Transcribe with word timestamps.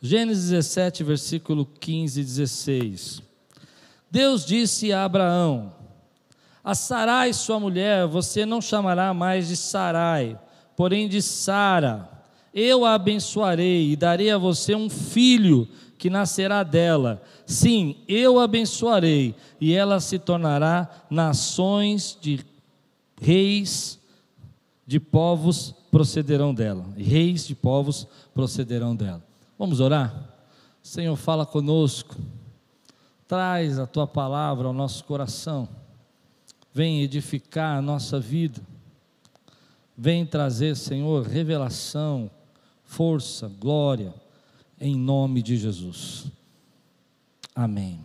Gênesis 0.00 0.50
17, 0.50 1.02
versículo 1.02 1.66
15 1.66 2.20
e 2.20 2.24
16. 2.24 3.22
Deus 4.08 4.46
disse 4.46 4.92
a 4.92 5.04
Abraão: 5.04 5.72
A 6.62 6.74
Sarai, 6.74 7.32
sua 7.32 7.58
mulher, 7.58 8.06
você 8.06 8.46
não 8.46 8.60
chamará 8.60 9.12
mais 9.12 9.48
de 9.48 9.56
Sarai, 9.56 10.38
porém 10.76 11.08
de 11.08 11.20
Sara. 11.20 12.08
Eu 12.54 12.84
a 12.84 12.94
abençoarei 12.94 13.90
e 13.90 13.96
darei 13.96 14.30
a 14.30 14.38
você 14.38 14.74
um 14.74 14.88
filho 14.88 15.68
que 15.98 16.08
nascerá 16.08 16.62
dela. 16.62 17.20
Sim, 17.44 17.96
eu 18.06 18.38
a 18.38 18.44
abençoarei 18.44 19.34
e 19.60 19.74
ela 19.74 20.00
se 20.00 20.18
tornará 20.18 20.88
nações 21.10 22.16
de 22.20 22.40
reis 23.20 23.98
de 24.86 25.00
povos 25.00 25.74
procederão 25.90 26.54
dela. 26.54 26.86
Reis 26.96 27.46
de 27.46 27.54
povos 27.54 28.06
procederão 28.32 28.94
dela. 28.94 29.27
Vamos 29.58 29.80
orar? 29.80 30.14
Senhor, 30.80 31.16
fala 31.16 31.44
conosco. 31.44 32.16
Traz 33.26 33.78
a 33.78 33.86
tua 33.86 34.06
palavra 34.06 34.68
ao 34.68 34.72
nosso 34.72 35.04
coração. 35.04 35.68
Vem 36.72 37.02
edificar 37.02 37.76
a 37.76 37.82
nossa 37.82 38.20
vida. 38.20 38.60
Vem 39.96 40.24
trazer, 40.24 40.76
Senhor, 40.76 41.26
revelação, 41.26 42.30
força, 42.84 43.48
glória, 43.48 44.14
em 44.80 44.94
nome 44.94 45.42
de 45.42 45.56
Jesus. 45.56 46.26
Amém. 47.52 47.98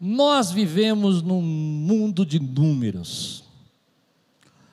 Nós 0.00 0.50
vivemos 0.50 1.20
num 1.20 1.42
mundo 1.42 2.24
de 2.24 2.40
números. 2.40 3.44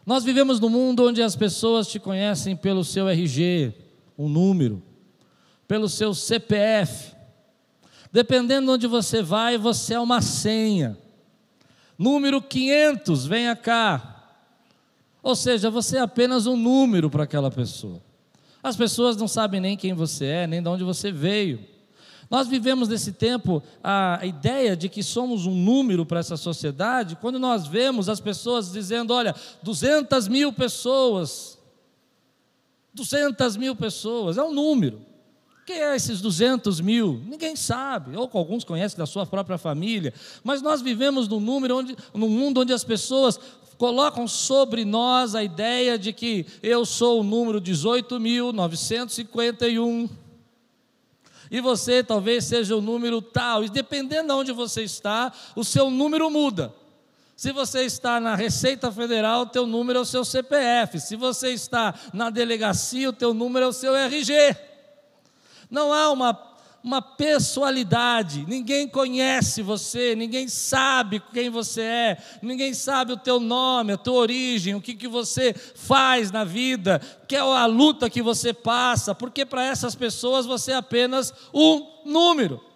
Nós 0.05 0.23
vivemos 0.23 0.62
num 0.62 0.70
mundo 0.70 1.05
onde 1.07 1.21
as 1.21 1.35
pessoas 1.35 1.88
te 1.88 1.99
conhecem 1.99 2.55
pelo 2.55 2.85
seu 2.85 3.09
RG, 3.09 3.73
um 4.17 4.29
número 4.29 4.81
pelo 5.74 5.90
seu 5.90 6.13
CPF. 6.13 7.16
Dependendo 8.12 8.68
de 8.68 8.71
onde 8.74 8.85
você 8.85 9.24
vai, 9.24 9.57
você 9.57 9.96
é 9.96 9.99
uma 9.99 10.21
senha. 10.21 10.96
Número 11.98 12.40
500, 12.40 13.26
venha 13.26 13.55
cá. 13.55 14.35
Ou 15.24 15.35
seja, 15.35 15.71
você 15.71 15.98
é 15.98 16.02
apenas 16.02 16.46
um 16.46 16.55
número 16.55 17.10
para 17.10 17.24
aquela 17.24 17.49
pessoa. 17.49 17.99
As 18.62 18.76
pessoas 18.76 19.18
não 19.18 19.27
sabem 19.27 19.60
nem 19.60 19.76
quem 19.76 19.96
você 19.96 20.26
é, 20.26 20.46
nem 20.46 20.62
de 20.62 20.70
onde 20.70 20.84
você 20.84 21.12
veio. 21.12 21.60
Nós 22.30 22.48
vivemos 22.48 22.87
nesse 22.87 23.12
tempo 23.12 23.63
a 23.84 24.20
ideia 24.21 24.77
de 24.77 24.87
que 24.87 25.02
somos 25.02 25.48
um 25.48 25.55
número 25.55 26.05
para 26.05 26.20
essa 26.20 26.37
sociedade, 26.37 27.15
quando 27.15 27.40
nós 27.40 27.65
vemos 27.65 28.10
as 28.10 28.20
pessoas 28.20 28.71
dizendo: 28.71 29.12
olha, 29.12 29.34
200 29.63 30.27
mil 30.27 30.54
pessoas. 30.54 31.58
200 32.93 33.58
mil 33.58 33.76
pessoas, 33.76 34.37
é 34.37 34.43
um 34.43 34.54
número. 34.54 35.12
Quem 35.65 35.81
é 35.81 35.95
esses 35.95 36.19
200 36.19 36.81
mil? 36.81 37.21
Ninguém 37.25 37.55
sabe, 37.55 38.17
ou 38.17 38.29
alguns 38.33 38.65
conhecem 38.65 38.97
da 38.97 39.05
sua 39.05 39.25
própria 39.25 39.57
família, 39.57 40.13
mas 40.43 40.61
nós 40.61 40.81
vivemos 40.81 41.25
num, 41.27 41.39
número 41.39 41.77
onde, 41.77 41.95
num 42.13 42.27
mundo 42.27 42.59
onde 42.61 42.73
as 42.73 42.83
pessoas 42.83 43.39
colocam 43.77 44.27
sobre 44.27 44.84
nós 44.84 45.35
a 45.35 45.43
ideia 45.43 45.97
de 45.97 46.11
que 46.11 46.45
eu 46.61 46.85
sou 46.85 47.21
o 47.21 47.23
número 47.23 47.61
18.951 47.61 50.09
e 51.49 51.61
você 51.61 52.03
talvez 52.03 52.43
seja 52.45 52.75
o 52.75 52.81
número 52.81 53.21
tal, 53.21 53.63
e 53.63 53.69
dependendo 53.69 54.27
de 54.29 54.34
onde 54.34 54.51
você 54.51 54.84
está, 54.84 55.31
o 55.55 55.63
seu 55.63 55.91
número 55.91 56.31
muda. 56.31 56.73
Se 57.35 57.51
você 57.51 57.84
está 57.84 58.19
na 58.19 58.35
Receita 58.35 58.91
Federal, 58.91 59.41
o 59.41 59.45
teu 59.45 59.67
número 59.67 59.99
é 59.99 60.01
o 60.01 60.05
seu 60.05 60.25
CPF. 60.25 60.99
Se 60.99 61.15
você 61.15 61.49
está 61.49 61.93
na 62.11 62.31
delegacia, 62.31 63.07
o 63.09 63.13
teu 63.13 63.35
número 63.35 63.65
é 63.65 63.67
o 63.67 63.73
seu 63.73 63.95
RG. 63.95 64.72
Não 65.74 65.91
há 65.91 66.12
uma, 66.12 66.40
uma 66.84 67.02
pessoalidade, 67.02 68.46
ninguém 68.47 68.88
conhece 68.88 69.64
você, 69.64 70.14
ninguém 70.16 70.47
sabe 70.47 71.20
quem 71.34 71.50
você 71.50 71.81
é, 71.81 72.18
ninguém 72.44 72.75
sabe 72.75 73.12
o 73.12 73.18
teu 73.18 73.40
nome, 73.40 73.94
a 73.94 73.97
tua 73.97 74.20
origem, 74.20 74.75
o 74.75 74.81
que, 74.81 74.94
que 74.94 75.08
você 75.08 75.52
faz 75.52 76.30
na 76.31 76.44
vida, 76.44 77.02
que 77.28 77.36
é 77.36 77.40
a 77.40 77.66
luta 77.66 78.08
que 78.08 78.22
você 78.22 78.53
passa, 78.53 79.16
porque 79.16 79.47
para 79.47 79.66
essas 79.66 79.96
pessoas 79.96 80.46
você 80.46 80.74
é 80.74 80.75
apenas 80.75 81.34
um 81.52 81.88
número. 82.06 82.72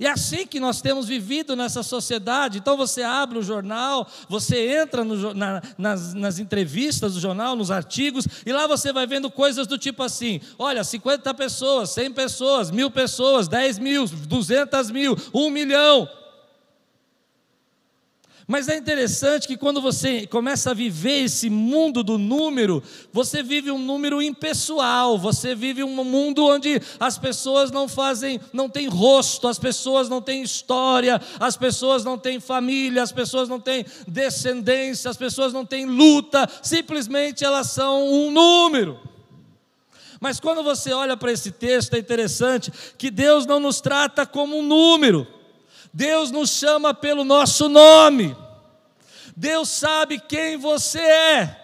E 0.00 0.06
é 0.06 0.10
assim 0.10 0.46
que 0.46 0.60
nós 0.60 0.80
temos 0.80 1.06
vivido 1.06 1.56
nessa 1.56 1.82
sociedade. 1.82 2.58
Então 2.58 2.76
você 2.76 3.02
abre 3.02 3.38
o 3.38 3.42
jornal, 3.42 4.06
você 4.28 4.80
entra 4.80 5.02
no, 5.02 5.34
na, 5.34 5.60
nas, 5.76 6.14
nas, 6.14 6.38
entrevistas 6.38 7.14
do 7.14 7.20
jornal, 7.20 7.56
nos 7.56 7.70
artigos, 7.70 8.26
e 8.46 8.52
lá 8.52 8.66
você 8.66 8.92
vai 8.92 9.06
vendo 9.06 9.30
coisas 9.30 9.66
do 9.66 9.76
tipo 9.76 10.02
assim: 10.02 10.40
olha, 10.58 10.84
50 10.84 11.34
pessoas, 11.34 11.90
100 11.90 12.12
pessoas, 12.12 12.70
mil 12.70 12.90
pessoas, 12.90 13.48
10 13.48 13.78
mil, 13.78 14.06
200 14.06 14.90
mil, 14.90 15.16
1 15.34 15.50
milhão. 15.50 16.08
Mas 18.50 18.66
é 18.66 18.78
interessante 18.78 19.46
que 19.46 19.58
quando 19.58 19.78
você 19.78 20.26
começa 20.26 20.70
a 20.70 20.74
viver 20.74 21.24
esse 21.24 21.50
mundo 21.50 22.02
do 22.02 22.16
número, 22.16 22.82
você 23.12 23.42
vive 23.42 23.70
um 23.70 23.78
número 23.78 24.22
impessoal, 24.22 25.18
você 25.18 25.54
vive 25.54 25.84
um 25.84 26.02
mundo 26.02 26.46
onde 26.46 26.80
as 26.98 27.18
pessoas 27.18 27.70
não 27.70 27.86
fazem, 27.86 28.40
não 28.50 28.66
têm 28.66 28.88
rosto, 28.88 29.46
as 29.46 29.58
pessoas 29.58 30.08
não 30.08 30.22
têm 30.22 30.42
história, 30.42 31.20
as 31.38 31.58
pessoas 31.58 32.04
não 32.04 32.16
têm 32.16 32.40
família, 32.40 33.02
as 33.02 33.12
pessoas 33.12 33.50
não 33.50 33.60
têm 33.60 33.84
descendência, 34.06 35.10
as 35.10 35.16
pessoas 35.18 35.52
não 35.52 35.66
têm 35.66 35.84
luta, 35.84 36.48
simplesmente 36.62 37.44
elas 37.44 37.66
são 37.66 38.02
um 38.10 38.30
número. 38.30 38.98
Mas 40.18 40.40
quando 40.40 40.62
você 40.62 40.90
olha 40.90 41.18
para 41.18 41.30
esse 41.30 41.52
texto, 41.52 41.92
é 41.92 41.98
interessante 41.98 42.72
que 42.96 43.10
Deus 43.10 43.44
não 43.44 43.60
nos 43.60 43.82
trata 43.82 44.24
como 44.24 44.56
um 44.56 44.62
número. 44.62 45.37
Deus 45.92 46.30
nos 46.30 46.50
chama 46.50 46.94
pelo 46.94 47.24
nosso 47.24 47.68
nome. 47.68 48.36
Deus 49.36 49.68
sabe 49.68 50.18
quem 50.18 50.56
você 50.56 51.00
é. 51.00 51.56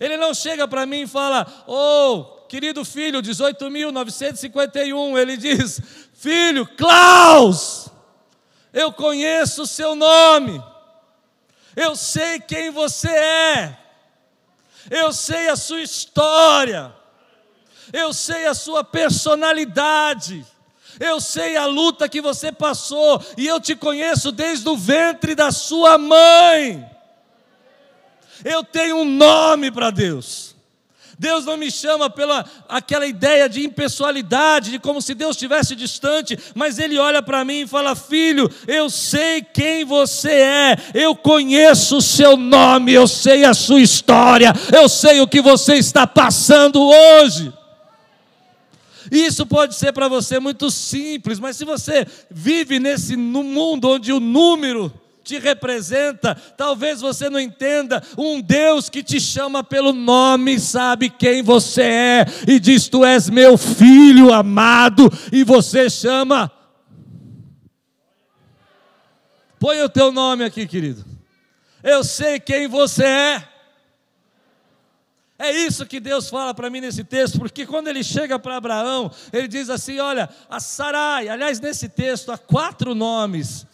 Ele 0.00 0.16
não 0.16 0.34
chega 0.34 0.66
para 0.66 0.86
mim 0.86 1.02
e 1.02 1.06
fala: 1.06 1.46
"Oh, 1.66 2.24
querido 2.48 2.84
filho, 2.84 3.22
18.951". 3.22 5.18
Ele 5.18 5.36
diz: 5.36 5.80
"Filho, 6.14 6.66
Klaus, 6.66 7.88
eu 8.72 8.92
conheço 8.92 9.62
o 9.62 9.66
seu 9.66 9.94
nome. 9.94 10.62
Eu 11.76 11.96
sei 11.96 12.40
quem 12.40 12.70
você 12.70 13.08
é. 13.08 13.78
Eu 14.90 15.12
sei 15.12 15.48
a 15.48 15.56
sua 15.56 15.80
história. 15.80 16.92
Eu 17.92 18.12
sei 18.12 18.46
a 18.46 18.54
sua 18.54 18.82
personalidade 18.82 20.44
eu 21.00 21.20
sei 21.20 21.56
a 21.56 21.66
luta 21.66 22.08
que 22.08 22.20
você 22.20 22.52
passou, 22.52 23.24
e 23.36 23.46
eu 23.46 23.60
te 23.60 23.74
conheço 23.74 24.32
desde 24.32 24.68
o 24.68 24.76
ventre 24.76 25.34
da 25.34 25.50
sua 25.50 25.98
mãe. 25.98 26.84
Eu 28.44 28.64
tenho 28.64 28.96
um 28.96 29.04
nome 29.04 29.70
para 29.70 29.90
Deus. 29.90 30.52
Deus 31.22 31.44
não 31.44 31.56
me 31.56 31.70
chama 31.70 32.10
pela 32.10 32.44
aquela 32.68 33.06
ideia 33.06 33.48
de 33.48 33.64
impessoalidade, 33.64 34.72
de 34.72 34.78
como 34.80 35.00
se 35.00 35.14
Deus 35.14 35.36
estivesse 35.36 35.76
distante, 35.76 36.36
mas 36.52 36.80
Ele 36.80 36.98
olha 36.98 37.22
para 37.22 37.44
mim 37.44 37.60
e 37.60 37.66
fala: 37.66 37.94
Filho, 37.94 38.50
eu 38.66 38.90
sei 38.90 39.40
quem 39.40 39.84
você 39.84 40.32
é, 40.32 40.76
eu 40.92 41.14
conheço 41.14 41.98
o 41.98 42.02
seu 42.02 42.36
nome, 42.36 42.92
eu 42.92 43.06
sei 43.06 43.44
a 43.44 43.54
sua 43.54 43.80
história, 43.80 44.52
eu 44.72 44.88
sei 44.88 45.20
o 45.20 45.28
que 45.28 45.40
você 45.40 45.74
está 45.74 46.08
passando 46.08 46.82
hoje. 46.82 47.52
Isso 49.12 49.44
pode 49.44 49.74
ser 49.74 49.92
para 49.92 50.08
você 50.08 50.40
muito 50.40 50.70
simples, 50.70 51.38
mas 51.38 51.58
se 51.58 51.66
você 51.66 52.06
vive 52.30 52.80
nesse 52.80 53.14
mundo 53.14 53.90
onde 53.90 54.10
o 54.10 54.18
número 54.18 54.90
te 55.22 55.38
representa, 55.38 56.34
talvez 56.56 57.02
você 57.02 57.28
não 57.28 57.38
entenda, 57.38 58.02
um 58.16 58.40
Deus 58.40 58.88
que 58.88 59.02
te 59.02 59.20
chama 59.20 59.62
pelo 59.62 59.92
nome, 59.92 60.58
sabe 60.58 61.10
quem 61.10 61.42
você 61.42 61.82
é 61.82 62.26
e 62.48 62.58
diz: 62.58 62.88
Tu 62.88 63.04
és 63.04 63.28
meu 63.28 63.58
filho 63.58 64.32
amado, 64.32 65.12
e 65.30 65.44
você 65.44 65.90
chama. 65.90 66.50
Põe 69.60 69.82
o 69.82 69.90
teu 69.90 70.10
nome 70.10 70.42
aqui, 70.42 70.66
querido. 70.66 71.04
Eu 71.84 72.02
sei 72.02 72.40
quem 72.40 72.66
você 72.66 73.04
é. 73.04 73.51
É 75.42 75.50
isso 75.50 75.84
que 75.84 75.98
Deus 75.98 76.28
fala 76.28 76.54
para 76.54 76.70
mim 76.70 76.80
nesse 76.80 77.02
texto, 77.02 77.36
porque 77.36 77.66
quando 77.66 77.88
ele 77.88 78.04
chega 78.04 78.38
para 78.38 78.56
Abraão, 78.56 79.10
ele 79.32 79.48
diz 79.48 79.68
assim: 79.68 79.98
Olha, 79.98 80.30
a 80.48 80.60
Sarai, 80.60 81.28
aliás, 81.28 81.58
nesse 81.58 81.88
texto 81.88 82.30
há 82.30 82.38
quatro 82.38 82.94
nomes, 82.94 83.66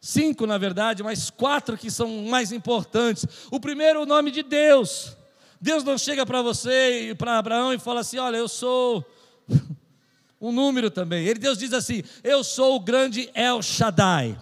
cinco 0.00 0.48
na 0.48 0.58
verdade, 0.58 1.00
mas 1.00 1.30
quatro 1.30 1.78
que 1.78 1.92
são 1.92 2.24
mais 2.24 2.50
importantes. 2.50 3.24
O 3.52 3.60
primeiro, 3.60 4.02
o 4.02 4.06
nome 4.06 4.32
de 4.32 4.42
Deus. 4.42 5.16
Deus 5.60 5.84
não 5.84 5.96
chega 5.96 6.26
para 6.26 6.42
você 6.42 7.10
e 7.10 7.14
para 7.14 7.38
Abraão 7.38 7.72
e 7.72 7.78
fala 7.78 8.00
assim: 8.00 8.18
Olha, 8.18 8.38
eu 8.38 8.48
sou 8.48 9.08
um 10.40 10.50
número 10.50 10.90
também. 10.90 11.24
Ele, 11.24 11.38
Deus 11.38 11.56
diz 11.56 11.72
assim: 11.72 12.02
Eu 12.24 12.42
sou 12.42 12.74
o 12.74 12.80
grande 12.80 13.30
El 13.32 13.62
Shaddai. 13.62 14.36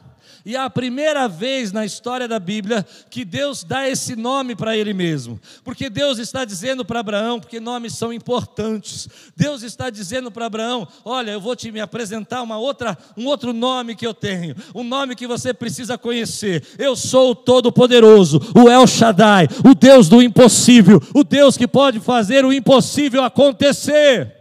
E 0.51 0.57
é 0.57 0.59
a 0.59 0.69
primeira 0.69 1.29
vez 1.29 1.71
na 1.71 1.87
história 1.87 2.27
da 2.27 2.41
Bíblia 2.41 2.85
que 3.09 3.25
Deus 3.25 3.63
dá 3.63 3.89
esse 3.89 4.17
nome 4.17 4.57
para 4.57 4.77
Ele 4.77 4.93
mesmo. 4.93 5.41
Porque 5.63 5.89
Deus 5.89 6.19
está 6.19 6.45
dizendo 6.45 6.85
para 6.85 6.99
Abraão, 6.99 7.39
porque 7.39 7.61
nomes 7.61 7.95
são 7.95 8.13
importantes. 8.13 9.09
Deus 9.37 9.63
está 9.63 9.91
dizendo 9.91 10.29
para 10.29 10.47
Abraão: 10.47 10.89
Olha, 11.05 11.31
eu 11.31 11.41
vou 11.41 11.55
te 11.55 11.71
me 11.71 11.81
apresentar 11.81 12.43
uma 12.43 12.59
outra, 12.59 12.99
um 13.17 13.27
outro 13.27 13.53
nome 13.53 13.95
que 13.95 14.05
eu 14.05 14.13
tenho, 14.13 14.57
um 14.75 14.83
nome 14.83 15.15
que 15.15 15.25
você 15.25 15.55
precisa 15.55 15.97
conhecer. 15.97 16.67
Eu 16.77 16.97
sou 16.97 17.31
o 17.31 17.35
Todo-Poderoso, 17.37 18.41
o 18.53 18.69
El 18.69 18.89
Shaddai, 18.89 19.47
o 19.65 19.73
Deus 19.73 20.09
do 20.09 20.21
impossível, 20.21 21.01
o 21.15 21.23
Deus 21.23 21.57
que 21.57 21.69
pode 21.69 22.01
fazer 22.01 22.45
o 22.45 22.53
impossível 22.53 23.23
acontecer. 23.23 24.35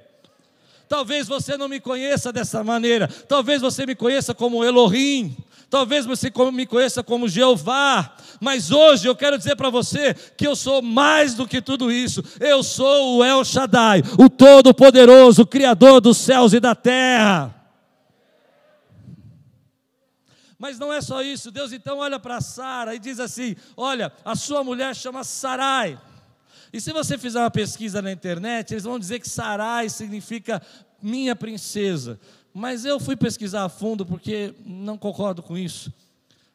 Talvez 0.88 1.28
você 1.28 1.56
não 1.56 1.68
me 1.68 1.80
conheça 1.80 2.34
dessa 2.34 2.64
maneira, 2.64 3.08
talvez 3.28 3.62
você 3.62 3.86
me 3.86 3.94
conheça 3.94 4.34
como 4.34 4.66
Elohim, 4.66 5.38
talvez 5.70 6.06
você 6.06 6.32
me 6.52 6.66
conheça 6.66 7.04
como 7.04 7.28
Jeová, 7.28 8.16
mas 8.40 8.72
hoje 8.72 9.08
eu 9.08 9.16
quero 9.16 9.38
dizer 9.38 9.56
para 9.56 9.70
você 9.70 10.14
que 10.14 10.48
eu 10.48 10.56
sou 10.56 10.82
mais 10.82 11.36
do 11.36 11.48
que 11.48 11.62
tudo 11.62 11.92
isso. 11.92 12.24
Eu 12.40 12.64
sou 12.64 13.18
o 13.18 13.24
El 13.24 13.44
Shaddai, 13.46 14.02
o 14.18 14.30
Todo-Poderoso, 14.30 15.44
o 15.44 15.48
Criador 15.48 16.02
dos 16.02 16.18
céus 16.18 16.54
e 16.54 16.60
da 16.60 16.74
terra. 16.74 17.56
Mas 20.58 20.78
não 20.78 20.92
é 20.92 21.02
só 21.02 21.22
isso. 21.22 21.52
Deus 21.52 21.72
então 21.72 22.00
olha 22.00 22.20
para 22.20 22.42
Sara 22.42 22.94
e 22.94 23.00
diz 23.00 23.18
assim: 23.20 23.56
Olha, 23.78 24.12
a 24.26 24.36
sua 24.36 24.62
mulher 24.62 24.94
chama 24.94 25.24
Sarai. 25.24 25.98
E 26.72 26.82
se 26.82 26.92
você 26.92 27.18
fizer 27.18 27.40
uma 27.40 27.50
pesquisa 27.50 28.02
na 28.02 28.12
internet, 28.12 28.74
eles 28.74 28.84
vão 28.84 29.00
dizer 29.00 29.20
que 29.20 29.30
Sarai 29.30 29.90
significa 29.90 30.62
minha 31.02 31.36
princesa. 31.36 32.20
Mas 32.54 32.86
eu 32.86 33.00
fui 33.00 33.16
pesquisar 33.16 33.64
a 33.64 33.70
fundo 33.70 34.06
porque 34.06 34.54
não 34.66 34.98
concordo 34.98 35.42
com 35.44 35.58
isso. 35.58 35.94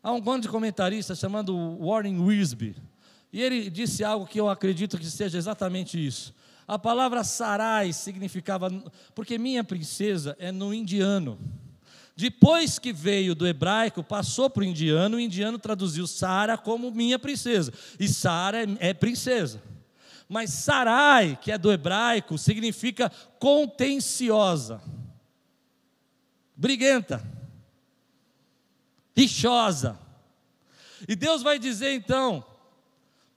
Há 0.02 0.12
um 0.12 0.20
grande 0.20 0.48
comentarista 0.48 1.14
chamado 1.14 1.78
Warren 1.78 2.18
Wisby, 2.18 2.76
e 3.32 3.42
ele 3.42 3.70
disse 3.70 4.04
algo 4.04 4.26
que 4.26 4.38
eu 4.38 4.48
acredito 4.48 4.98
que 4.98 5.06
seja 5.06 5.36
exatamente 5.36 6.04
isso. 6.04 6.34
A 6.68 6.78
palavra 6.78 7.24
Sarai 7.24 7.92
significava, 7.92 8.70
porque 9.14 9.38
minha 9.38 9.64
princesa 9.64 10.36
é 10.38 10.52
no 10.52 10.72
indiano. 10.72 11.38
Depois 12.16 12.78
que 12.78 12.92
veio 12.92 13.34
do 13.34 13.46
hebraico, 13.46 14.04
passou 14.04 14.48
para 14.48 14.60
o 14.60 14.64
indiano, 14.64 15.16
o 15.16 15.20
indiano 15.20 15.58
traduziu 15.58 16.06
Sara 16.06 16.56
como 16.56 16.90
minha 16.90 17.18
princesa. 17.18 17.72
E 17.98 18.06
Sara 18.06 18.62
é, 18.62 18.90
é 18.90 18.94
princesa. 18.94 19.60
Mas 20.28 20.50
Sarai, 20.50 21.36
que 21.40 21.50
é 21.50 21.58
do 21.58 21.72
hebraico, 21.72 22.38
significa 22.38 23.10
contenciosa, 23.38 24.80
briguenta, 26.64 27.22
rixosa. 29.14 29.98
E 31.06 31.14
Deus 31.14 31.42
vai 31.42 31.58
dizer 31.58 31.92
então 31.92 32.42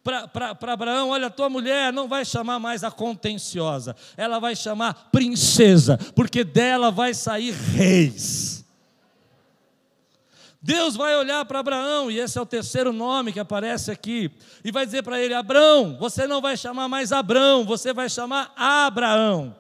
para 0.02 0.72
Abraão: 0.72 1.10
olha, 1.10 1.30
tua 1.30 1.50
mulher 1.50 1.92
não 1.92 2.08
vai 2.08 2.24
chamar 2.24 2.58
mais 2.58 2.86
a 2.86 2.90
contenciosa, 2.90 3.98
ela 4.16 4.40
vai 4.40 4.56
chamar 4.56 5.10
princesa, 5.12 5.98
porque 6.16 6.46
dela 6.46 6.90
vai 6.90 7.14
sair 7.14 7.52
reis. 7.52 8.64
Deus 10.62 10.96
vai 10.96 11.14
olhar 11.18 11.44
para 11.44 11.60
Abraão, 11.60 12.10
e 12.10 12.18
esse 12.20 12.38
é 12.38 12.42
o 12.42 12.46
terceiro 12.46 12.94
nome 12.94 13.34
que 13.34 13.42
aparece 13.42 13.92
aqui, 13.92 14.32
e 14.64 14.72
vai 14.72 14.86
dizer 14.86 15.04
para 15.04 15.20
ele: 15.22 15.34
Abraão, 15.34 15.98
você 16.00 16.26
não 16.26 16.40
vai 16.40 16.56
chamar 16.56 16.88
mais 16.88 17.12
Abraão, 17.12 17.66
você 17.66 17.92
vai 17.92 18.10
chamar 18.10 18.54
Abraão, 18.56 19.54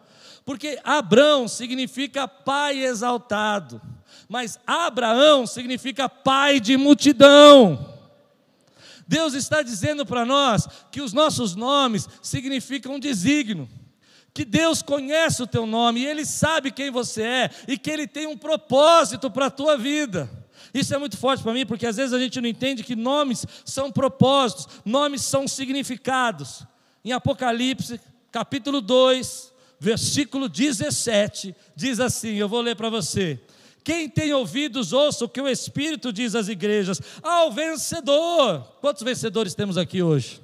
porque 0.47 0.79
Abraão 0.81 1.45
significa 1.45 2.25
pai 2.25 2.81
exaltado, 2.85 3.81
mas 4.29 4.57
Abraão 4.65 5.45
significa 5.45 6.07
pai 6.07 6.61
de 6.61 6.77
multidão. 6.77 7.93
Deus 9.05 9.33
está 9.33 9.61
dizendo 9.61 10.05
para 10.05 10.23
nós 10.23 10.65
que 10.89 11.01
os 11.01 11.11
nossos 11.11 11.53
nomes 11.53 12.07
significam 12.21 12.97
desígnio 12.97 13.67
que 14.33 14.45
Deus 14.45 14.81
conhece 14.81 15.43
o 15.43 15.47
teu 15.47 15.65
nome 15.65 15.99
e 15.99 16.05
Ele 16.05 16.23
sabe 16.23 16.71
quem 16.71 16.91
você 16.91 17.23
é 17.23 17.49
e 17.67 17.77
que 17.77 17.89
Ele 17.89 18.07
tem 18.07 18.25
um 18.25 18.37
propósito 18.37 19.29
para 19.29 19.47
a 19.47 19.51
tua 19.51 19.75
vida. 19.77 20.29
Isso 20.73 20.95
é 20.95 20.97
muito 20.97 21.17
forte 21.17 21.43
para 21.43 21.53
mim, 21.53 21.65
porque 21.65 21.87
às 21.87 21.97
vezes 21.97 22.13
a 22.13 22.19
gente 22.19 22.39
não 22.39 22.47
entende 22.47 22.83
que 22.83 22.95
nomes 22.95 23.45
são 23.65 23.91
propósitos, 23.91 24.67
nomes 24.85 25.23
são 25.23 25.45
significados. 25.45 26.63
Em 27.03 27.11
Apocalipse, 27.11 27.99
capítulo 28.31 28.79
2, 28.79 29.56
versículo 29.79 30.47
17, 30.49 31.55
diz 31.75 31.99
assim: 31.99 32.35
eu 32.35 32.49
vou 32.49 32.61
ler 32.61 32.75
para 32.75 32.89
você. 32.89 33.39
Quem 33.83 34.09
tem 34.09 34.33
ouvidos, 34.33 34.91
ouça 34.91 35.23
o 35.23 35.29
que 35.29 35.39
o 35.39 35.47
Espírito 35.47 36.11
diz 36.11 36.35
às 36.35 36.49
igrejas. 36.49 37.01
Ao 37.23 37.51
vencedor. 37.51 38.61
Quantos 38.81 39.01
vencedores 39.01 39.55
temos 39.55 39.77
aqui 39.77 40.03
hoje? 40.03 40.41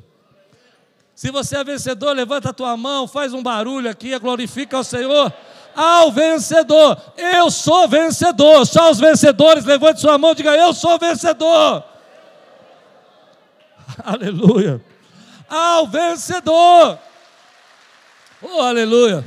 Se 1.14 1.30
você 1.30 1.58
é 1.58 1.64
vencedor, 1.64 2.16
levanta 2.16 2.50
a 2.50 2.54
tua 2.54 2.78
mão, 2.78 3.06
faz 3.06 3.34
um 3.34 3.44
barulho 3.44 3.90
aqui, 3.90 4.18
glorifica 4.18 4.78
ao 4.78 4.84
Senhor 4.84 5.34
ao 5.76 6.12
vencedor. 6.12 6.98
Eu 7.18 7.50
sou 7.50 7.88
vencedor. 7.88 8.66
Só 8.66 8.92
os 8.92 9.00
vencedores, 9.00 9.66
levante 9.66 10.02
sua 10.02 10.18
mão 10.18 10.32
e 10.32 10.36
diga: 10.36 10.56
Eu 10.56 10.74
sou 10.74 10.98
vencedor. 10.98 11.84
Aleluia. 14.04 14.84
Ao 15.50 15.88
vencedor. 15.88 17.00
Oh, 18.46 18.60
aleluia. 18.60 19.24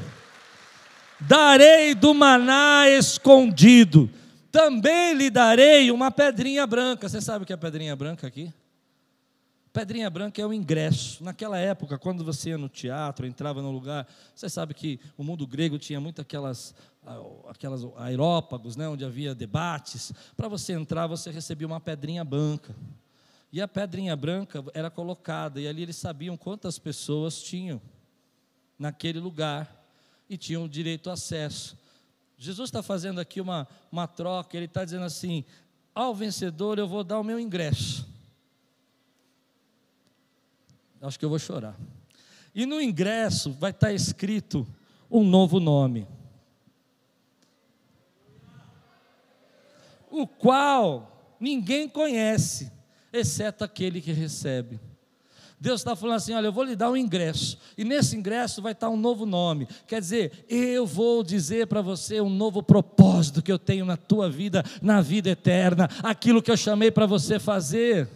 Darei 1.19 1.95
do 1.95 2.13
maná 2.13 2.87
escondido. 2.91 4.11
Também 4.53 5.15
lhe 5.15 5.31
darei 5.31 5.91
uma 5.91 6.11
pedrinha 6.11 6.67
branca. 6.67 7.09
Você 7.09 7.23
sabe 7.23 7.43
o 7.43 7.47
que 7.47 7.53
é 7.53 7.57
pedrinha 7.57 7.97
branca 7.97 8.27
aqui? 8.27 8.53
Pedrinha 9.73 10.11
branca 10.11 10.43
é 10.43 10.47
o 10.47 10.53
ingresso. 10.53 11.25
Naquela 11.25 11.57
época, 11.57 11.99
quando 11.99 12.23
você 12.23 12.51
ia 12.51 12.59
no 12.59 12.69
teatro, 12.69 13.27
entrava 13.27 13.63
no 13.63 13.71
lugar, 13.71 14.07
você 14.35 14.51
sabe 14.51 14.75
que 14.75 15.01
o 15.17 15.25
mundo 15.25 15.47
grego 15.47 15.79
tinha 15.79 15.99
muito 15.99 16.21
aquelas, 16.21 16.75
aquelas 17.49 17.87
aerópagos, 17.97 18.77
né, 18.77 18.87
onde 18.87 19.05
havia 19.05 19.35
debates. 19.35 20.13
Para 20.37 20.47
você 20.47 20.75
entrar, 20.75 21.07
você 21.07 21.31
recebia 21.31 21.67
uma 21.67 21.81
pedrinha 21.81 22.23
branca. 22.23 22.77
E 23.51 23.63
a 23.63 23.69
pedrinha 23.69 24.15
branca 24.15 24.63
era 24.75 24.91
colocada, 24.91 25.59
e 25.59 25.67
ali 25.67 25.83
eles 25.83 25.97
sabiam 25.97 26.37
quantas 26.37 26.79
pessoas 26.79 27.43
tinham 27.43 27.81
naquele 28.79 29.19
lugar 29.19 29.85
e 30.29 30.37
tinham 30.37 30.69
direito 30.69 31.09
ao 31.09 31.15
acesso. 31.15 31.77
Jesus 32.39 32.69
está 32.69 32.83
fazendo 32.83 33.21
aqui 33.21 33.41
uma, 33.41 33.67
uma 33.91 34.07
troca, 34.07 34.57
ele 34.57 34.67
está 34.67 34.85
dizendo 34.85 35.05
assim: 35.05 35.45
ao 35.95 36.15
vencedor 36.15 36.79
eu 36.79 36.87
vou 36.87 37.03
dar 37.03 37.19
o 37.19 37.25
meu 37.25 37.41
ingresso. 37.41 38.07
Acho 41.01 41.19
que 41.19 41.25
eu 41.25 41.31
vou 41.31 41.39
chorar. 41.39 41.77
E 42.55 42.67
no 42.67 42.81
ingresso 42.81 43.53
vai 43.53 43.71
estar 43.71 43.93
escrito 43.93 44.67
um 45.11 45.23
novo 45.23 45.61
nome. 45.61 46.07
O 50.11 50.27
qual 50.27 51.37
ninguém 51.39 51.89
conhece, 51.89 52.73
exceto 53.13 53.63
aquele 53.63 54.01
que 54.01 54.13
recebe. 54.13 54.81
Deus 55.67 55.81
está 55.81 55.97
falando 55.97 56.15
assim: 56.15 56.33
olha, 56.33 56.47
eu 56.47 56.53
vou 56.53 56.63
lhe 56.63 56.77
dar 56.77 56.93
um 56.93 56.97
ingresso, 56.97 57.59
e 57.77 57.85
nesse 57.85 58.17
ingresso 58.17 58.63
vai 58.63 58.71
estar 58.71 58.89
um 58.89 58.97
novo 58.97 59.27
nome. 59.27 59.67
Quer 59.89 59.99
dizer, 59.99 60.45
eu 60.49 60.87
vou 60.87 61.25
dizer 61.25 61.67
para 61.67 61.83
você 61.83 62.21
um 62.21 62.31
novo 62.31 62.63
propósito 62.63 63.43
que 63.43 63.51
eu 63.51 63.59
tenho 63.59 63.85
na 63.85 63.97
tua 63.97 64.31
vida, 64.31 64.63
na 64.81 65.01
vida 65.01 65.29
eterna, 65.29 65.91
aquilo 66.05 66.41
que 66.41 66.53
eu 66.53 66.57
chamei 66.57 66.93
para 66.93 67.05
você 67.05 67.41
fazer 67.41 68.09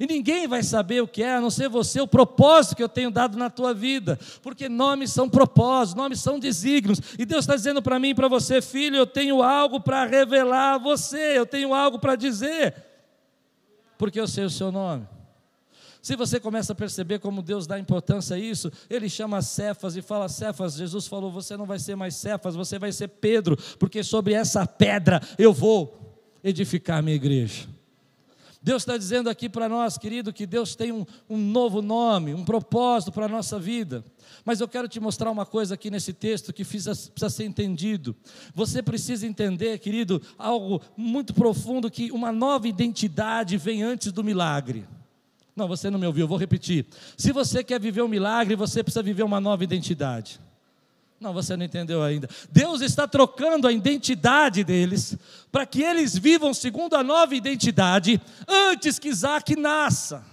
e 0.00 0.08
ninguém 0.08 0.48
vai 0.48 0.64
saber 0.64 1.00
o 1.00 1.06
que 1.06 1.22
é, 1.22 1.36
a 1.36 1.40
não 1.40 1.50
ser 1.50 1.68
você, 1.68 2.00
o 2.00 2.08
propósito 2.08 2.74
que 2.74 2.82
eu 2.82 2.88
tenho 2.88 3.12
dado 3.12 3.38
na 3.38 3.48
tua 3.48 3.72
vida, 3.72 4.18
porque 4.42 4.68
nomes 4.68 5.12
são 5.12 5.30
propósitos, 5.30 5.94
nomes 5.94 6.18
são 6.18 6.40
desígnios, 6.40 7.00
e 7.16 7.24
Deus 7.24 7.44
está 7.44 7.54
dizendo 7.54 7.80
para 7.80 8.00
mim 8.00 8.08
e 8.08 8.14
para 8.14 8.26
você, 8.26 8.60
filho, 8.60 8.96
eu 8.96 9.06
tenho 9.06 9.40
algo 9.40 9.78
para 9.78 10.04
revelar 10.04 10.74
a 10.74 10.78
você, 10.78 11.38
eu 11.38 11.46
tenho 11.46 11.72
algo 11.72 12.00
para 12.00 12.16
dizer, 12.16 12.74
porque 13.96 14.18
eu 14.18 14.26
sei 14.26 14.44
o 14.44 14.50
seu 14.50 14.72
nome. 14.72 15.06
Se 16.04 16.16
você 16.16 16.38
começa 16.38 16.74
a 16.74 16.76
perceber 16.76 17.18
como 17.18 17.40
Deus 17.40 17.66
dá 17.66 17.78
importância 17.78 18.36
a 18.36 18.38
isso, 18.38 18.70
ele 18.90 19.08
chama 19.08 19.40
Cefas 19.40 19.96
e 19.96 20.02
fala: 20.02 20.28
Cefas, 20.28 20.74
Jesus 20.74 21.06
falou: 21.06 21.32
você 21.32 21.56
não 21.56 21.64
vai 21.64 21.78
ser 21.78 21.96
mais 21.96 22.14
Cefas, 22.14 22.54
você 22.54 22.78
vai 22.78 22.92
ser 22.92 23.08
Pedro, 23.08 23.56
porque 23.78 24.02
sobre 24.04 24.34
essa 24.34 24.66
pedra 24.66 25.18
eu 25.38 25.50
vou 25.50 26.28
edificar 26.44 27.02
minha 27.02 27.16
igreja. 27.16 27.66
Deus 28.62 28.82
está 28.82 28.98
dizendo 28.98 29.30
aqui 29.30 29.48
para 29.48 29.66
nós, 29.66 29.96
querido, 29.96 30.30
que 30.30 30.44
Deus 30.44 30.76
tem 30.76 30.92
um, 30.92 31.06
um 31.28 31.38
novo 31.38 31.80
nome, 31.80 32.34
um 32.34 32.44
propósito 32.44 33.10
para 33.10 33.24
a 33.24 33.28
nossa 33.28 33.58
vida. 33.58 34.04
Mas 34.44 34.60
eu 34.60 34.68
quero 34.68 34.86
te 34.86 35.00
mostrar 35.00 35.30
uma 35.30 35.46
coisa 35.46 35.72
aqui 35.72 35.90
nesse 35.90 36.12
texto 36.12 36.52
que 36.52 36.66
precisa 36.66 37.30
ser 37.30 37.44
entendido. 37.44 38.14
Você 38.54 38.82
precisa 38.82 39.26
entender, 39.26 39.78
querido, 39.78 40.20
algo 40.36 40.82
muito 40.98 41.32
profundo: 41.32 41.90
que 41.90 42.12
uma 42.12 42.30
nova 42.30 42.68
identidade 42.68 43.56
vem 43.56 43.82
antes 43.82 44.12
do 44.12 44.22
milagre. 44.22 44.84
Não, 45.56 45.68
você 45.68 45.88
não 45.88 45.98
me 45.98 46.06
ouviu, 46.06 46.24
eu 46.24 46.28
vou 46.28 46.38
repetir. 46.38 46.86
Se 47.16 47.30
você 47.32 47.62
quer 47.62 47.80
viver 47.80 48.02
um 48.02 48.08
milagre, 48.08 48.56
você 48.56 48.82
precisa 48.82 49.02
viver 49.02 49.22
uma 49.22 49.40
nova 49.40 49.62
identidade. 49.62 50.40
Não, 51.20 51.32
você 51.32 51.56
não 51.56 51.64
entendeu 51.64 52.02
ainda. 52.02 52.28
Deus 52.50 52.80
está 52.80 53.06
trocando 53.06 53.68
a 53.68 53.72
identidade 53.72 54.64
deles 54.64 55.16
para 55.50 55.64
que 55.64 55.82
eles 55.82 56.18
vivam 56.18 56.52
segundo 56.52 56.94
a 56.96 57.02
nova 57.02 57.34
identidade 57.34 58.20
antes 58.46 58.98
que 58.98 59.08
Isaac 59.08 59.56
nasça. 59.56 60.24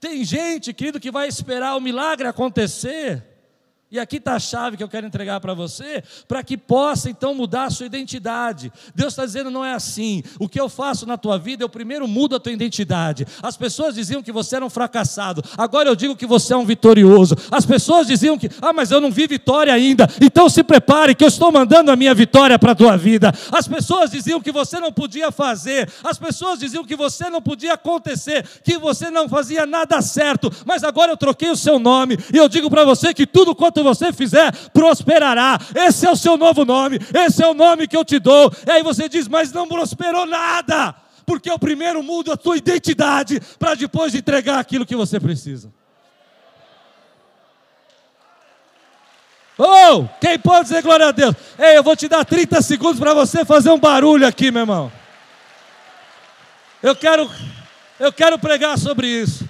Tem 0.00 0.24
gente, 0.24 0.74
querido, 0.74 1.00
que 1.00 1.10
vai 1.10 1.28
esperar 1.28 1.76
o 1.76 1.80
milagre 1.80 2.26
acontecer 2.26 3.33
e 3.90 4.00
aqui 4.00 4.16
está 4.16 4.34
a 4.34 4.40
chave 4.40 4.76
que 4.76 4.82
eu 4.82 4.88
quero 4.88 5.06
entregar 5.06 5.38
para 5.40 5.54
você, 5.54 6.02
para 6.26 6.42
que 6.42 6.56
possa 6.56 7.08
então 7.08 7.32
mudar 7.32 7.64
a 7.64 7.70
sua 7.70 7.86
identidade. 7.86 8.72
Deus 8.92 9.12
está 9.12 9.24
dizendo: 9.24 9.52
não 9.52 9.64
é 9.64 9.72
assim. 9.72 10.22
O 10.40 10.48
que 10.48 10.60
eu 10.60 10.68
faço 10.68 11.06
na 11.06 11.16
tua 11.16 11.38
vida, 11.38 11.62
eu 11.62 11.68
primeiro 11.68 12.08
mudo 12.08 12.34
a 12.34 12.40
tua 12.40 12.50
identidade. 12.50 13.24
As 13.40 13.56
pessoas 13.56 13.94
diziam 13.94 14.20
que 14.20 14.32
você 14.32 14.56
era 14.56 14.64
um 14.64 14.70
fracassado, 14.70 15.44
agora 15.56 15.88
eu 15.88 15.94
digo 15.94 16.16
que 16.16 16.26
você 16.26 16.54
é 16.54 16.56
um 16.56 16.64
vitorioso. 16.64 17.36
As 17.52 17.64
pessoas 17.64 18.08
diziam 18.08 18.36
que, 18.36 18.50
ah, 18.60 18.72
mas 18.72 18.90
eu 18.90 19.00
não 19.00 19.12
vi 19.12 19.28
vitória 19.28 19.72
ainda, 19.72 20.08
então 20.20 20.48
se 20.48 20.64
prepare 20.64 21.14
que 21.14 21.22
eu 21.22 21.28
estou 21.28 21.52
mandando 21.52 21.92
a 21.92 21.96
minha 21.96 22.14
vitória 22.14 22.58
para 22.58 22.72
a 22.72 22.74
tua 22.74 22.96
vida. 22.96 23.32
As 23.52 23.68
pessoas 23.68 24.10
diziam 24.10 24.40
que 24.40 24.50
você 24.50 24.80
não 24.80 24.92
podia 24.92 25.30
fazer, 25.30 25.88
as 26.02 26.18
pessoas 26.18 26.58
diziam 26.58 26.84
que 26.84 26.96
você 26.96 27.30
não 27.30 27.40
podia 27.40 27.74
acontecer, 27.74 28.44
que 28.64 28.76
você 28.76 29.08
não 29.08 29.28
fazia 29.28 29.66
nada 29.66 30.02
certo, 30.02 30.50
mas 30.66 30.82
agora 30.82 31.12
eu 31.12 31.16
troquei 31.16 31.50
o 31.50 31.56
seu 31.56 31.78
nome 31.78 32.18
e 32.32 32.36
eu 32.36 32.48
digo 32.48 32.68
para 32.68 32.84
você 32.84 33.14
que 33.14 33.24
tudo 33.24 33.54
quanto 33.54 33.83
você 33.84 34.12
fizer, 34.12 34.50
prosperará. 34.70 35.58
Esse 35.74 36.06
é 36.06 36.10
o 36.10 36.16
seu 36.16 36.36
novo 36.36 36.64
nome, 36.64 36.98
esse 37.14 37.42
é 37.42 37.46
o 37.46 37.54
nome 37.54 37.86
que 37.86 37.96
eu 37.96 38.04
te 38.04 38.18
dou. 38.18 38.52
E 38.66 38.70
aí 38.70 38.82
você 38.82 39.08
diz, 39.08 39.28
mas 39.28 39.52
não 39.52 39.68
prosperou 39.68 40.26
nada, 40.26 40.94
porque 41.24 41.50
eu 41.50 41.58
primeiro 41.58 42.02
mudo 42.02 42.32
a 42.32 42.36
tua 42.36 42.56
identidade 42.56 43.40
para 43.58 43.74
depois 43.74 44.14
entregar 44.14 44.58
aquilo 44.58 44.84
que 44.84 44.96
você 44.96 45.20
precisa. 45.20 45.72
Oh, 49.56 50.08
quem 50.20 50.36
pode 50.36 50.64
dizer 50.64 50.82
glória 50.82 51.06
a 51.06 51.12
Deus? 51.12 51.34
Ei, 51.56 51.78
eu 51.78 51.82
vou 51.82 51.94
te 51.94 52.08
dar 52.08 52.24
30 52.24 52.60
segundos 52.60 52.98
para 52.98 53.14
você 53.14 53.44
fazer 53.44 53.70
um 53.70 53.78
barulho 53.78 54.26
aqui, 54.26 54.50
meu 54.50 54.62
irmão. 54.62 54.92
Eu 56.82 56.96
quero, 56.96 57.30
eu 58.00 58.12
quero 58.12 58.38
pregar 58.38 58.76
sobre 58.76 59.06
isso. 59.06 59.48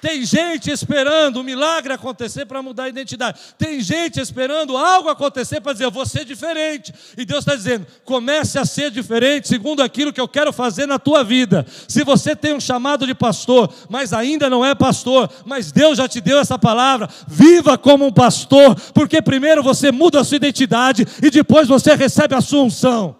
Tem 0.00 0.24
gente 0.24 0.70
esperando 0.70 1.38
o 1.38 1.40
um 1.40 1.42
milagre 1.42 1.92
acontecer 1.92 2.46
para 2.46 2.62
mudar 2.62 2.84
a 2.84 2.88
identidade. 2.88 3.40
Tem 3.58 3.80
gente 3.80 4.20
esperando 4.20 4.76
algo 4.76 5.08
acontecer 5.08 5.60
para 5.60 5.72
dizer, 5.72 5.86
eu 5.86 5.90
vou 5.90 6.06
ser 6.06 6.24
diferente. 6.24 6.94
E 7.16 7.24
Deus 7.24 7.40
está 7.40 7.56
dizendo, 7.56 7.86
comece 8.04 8.58
a 8.58 8.64
ser 8.64 8.90
diferente 8.90 9.48
segundo 9.48 9.82
aquilo 9.82 10.12
que 10.12 10.20
eu 10.20 10.28
quero 10.28 10.52
fazer 10.52 10.86
na 10.86 10.98
tua 10.98 11.24
vida. 11.24 11.66
Se 11.88 12.04
você 12.04 12.36
tem 12.36 12.54
um 12.54 12.60
chamado 12.60 13.06
de 13.06 13.14
pastor, 13.14 13.72
mas 13.88 14.12
ainda 14.12 14.48
não 14.48 14.64
é 14.64 14.74
pastor, 14.74 15.28
mas 15.44 15.72
Deus 15.72 15.98
já 15.98 16.06
te 16.06 16.20
deu 16.20 16.38
essa 16.38 16.58
palavra, 16.58 17.08
viva 17.26 17.76
como 17.76 18.06
um 18.06 18.12
pastor, 18.12 18.78
porque 18.92 19.20
primeiro 19.20 19.62
você 19.62 19.90
muda 19.90 20.20
a 20.20 20.24
sua 20.24 20.36
identidade 20.36 21.04
e 21.20 21.28
depois 21.28 21.66
você 21.66 21.94
recebe 21.94 22.36
a 22.36 22.40
sua 22.40 22.62
unção. 22.62 23.16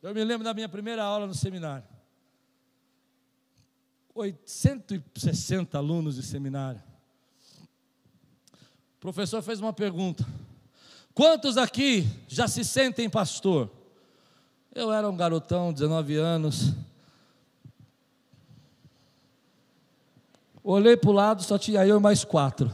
Eu 0.00 0.14
me 0.14 0.24
lembro 0.24 0.44
da 0.44 0.54
minha 0.54 0.68
primeira 0.68 1.02
aula 1.02 1.26
no 1.26 1.34
seminário. 1.34 1.89
860 4.14 5.76
alunos 5.76 6.16
de 6.16 6.22
seminário. 6.22 6.82
O 8.96 9.00
professor 9.00 9.42
fez 9.42 9.60
uma 9.60 9.72
pergunta: 9.72 10.26
Quantos 11.14 11.56
aqui 11.56 12.06
já 12.28 12.46
se 12.46 12.64
sentem 12.64 13.08
pastor? 13.08 13.70
Eu 14.74 14.92
era 14.92 15.08
um 15.08 15.16
garotão, 15.16 15.72
19 15.72 16.16
anos. 16.16 16.72
Olhei 20.62 20.96
para 20.96 21.10
o 21.10 21.12
lado, 21.12 21.42
só 21.42 21.58
tinha 21.58 21.84
eu 21.86 21.96
e 21.96 22.00
mais 22.00 22.24
quatro. 22.24 22.72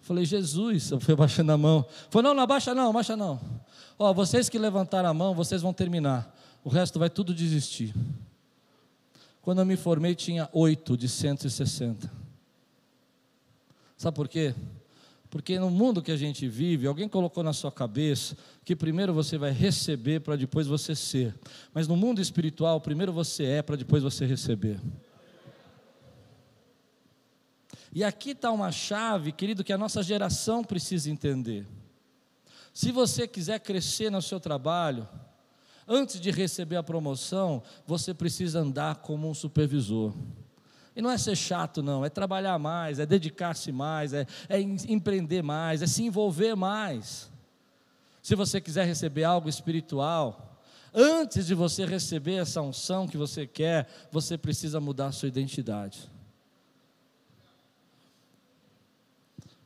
Falei, 0.00 0.24
Jesus, 0.24 0.90
eu 0.90 0.98
fui 0.98 1.14
baixando 1.14 1.52
a 1.52 1.58
mão. 1.58 1.84
Falei, 2.10 2.28
não, 2.28 2.34
não 2.34 2.42
abaixa 2.42 2.74
não, 2.74 2.90
abaixa 2.90 3.14
não. 3.14 3.38
Ó, 3.98 4.12
vocês 4.14 4.48
que 4.48 4.58
levantaram 4.58 5.08
a 5.08 5.14
mão, 5.14 5.34
vocês 5.34 5.60
vão 5.60 5.72
terminar. 5.72 6.34
O 6.64 6.70
resto 6.70 6.98
vai 6.98 7.10
tudo 7.10 7.34
desistir. 7.34 7.94
Quando 9.48 9.60
eu 9.60 9.64
me 9.64 9.78
formei, 9.78 10.14
tinha 10.14 10.46
oito 10.52 10.94
de 10.94 11.08
160. 11.08 12.12
Sabe 13.96 14.14
por 14.14 14.28
quê? 14.28 14.54
Porque 15.30 15.58
no 15.58 15.70
mundo 15.70 16.02
que 16.02 16.12
a 16.12 16.18
gente 16.18 16.46
vive, 16.46 16.86
alguém 16.86 17.08
colocou 17.08 17.42
na 17.42 17.54
sua 17.54 17.72
cabeça 17.72 18.36
que 18.62 18.76
primeiro 18.76 19.14
você 19.14 19.38
vai 19.38 19.50
receber 19.50 20.20
para 20.20 20.36
depois 20.36 20.66
você 20.66 20.94
ser. 20.94 21.34
Mas 21.72 21.88
no 21.88 21.96
mundo 21.96 22.20
espiritual, 22.20 22.78
primeiro 22.78 23.10
você 23.10 23.44
é 23.44 23.62
para 23.62 23.74
depois 23.74 24.02
você 24.02 24.26
receber. 24.26 24.78
E 27.90 28.04
aqui 28.04 28.32
está 28.32 28.52
uma 28.52 28.70
chave, 28.70 29.32
querido, 29.32 29.64
que 29.64 29.72
a 29.72 29.78
nossa 29.78 30.02
geração 30.02 30.62
precisa 30.62 31.10
entender. 31.10 31.66
Se 32.74 32.92
você 32.92 33.26
quiser 33.26 33.60
crescer 33.60 34.10
no 34.10 34.20
seu 34.20 34.38
trabalho, 34.38 35.08
antes 35.88 36.20
de 36.20 36.30
receber 36.30 36.76
a 36.76 36.82
promoção, 36.82 37.62
você 37.86 38.12
precisa 38.12 38.60
andar 38.60 38.96
como 38.96 39.28
um 39.28 39.34
supervisor. 39.34 40.12
E 40.94 41.00
não 41.00 41.10
é 41.10 41.16
ser 41.16 41.36
chato, 41.36 41.82
não, 41.82 42.04
é 42.04 42.10
trabalhar 42.10 42.58
mais, 42.58 42.98
é 42.98 43.06
dedicar-se 43.06 43.72
mais, 43.72 44.12
é, 44.12 44.26
é 44.48 44.60
empreender 44.60 45.42
mais, 45.42 45.80
é 45.80 45.86
se 45.86 46.02
envolver 46.02 46.54
mais. 46.54 47.30
Se 48.20 48.34
você 48.34 48.60
quiser 48.60 48.84
receber 48.84 49.24
algo 49.24 49.48
espiritual, 49.48 50.60
antes 50.92 51.46
de 51.46 51.54
você 51.54 51.86
receber 51.86 52.34
essa 52.34 52.60
unção 52.60 53.06
que 53.06 53.16
você 53.16 53.46
quer, 53.46 53.88
você 54.10 54.36
precisa 54.36 54.80
mudar 54.80 55.06
a 55.06 55.12
sua 55.12 55.28
identidade. 55.28 56.10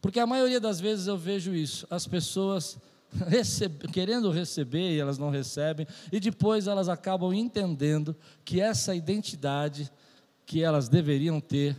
Porque 0.01 0.21
a 0.21 0.27
maioria 0.27 0.61
das 0.61 0.81
vezes 0.81 1.07
eu 1.07 1.17
vejo 1.17 1.55
isso, 1.55 1.87
as 1.89 2.07
pessoas 2.07 2.79
querendo 3.93 4.31
receber 4.31 4.93
e 4.93 4.99
elas 5.01 5.19
não 5.19 5.31
recebem, 5.31 5.87
e 6.11 6.19
depois 6.19 6.67
elas 6.67 6.89
acabam 6.89 7.33
entendendo 7.33 8.17
que 8.45 8.61
essa 8.61 8.95
identidade 8.95 9.91
que 10.47 10.63
elas 10.63 10.89
deveriam 10.89 11.41
ter, 11.41 11.77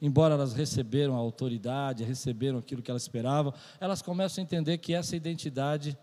embora 0.00 0.34
elas 0.34 0.52
receberam 0.52 1.14
a 1.14 1.18
autoridade, 1.18 2.04
receberam 2.04 2.58
aquilo 2.58 2.82
que 2.82 2.90
elas 2.90 3.02
esperavam, 3.02 3.52
elas 3.80 4.02
começam 4.02 4.42
a 4.42 4.44
entender 4.44 4.78
que 4.78 4.92
essa 4.92 5.16
identidade 5.16 5.96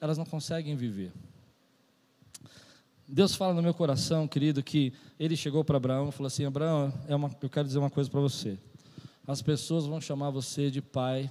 elas 0.00 0.16
não 0.16 0.24
conseguem 0.24 0.76
viver. 0.76 1.12
Deus 3.06 3.34
fala 3.34 3.52
no 3.52 3.62
meu 3.62 3.74
coração, 3.74 4.28
querido, 4.28 4.62
que 4.62 4.92
ele 5.18 5.36
chegou 5.36 5.64
para 5.64 5.76
Abraão 5.76 6.10
e 6.10 6.12
falou 6.12 6.28
assim: 6.28 6.44
Abraão, 6.44 6.92
é 7.08 7.16
uma, 7.16 7.28
eu 7.42 7.50
quero 7.50 7.66
dizer 7.66 7.78
uma 7.78 7.90
coisa 7.90 8.08
para 8.08 8.20
você. 8.20 8.56
As 9.26 9.42
pessoas 9.42 9.84
vão 9.84 10.00
chamar 10.00 10.30
você 10.30 10.70
de 10.70 10.80
pai 10.80 11.28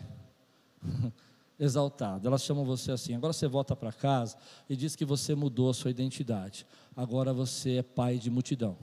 exaltado. 1.60 2.28
Elas 2.28 2.42
chamam 2.44 2.64
você 2.64 2.92
assim. 2.92 3.14
Agora 3.14 3.34
você 3.34 3.48
volta 3.48 3.76
para 3.76 3.92
casa 3.92 4.38
e 4.70 4.76
diz 4.76 4.96
que 4.96 5.04
você 5.04 5.36
mudou 5.36 5.70
a 5.70 5.74
sua 5.74 5.92
identidade. 5.92 6.66
Agora 6.96 7.34
você 7.34 7.78
é 7.78 7.84
pai 7.84 8.18
de 8.18 8.30
multidão. 8.30 8.78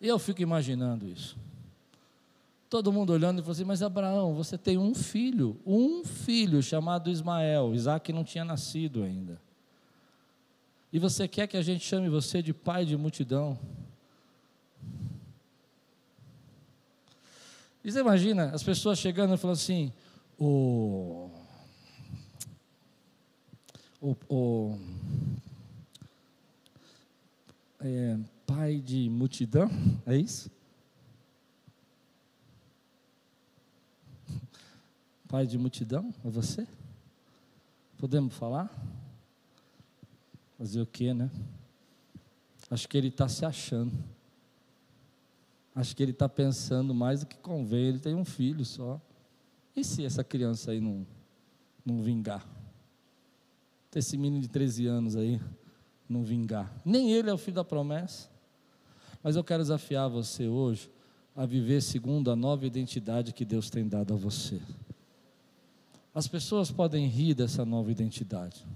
E 0.00 0.08
eu 0.08 0.18
fico 0.18 0.42
imaginando 0.42 1.06
isso. 1.06 1.36
Todo 2.68 2.92
mundo 2.92 3.12
olhando 3.12 3.38
e 3.38 3.42
falando 3.42 3.56
assim: 3.56 3.64
Mas 3.64 3.82
Abraão, 3.82 4.34
você 4.34 4.56
tem 4.56 4.78
um 4.78 4.94
filho, 4.94 5.60
um 5.66 6.04
filho 6.04 6.62
chamado 6.62 7.10
Ismael. 7.10 7.74
Isaac 7.74 8.12
não 8.12 8.24
tinha 8.24 8.44
nascido 8.44 9.02
ainda. 9.02 9.40
E 10.92 10.98
você 10.98 11.28
quer 11.28 11.46
que 11.46 11.56
a 11.56 11.62
gente 11.62 11.84
chame 11.84 12.08
você 12.08 12.42
de 12.42 12.52
pai 12.52 12.84
de 12.84 12.96
multidão? 12.96 13.58
E 17.82 17.90
você 17.90 18.00
imagina 18.00 18.50
as 18.50 18.62
pessoas 18.62 18.98
chegando 18.98 19.34
e 19.34 19.36
falando 19.36 19.56
assim: 19.56 19.92
o, 20.40 21.30
o, 24.00 24.16
o 24.26 24.78
é, 27.78 28.18
pai 28.46 28.80
de 28.80 29.10
multidão, 29.10 29.70
é 30.06 30.16
isso? 30.16 30.50
Pai 35.28 35.46
de 35.46 35.58
multidão, 35.58 36.12
é 36.24 36.30
você? 36.30 36.66
Podemos 37.98 38.34
falar? 38.34 38.72
Fazer 40.56 40.80
o 40.80 40.86
quê, 40.86 41.12
né? 41.12 41.30
Acho 42.70 42.88
que 42.88 42.96
ele 42.96 43.08
está 43.08 43.28
se 43.28 43.44
achando. 43.44 43.92
Acho 45.74 45.94
que 45.94 46.02
ele 46.02 46.12
está 46.12 46.28
pensando 46.28 46.94
mais 46.94 47.20
do 47.20 47.26
que 47.26 47.36
convém. 47.36 47.88
Ele 47.88 47.98
tem 47.98 48.14
um 48.14 48.24
filho 48.24 48.64
só. 48.64 49.00
E 49.74 49.84
se 49.84 50.04
essa 50.04 50.24
criança 50.24 50.72
aí 50.72 50.80
não, 50.80 51.06
não 51.84 52.02
vingar? 52.02 52.46
Esse 53.94 54.16
menino 54.16 54.42
de 54.42 54.48
13 54.48 54.86
anos 54.86 55.16
aí 55.16 55.40
não 56.08 56.22
vingar. 56.22 56.72
Nem 56.84 57.12
ele 57.12 57.30
é 57.30 57.32
o 57.32 57.38
filho 57.38 57.56
da 57.56 57.64
promessa. 57.64 58.28
Mas 59.22 59.36
eu 59.36 59.44
quero 59.44 59.62
desafiar 59.62 60.08
você 60.08 60.46
hoje 60.46 60.90
a 61.36 61.46
viver 61.46 61.80
segundo 61.80 62.30
a 62.30 62.36
nova 62.36 62.66
identidade 62.66 63.32
que 63.32 63.44
Deus 63.44 63.70
tem 63.70 63.86
dado 63.86 64.14
a 64.14 64.16
você. 64.16 64.60
As 66.14 66.26
pessoas 66.26 66.70
podem 66.70 67.06
rir 67.06 67.34
dessa 67.34 67.64
nova 67.64 67.90
identidade. 67.90 68.66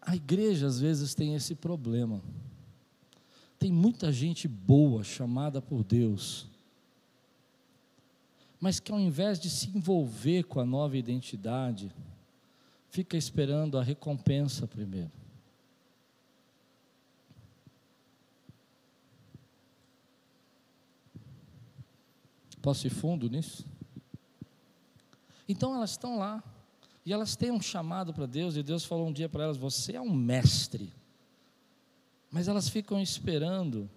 A 0.00 0.14
igreja 0.14 0.66
às 0.66 0.78
vezes 0.78 1.14
tem 1.14 1.34
esse 1.34 1.54
problema. 1.54 2.22
Tem 3.58 3.72
muita 3.72 4.12
gente 4.12 4.46
boa 4.46 5.02
chamada 5.02 5.62
por 5.62 5.82
Deus, 5.82 6.46
mas 8.60 8.80
que 8.80 8.90
ao 8.90 8.98
invés 8.98 9.38
de 9.38 9.50
se 9.50 9.68
envolver 9.76 10.44
com 10.44 10.60
a 10.60 10.64
nova 10.64 10.96
identidade, 10.96 11.92
fica 12.88 13.16
esperando 13.16 13.78
a 13.78 13.82
recompensa 13.82 14.66
primeiro. 14.66 15.12
Posso 22.62 22.86
ir 22.86 22.90
fundo 22.90 23.28
nisso? 23.28 23.64
Então 25.48 25.74
elas 25.74 25.90
estão 25.90 26.18
lá, 26.18 26.42
e 27.04 27.12
elas 27.12 27.36
têm 27.36 27.52
um 27.52 27.60
chamado 27.60 28.12
para 28.12 28.26
Deus, 28.26 28.56
e 28.56 28.62
Deus 28.62 28.84
falou 28.84 29.06
um 29.06 29.12
dia 29.12 29.28
para 29.28 29.44
elas: 29.44 29.56
Você 29.56 29.94
é 29.94 30.00
um 30.00 30.12
mestre. 30.12 30.92
Mas 32.28 32.48
elas 32.48 32.68
ficam 32.68 33.00
esperando 33.00 33.88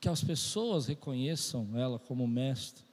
que 0.00 0.08
as 0.08 0.24
pessoas 0.24 0.86
reconheçam 0.86 1.68
ela 1.76 1.98
como 1.98 2.26
mestre. 2.26 2.87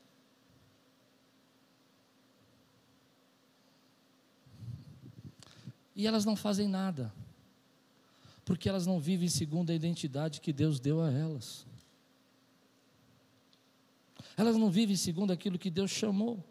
E 5.95 6.05
elas 6.05 6.25
não 6.25 6.35
fazem 6.35 6.67
nada, 6.67 7.13
porque 8.43 8.67
elas 8.67 8.85
não 8.85 8.99
vivem 8.99 9.29
segundo 9.29 9.69
a 9.69 9.73
identidade 9.73 10.41
que 10.41 10.51
Deus 10.51 10.79
deu 10.79 11.01
a 11.01 11.09
elas. 11.11 11.65
Elas 14.35 14.57
não 14.57 14.69
vivem 14.69 14.95
segundo 14.95 15.31
aquilo 15.31 15.57
que 15.57 15.69
Deus 15.69 15.91
chamou. 15.91 16.43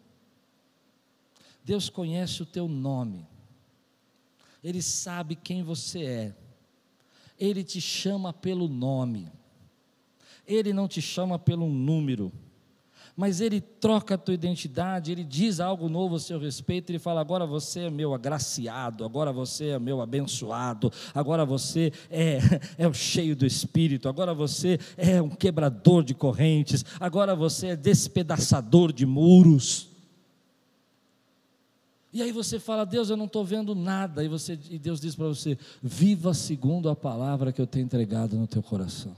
Deus 1.63 1.89
conhece 1.89 2.43
o 2.43 2.45
teu 2.45 2.67
nome, 2.67 3.27
Ele 4.63 4.83
sabe 4.83 5.35
quem 5.35 5.63
você 5.63 6.03
é, 6.03 6.35
Ele 7.39 7.63
te 7.63 7.81
chama 7.81 8.31
pelo 8.31 8.67
nome, 8.67 9.31
Ele 10.45 10.71
não 10.71 10.87
te 10.87 11.01
chama 11.01 11.39
pelo 11.39 11.67
número 11.67 12.31
mas 13.15 13.39
ele 13.39 13.61
troca 13.61 14.15
a 14.15 14.17
tua 14.17 14.33
identidade, 14.33 15.11
ele 15.11 15.23
diz 15.23 15.61
algo 15.61 15.87
novo 15.87 16.15
a 16.15 16.19
seu 16.19 16.37
respeito, 16.37 16.89
ele 16.89 16.99
fala: 16.99 17.21
agora 17.21 17.45
você 17.45 17.81
é 17.81 17.89
meu 17.89 18.13
agraciado, 18.13 19.05
agora 19.05 19.31
você 19.31 19.69
é 19.69 19.79
meu 19.79 20.01
abençoado, 20.01 20.91
agora 21.13 21.45
você 21.45 21.93
é, 22.09 22.39
é 22.77 22.87
o 22.87 22.93
cheio 22.93 23.35
do 23.35 23.45
Espírito, 23.45 24.09
agora 24.09 24.33
você 24.33 24.77
é 24.97 25.21
um 25.21 25.29
quebrador 25.29 26.03
de 26.03 26.13
correntes, 26.13 26.83
agora 26.99 27.35
você 27.35 27.67
é 27.67 27.75
despedaçador 27.75 28.91
de 28.91 29.05
muros. 29.05 29.89
E 32.11 32.21
aí 32.21 32.31
você 32.31 32.59
fala, 32.59 32.85
Deus, 32.85 33.09
eu 33.09 33.17
não 33.17 33.25
estou 33.25 33.43
vendo 33.43 33.75
nada. 33.75 34.23
E, 34.23 34.29
você, 34.29 34.57
e 34.69 34.79
Deus 34.79 35.01
diz 35.01 35.15
para 35.15 35.27
você: 35.27 35.57
viva 35.81 36.33
segundo 36.33 36.89
a 36.89 36.95
palavra 36.95 37.51
que 37.51 37.61
eu 37.61 37.67
tenho 37.67 37.85
entregado 37.85 38.37
no 38.37 38.47
teu 38.47 38.63
coração. 38.63 39.15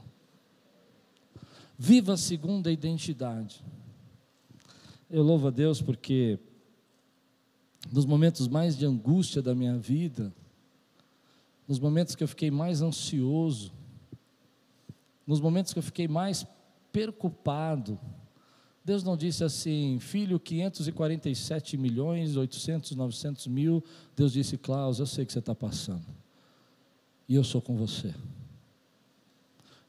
Viva 1.78 2.18
segundo 2.18 2.68
a 2.68 2.72
identidade. 2.72 3.64
Eu 5.10 5.24
louvo 5.24 5.48
a 5.48 5.52
Deus 5.52 5.82
porque 5.82 6.38
nos 7.92 8.06
momentos 8.06 8.48
mais 8.48 8.78
de 8.78 8.86
angústia 8.86 9.42
da 9.42 9.56
minha 9.56 9.78
vida, 9.78 10.34
nos 11.68 11.80
momentos 11.80 12.16
que 12.16 12.24
eu 12.24 12.28
fiquei 12.28 12.52
mais 12.52 12.82
ansioso, 12.82 13.72
nos 15.26 15.40
momentos 15.40 15.72
que 15.72 15.80
eu 15.80 15.84
fiquei 15.84 16.08
mais 16.08 16.46
preocupado, 16.92 17.98
Deus 18.84 19.04
não 19.04 19.18
disse 19.18 19.44
assim, 19.44 19.98
filho, 20.00 20.40
547 20.40 21.78
milhões, 21.78 22.38
800, 22.38 22.96
900 22.96 23.48
mil. 23.48 23.84
Deus 24.16 24.32
disse, 24.32 24.58
Klaus, 24.58 25.00
eu 25.00 25.06
sei 25.06 25.26
que 25.26 25.34
você 25.34 25.40
está 25.40 25.54
passando. 25.54 26.06
E 27.28 27.36
eu 27.36 27.44
sou 27.44 27.62
com 27.62 27.76
você. 27.76 28.14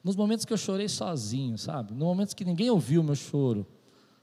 Nos 0.02 0.16
momentos 0.16 0.44
que 0.44 0.52
eu 0.52 0.56
chorei 0.56 0.88
sozinho, 0.88 1.56
sabe? 1.56 1.92
Nos 1.92 2.02
momentos 2.02 2.34
que 2.34 2.44
ninguém 2.44 2.70
ouviu 2.70 3.00
o 3.00 3.04
meu 3.04 3.14
choro. 3.14 3.64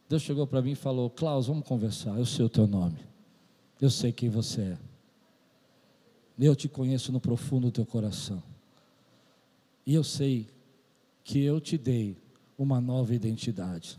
Deus 0.08 0.22
chegou 0.22 0.46
para 0.46 0.62
mim 0.62 0.72
e 0.72 0.76
falou: 0.76 1.10
Klaus, 1.10 1.48
vamos 1.48 1.66
conversar. 1.68 2.18
Eu 2.18 2.26
sei 2.26 2.46
o 2.46 2.50
teu 2.50 2.68
nome. 2.68 3.00
Eu 3.82 3.90
sei 3.90 4.12
quem 4.12 4.30
você 4.30 4.62
é. 4.62 4.78
Eu 6.38 6.56
te 6.56 6.68
conheço 6.68 7.12
no 7.12 7.20
profundo 7.20 7.68
do 7.68 7.72
teu 7.72 7.86
coração. 7.86 8.42
E 9.86 9.94
eu 9.94 10.04
sei 10.04 10.48
que 11.24 11.42
eu 11.42 11.60
te 11.60 11.78
dei 11.78 12.18
uma 12.58 12.80
nova 12.82 13.14
identidade. 13.14 13.98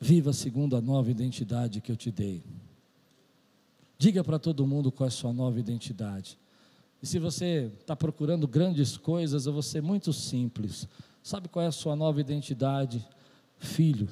Viva 0.00 0.32
segundo 0.32 0.76
a 0.76 0.80
nova 0.80 1.10
identidade 1.10 1.80
que 1.80 1.90
eu 1.90 1.96
te 1.96 2.10
dei. 2.10 2.42
Diga 3.98 4.24
para 4.24 4.38
todo 4.38 4.66
mundo 4.66 4.90
qual 4.90 5.06
é 5.06 5.08
a 5.08 5.12
sua 5.12 5.32
nova 5.32 5.60
identidade. 5.60 6.38
E 7.00 7.06
se 7.06 7.18
você 7.18 7.70
está 7.80 7.94
procurando 7.94 8.48
grandes 8.48 8.96
coisas, 8.96 9.46
eu 9.46 9.52
vou 9.52 9.62
ser 9.62 9.80
muito 9.80 10.12
simples. 10.12 10.88
Sabe 11.22 11.48
qual 11.48 11.64
é 11.64 11.68
a 11.68 11.72
sua 11.72 11.94
nova 11.94 12.20
identidade? 12.20 13.06
Filho. 13.62 14.08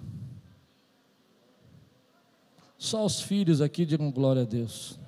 Só 2.79 3.05
os 3.05 3.21
filhos 3.21 3.61
aqui 3.61 3.85
digam 3.85 4.11
glória 4.11 4.43
a 4.43 4.45
Deus. 4.47 4.99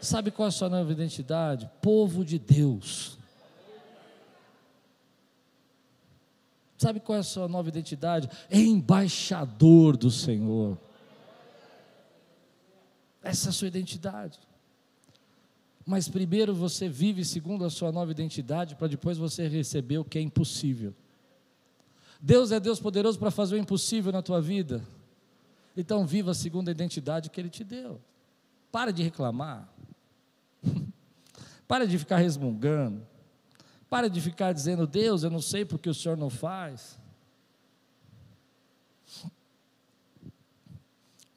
Sabe 0.00 0.30
qual 0.30 0.46
é 0.46 0.48
a 0.48 0.52
sua 0.52 0.68
nova 0.68 0.90
identidade? 0.90 1.68
Povo 1.82 2.24
de 2.24 2.38
Deus. 2.38 3.18
Sabe 6.78 7.00
qual 7.00 7.16
é 7.16 7.20
a 7.20 7.24
sua 7.24 7.48
nova 7.48 7.68
identidade? 7.68 8.28
Embaixador 8.50 9.96
do 9.96 10.10
Senhor. 10.10 10.78
Essa 13.22 13.48
é 13.48 13.50
a 13.50 13.52
sua 13.52 13.68
identidade. 13.68 14.38
Mas 15.84 16.08
primeiro 16.08 16.54
você 16.54 16.88
vive 16.88 17.24
segundo 17.24 17.64
a 17.64 17.70
sua 17.70 17.90
nova 17.90 18.10
identidade, 18.10 18.74
para 18.76 18.88
depois 18.88 19.18
você 19.18 19.48
receber 19.48 19.98
o 19.98 20.04
que 20.04 20.18
é 20.18 20.20
impossível. 20.20 20.94
Deus 22.26 22.50
é 22.50 22.58
Deus 22.58 22.80
poderoso 22.80 23.20
para 23.20 23.30
fazer 23.30 23.54
o 23.54 23.58
impossível 23.58 24.10
na 24.10 24.20
tua 24.20 24.42
vida. 24.42 24.84
Então 25.76 26.04
viva 26.04 26.34
segundo 26.34 26.66
a 26.66 26.72
identidade 26.72 27.30
que 27.30 27.40
Ele 27.40 27.48
te 27.48 27.62
deu. 27.62 28.00
Para 28.72 28.92
de 28.92 29.00
reclamar. 29.00 29.72
Para 31.68 31.86
de 31.86 31.96
ficar 31.96 32.16
resmungando. 32.16 33.06
Para 33.88 34.10
de 34.10 34.20
ficar 34.20 34.52
dizendo, 34.52 34.88
Deus, 34.88 35.22
eu 35.22 35.30
não 35.30 35.40
sei 35.40 35.64
porque 35.64 35.88
o 35.88 35.94
Senhor 35.94 36.16
não 36.16 36.28
faz. 36.28 36.98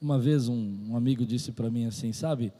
Uma 0.01 0.17
vez 0.17 0.47
um, 0.47 0.87
um 0.89 0.97
amigo 0.97 1.23
disse 1.23 1.51
para 1.51 1.69
mim 1.69 1.85
assim, 1.85 2.11
sabe, 2.11 2.51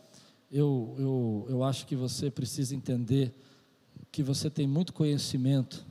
eu, 0.51 0.95
eu, 0.99 1.47
eu 1.49 1.63
acho 1.63 1.87
que 1.87 1.95
você 1.95 2.29
precisa 2.29 2.75
entender 2.75 3.33
que 4.11 4.21
você 4.21 4.51
tem 4.51 4.67
muito 4.67 4.93
conhecimento 4.93 5.88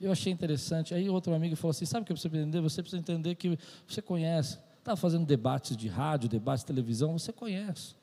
eu 0.00 0.12
achei 0.12 0.32
interessante. 0.32 0.94
Aí 0.94 1.08
outro 1.08 1.34
amigo 1.34 1.56
falou 1.56 1.70
assim: 1.70 1.84
sabe 1.84 2.04
o 2.04 2.06
que 2.06 2.12
você 2.12 2.28
precisa 2.28 2.46
entender? 2.46 2.60
Você 2.60 2.82
precisa 2.82 3.00
entender 3.00 3.34
que 3.34 3.58
você 3.86 4.00
conhece. 4.00 4.58
Estava 4.78 4.96
fazendo 4.96 5.26
debates 5.26 5.76
de 5.76 5.88
rádio, 5.88 6.28
debates 6.28 6.62
de 6.62 6.66
televisão, 6.66 7.18
você 7.18 7.32
conhece. 7.32 7.94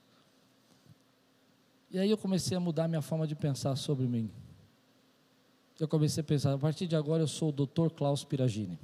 E 1.89 1.97
aí 1.97 2.09
eu 2.09 2.17
comecei 2.17 2.57
a 2.57 2.59
mudar 2.59 2.87
minha 2.87 3.01
forma 3.01 3.25
de 3.25 3.35
pensar 3.35 3.75
sobre 3.75 4.05
mim. 4.05 4.29
Eu 5.79 5.87
comecei 5.87 6.21
a 6.21 6.23
pensar, 6.23 6.53
a 6.53 6.57
partir 6.57 6.87
de 6.87 6.95
agora 6.95 7.23
eu 7.23 7.27
sou 7.27 7.49
o 7.49 7.51
Dr. 7.51 7.89
Klaus 7.95 8.23
Piragini. 8.23 8.77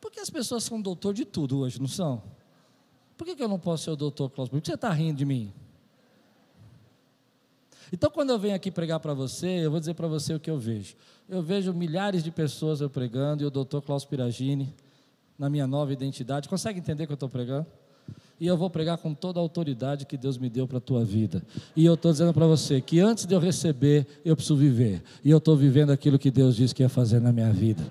Porque 0.00 0.20
as 0.20 0.30
pessoas 0.30 0.64
são 0.64 0.80
doutor 0.80 1.12
de 1.14 1.24
tudo 1.24 1.58
hoje, 1.58 1.80
não 1.80 1.88
são? 1.88 2.22
Por 3.16 3.26
que, 3.26 3.34
que 3.34 3.42
eu 3.42 3.48
não 3.48 3.58
posso 3.58 3.84
ser 3.84 3.90
o 3.90 3.96
doutor 3.96 4.30
Klaus? 4.30 4.48
Por 4.48 4.60
que 4.60 4.66
você 4.66 4.74
está 4.74 4.92
rindo 4.92 5.18
de 5.18 5.24
mim? 5.24 5.52
Então, 7.92 8.10
quando 8.10 8.30
eu 8.30 8.38
venho 8.38 8.54
aqui 8.54 8.70
pregar 8.70 9.00
para 9.00 9.14
você, 9.14 9.46
eu 9.46 9.70
vou 9.70 9.80
dizer 9.80 9.94
para 9.94 10.08
você 10.08 10.34
o 10.34 10.40
que 10.40 10.50
eu 10.50 10.58
vejo. 10.58 10.94
Eu 11.28 11.42
vejo 11.42 11.72
milhares 11.72 12.22
de 12.22 12.30
pessoas 12.30 12.80
eu 12.80 12.90
pregando 12.90 13.42
e 13.42 13.46
o 13.46 13.50
doutor 13.50 13.82
Klaus 13.82 14.04
Piragini, 14.04 14.74
na 15.38 15.48
minha 15.48 15.66
nova 15.66 15.92
identidade. 15.92 16.48
Consegue 16.48 16.78
entender 16.78 17.04
o 17.04 17.06
que 17.06 17.12
eu 17.12 17.14
estou 17.14 17.28
pregando? 17.28 17.66
E 18.38 18.46
eu 18.46 18.56
vou 18.56 18.68
pregar 18.68 18.98
com 18.98 19.14
toda 19.14 19.40
a 19.40 19.42
autoridade 19.42 20.04
que 20.04 20.16
Deus 20.16 20.36
me 20.36 20.50
deu 20.50 20.68
para 20.68 20.78
a 20.78 20.80
tua 20.80 21.04
vida. 21.04 21.42
E 21.74 21.86
eu 21.86 21.94
estou 21.94 22.12
dizendo 22.12 22.34
para 22.34 22.46
você 22.46 22.80
que 22.80 23.00
antes 23.00 23.24
de 23.24 23.34
eu 23.34 23.40
receber, 23.40 24.06
eu 24.24 24.36
preciso 24.36 24.56
viver. 24.56 25.02
E 25.24 25.30
eu 25.30 25.38
estou 25.38 25.56
vivendo 25.56 25.90
aquilo 25.90 26.18
que 26.18 26.30
Deus 26.30 26.54
disse 26.54 26.74
que 26.74 26.82
ia 26.82 26.88
fazer 26.88 27.18
na 27.20 27.32
minha 27.32 27.50
vida. 27.50 27.82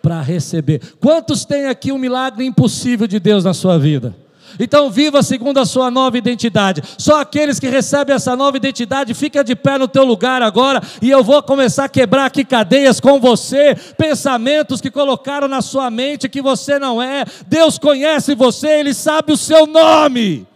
Para 0.00 0.22
receber. 0.22 0.94
Quantos 1.00 1.44
tem 1.44 1.66
aqui 1.66 1.90
um 1.90 1.98
milagre 1.98 2.44
impossível 2.44 3.08
de 3.08 3.18
Deus 3.18 3.42
na 3.42 3.52
sua 3.52 3.76
vida? 3.76 4.14
Então 4.58 4.90
viva 4.90 5.22
segundo 5.22 5.58
a 5.58 5.66
sua 5.66 5.90
nova 5.90 6.18
identidade. 6.18 6.82
Só 6.96 7.20
aqueles 7.20 7.58
que 7.58 7.68
recebem 7.68 8.14
essa 8.14 8.36
nova 8.36 8.56
identidade, 8.56 9.14
fica 9.14 9.42
de 9.42 9.54
pé 9.54 9.78
no 9.78 9.88
teu 9.88 10.04
lugar 10.04 10.42
agora 10.42 10.82
e 11.00 11.10
eu 11.10 11.22
vou 11.24 11.42
começar 11.42 11.84
a 11.84 11.88
quebrar 11.88 12.26
aqui 12.26 12.44
cadeias 12.44 13.00
com 13.00 13.20
você, 13.20 13.74
pensamentos 13.96 14.80
que 14.80 14.90
colocaram 14.90 15.48
na 15.48 15.62
sua 15.62 15.90
mente 15.90 16.28
que 16.28 16.42
você 16.42 16.78
não 16.78 17.00
é. 17.00 17.24
Deus 17.46 17.78
conhece 17.78 18.34
você, 18.34 18.80
ele 18.80 18.94
sabe 18.94 19.32
o 19.32 19.36
seu 19.36 19.66
nome. 19.66 20.46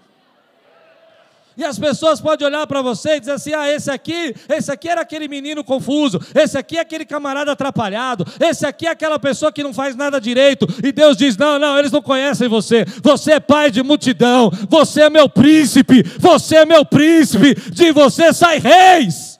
E 1.62 1.64
as 1.64 1.78
pessoas 1.78 2.20
podem 2.20 2.44
olhar 2.44 2.66
para 2.66 2.82
você 2.82 3.14
e 3.14 3.20
dizer 3.20 3.32
assim: 3.32 3.54
ah, 3.54 3.70
esse 3.70 3.88
aqui, 3.88 4.34
esse 4.48 4.68
aqui 4.72 4.88
era 4.88 5.00
aquele 5.00 5.28
menino 5.28 5.62
confuso, 5.62 6.20
esse 6.34 6.58
aqui 6.58 6.76
é 6.76 6.80
aquele 6.80 7.04
camarada 7.04 7.52
atrapalhado, 7.52 8.26
esse 8.40 8.66
aqui 8.66 8.84
é 8.84 8.90
aquela 8.90 9.16
pessoa 9.16 9.52
que 9.52 9.62
não 9.62 9.72
faz 9.72 9.94
nada 9.94 10.20
direito. 10.20 10.66
E 10.82 10.90
Deus 10.90 11.16
diz: 11.16 11.36
não, 11.36 11.60
não, 11.60 11.78
eles 11.78 11.92
não 11.92 12.02
conhecem 12.02 12.48
você. 12.48 12.84
Você 13.00 13.34
é 13.34 13.40
pai 13.40 13.70
de 13.70 13.80
multidão, 13.80 14.50
você 14.68 15.02
é 15.02 15.10
meu 15.10 15.28
príncipe, 15.28 16.02
você 16.18 16.56
é 16.56 16.66
meu 16.66 16.84
príncipe, 16.84 17.54
de 17.70 17.92
você 17.92 18.32
sai 18.32 18.58
reis. 18.58 19.38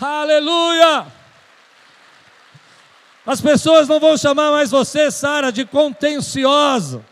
Aleluia! 0.00 1.06
As 3.26 3.40
pessoas 3.40 3.88
não 3.88 3.98
vão 3.98 4.16
chamar 4.16 4.52
mais 4.52 4.70
você, 4.70 5.10
Sara, 5.10 5.50
de 5.50 5.64
contenciosa. 5.64 7.04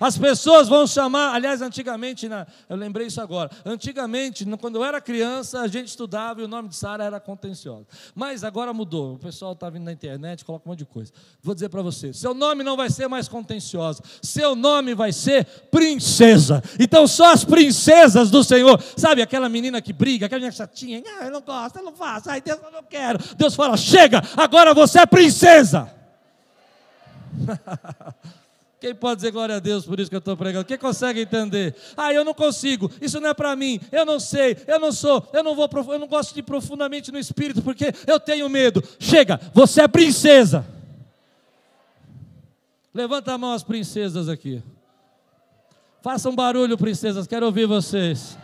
As 0.00 0.16
pessoas 0.16 0.66
vão 0.66 0.86
chamar, 0.86 1.34
aliás, 1.34 1.60
antigamente, 1.60 2.26
na, 2.26 2.46
eu 2.70 2.76
lembrei 2.76 3.06
isso 3.06 3.20
agora. 3.20 3.50
Antigamente, 3.66 4.46
quando 4.58 4.76
eu 4.76 4.84
era 4.84 4.98
criança, 4.98 5.60
a 5.60 5.68
gente 5.68 5.88
estudava 5.88 6.40
e 6.40 6.44
o 6.44 6.48
nome 6.48 6.70
de 6.70 6.76
Sara 6.76 7.04
era 7.04 7.20
contenciosa. 7.20 7.86
Mas 8.14 8.42
agora 8.42 8.72
mudou. 8.72 9.16
O 9.16 9.18
pessoal 9.18 9.52
está 9.52 9.68
vindo 9.68 9.84
na 9.84 9.92
internet, 9.92 10.42
coloca 10.42 10.66
um 10.66 10.70
monte 10.70 10.78
de 10.78 10.86
coisa. 10.86 11.12
Vou 11.42 11.52
dizer 11.52 11.68
para 11.68 11.82
você: 11.82 12.14
seu 12.14 12.32
nome 12.32 12.64
não 12.64 12.78
vai 12.78 12.88
ser 12.88 13.08
mais 13.08 13.28
contenciosa, 13.28 14.02
seu 14.22 14.56
nome 14.56 14.94
vai 14.94 15.12
ser 15.12 15.44
princesa. 15.70 16.62
Então, 16.78 17.06
só 17.06 17.32
as 17.32 17.44
princesas 17.44 18.30
do 18.30 18.42
Senhor, 18.42 18.82
sabe 18.96 19.20
aquela 19.20 19.50
menina 19.50 19.82
que 19.82 19.92
briga, 19.92 20.24
aquela 20.24 20.38
menina 20.38 20.56
chatinha, 20.56 21.02
ah, 21.20 21.26
eu 21.26 21.30
não 21.30 21.42
gosto, 21.42 21.76
eu 21.76 21.84
não 21.84 21.92
faço, 21.92 22.30
ai 22.30 22.40
Deus, 22.40 22.58
eu 22.62 22.70
não 22.70 22.82
quero. 22.82 23.18
Deus 23.36 23.54
fala: 23.54 23.76
chega, 23.76 24.22
agora 24.34 24.72
você 24.72 25.00
é 25.00 25.06
princesa. 25.06 25.90
Quem 28.80 28.94
pode 28.94 29.16
dizer 29.16 29.30
glória 29.30 29.56
a 29.56 29.58
Deus 29.58 29.84
por 29.84 30.00
isso 30.00 30.08
que 30.08 30.16
eu 30.16 30.20
estou 30.20 30.34
pregando? 30.34 30.64
Quem 30.64 30.78
consegue 30.78 31.20
entender? 31.20 31.76
Ah, 31.94 32.14
eu 32.14 32.24
não 32.24 32.32
consigo, 32.32 32.90
isso 32.98 33.20
não 33.20 33.28
é 33.28 33.34
para 33.34 33.54
mim, 33.54 33.78
eu 33.92 34.06
não 34.06 34.18
sei, 34.18 34.56
eu 34.66 34.80
não 34.80 34.90
sou, 34.90 35.28
eu 35.34 35.44
não 35.44 35.54
vou, 35.54 35.68
eu 35.88 35.98
não 35.98 36.06
gosto 36.06 36.32
de 36.32 36.40
ir 36.40 36.44
profundamente 36.44 37.12
no 37.12 37.18
espírito 37.18 37.60
porque 37.60 37.92
eu 38.06 38.18
tenho 38.18 38.48
medo. 38.48 38.82
Chega, 38.98 39.38
você 39.52 39.82
é 39.82 39.88
princesa. 39.88 40.66
Levanta 42.94 43.34
a 43.34 43.38
mão 43.38 43.52
as 43.52 43.62
princesas 43.62 44.30
aqui. 44.30 44.62
Façam 46.00 46.32
um 46.32 46.34
barulho, 46.34 46.78
princesas, 46.78 47.26
quero 47.26 47.44
ouvir 47.44 47.66
vocês. 47.66 48.38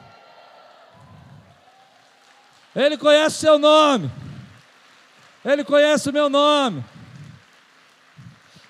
Ele 2.75 2.99
conhece 2.99 3.37
seu 3.37 3.59
nome. 3.59 4.11
Ele 5.43 5.65
conhece 5.65 6.11
o 6.11 6.13
meu 6.13 6.29
nome. 6.29 6.85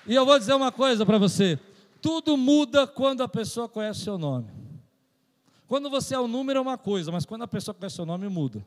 E 0.07 0.15
eu 0.15 0.25
vou 0.25 0.39
dizer 0.39 0.53
uma 0.53 0.71
coisa 0.71 1.05
para 1.05 1.17
você: 1.17 1.59
tudo 2.01 2.37
muda 2.37 2.87
quando 2.87 3.21
a 3.21 3.27
pessoa 3.27 3.67
conhece 3.67 4.01
seu 4.01 4.17
nome. 4.17 4.49
Quando 5.67 5.89
você 5.89 6.15
é 6.15 6.19
o 6.19 6.27
número 6.27 6.59
é 6.59 6.61
uma 6.61 6.77
coisa, 6.77 7.11
mas 7.11 7.25
quando 7.25 7.41
a 7.41 7.47
pessoa 7.47 7.75
conhece 7.75 7.97
seu 7.97 8.05
nome, 8.05 8.29
muda. 8.29 8.65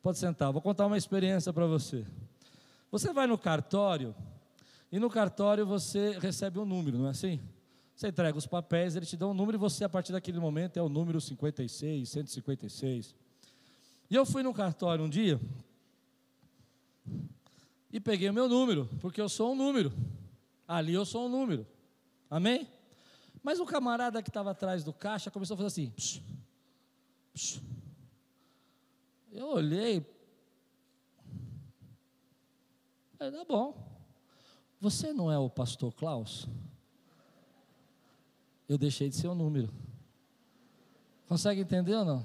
Pode 0.00 0.18
sentar, 0.18 0.52
vou 0.52 0.62
contar 0.62 0.86
uma 0.86 0.96
experiência 0.96 1.52
para 1.52 1.66
você. 1.66 2.06
Você 2.92 3.12
vai 3.12 3.26
no 3.26 3.36
cartório, 3.36 4.14
e 4.90 4.98
no 4.98 5.10
cartório 5.10 5.66
você 5.66 6.18
recebe 6.20 6.58
um 6.58 6.64
número, 6.64 6.98
não 6.98 7.08
é 7.08 7.10
assim? 7.10 7.40
Você 7.94 8.08
entrega 8.08 8.36
os 8.36 8.46
papéis, 8.46 8.94
ele 8.94 9.06
te 9.06 9.16
dá 9.16 9.26
um 9.26 9.34
número, 9.34 9.56
e 9.56 9.58
você, 9.58 9.84
a 9.84 9.88
partir 9.88 10.12
daquele 10.12 10.38
momento, 10.38 10.76
é 10.76 10.82
o 10.82 10.88
número 10.88 11.20
56, 11.20 12.08
156. 12.08 13.14
E 14.10 14.14
eu 14.14 14.26
fui 14.26 14.42
no 14.42 14.52
cartório 14.52 15.04
um 15.04 15.08
dia, 15.08 15.40
e 17.92 17.98
peguei 17.98 18.28
o 18.28 18.34
meu 18.34 18.48
número, 18.48 18.88
porque 19.00 19.20
eu 19.20 19.28
sou 19.28 19.52
um 19.52 19.54
número. 19.54 19.92
Ali 20.72 20.94
eu 20.94 21.04
sou 21.04 21.26
um 21.26 21.28
número. 21.28 21.66
Amém? 22.30 22.66
Mas 23.42 23.60
o 23.60 23.66
camarada 23.66 24.22
que 24.22 24.30
estava 24.30 24.52
atrás 24.52 24.82
do 24.82 24.90
caixa 24.90 25.30
começou 25.30 25.52
a 25.52 25.58
fazer 25.58 25.66
assim. 25.66 25.90
Psh, 25.90 26.22
psh. 27.34 27.62
Eu 29.30 29.48
olhei. 29.48 30.02
Falei, 33.18 33.38
tá 33.38 33.44
bom. 33.44 33.76
Você 34.80 35.12
não 35.12 35.30
é 35.30 35.38
o 35.38 35.50
pastor 35.50 35.92
Klaus? 35.92 36.48
Eu 38.66 38.78
deixei 38.78 39.10
de 39.10 39.16
ser 39.16 39.28
o 39.28 39.34
número. 39.34 39.70
Consegue 41.28 41.60
entender 41.60 41.96
ou 41.96 42.04
não? 42.06 42.24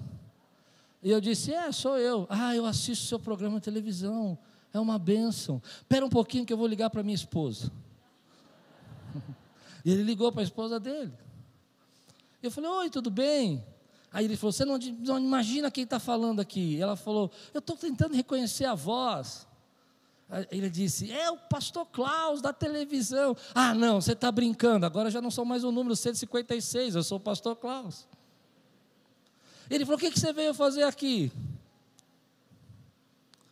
E 1.03 1.11
eu 1.11 1.19
disse: 1.19 1.53
É, 1.53 1.69
sou 1.73 1.97
eu. 1.97 2.25
Ah, 2.29 2.55
eu 2.55 2.65
assisto 2.65 3.07
seu 3.07 3.19
programa 3.19 3.59
de 3.59 3.65
televisão. 3.65 4.37
É 4.71 4.79
uma 4.79 4.97
bênção. 4.97 5.61
Espera 5.65 6.05
um 6.05 6.09
pouquinho 6.09 6.45
que 6.45 6.53
eu 6.53 6.57
vou 6.57 6.67
ligar 6.67 6.89
para 6.89 7.03
minha 7.03 7.13
esposa. 7.13 7.69
E 9.83 9.91
ele 9.91 10.03
ligou 10.03 10.31
para 10.31 10.41
a 10.41 10.43
esposa 10.43 10.79
dele. 10.79 11.13
Eu 12.41 12.51
falei, 12.51 12.69
oi, 12.69 12.89
tudo 12.89 13.09
bem? 13.09 13.63
Aí 14.11 14.25
ele 14.25 14.37
falou, 14.37 14.51
você 14.51 14.65
não, 14.65 14.77
não 14.77 15.19
imagina 15.19 15.71
quem 15.71 15.83
está 15.83 15.99
falando 15.99 16.39
aqui. 16.39 16.81
Ela 16.81 16.95
falou, 16.95 17.31
eu 17.53 17.59
estou 17.59 17.75
tentando 17.75 18.15
reconhecer 18.15 18.65
a 18.65 18.75
voz. 18.75 19.47
Ele 20.51 20.69
disse, 20.69 21.11
é 21.11 21.31
o 21.31 21.37
pastor 21.37 21.85
Klaus 21.85 22.41
da 22.41 22.51
televisão. 22.51 23.35
Ah, 23.55 23.73
não, 23.73 24.01
você 24.01 24.11
está 24.11 24.31
brincando, 24.31 24.85
agora 24.85 25.09
já 25.09 25.21
não 25.21 25.31
sou 25.31 25.45
mais 25.45 25.63
o 25.63 25.71
número 25.71 25.95
156, 25.95 26.95
eu 26.95 27.03
sou 27.03 27.17
o 27.17 27.21
pastor 27.21 27.55
Klaus. 27.55 28.07
Ele 29.69 29.85
falou, 29.85 29.97
o 29.97 29.99
que, 29.99 30.11
que 30.11 30.19
você 30.19 30.33
veio 30.33 30.53
fazer 30.53 30.83
aqui? 30.83 31.31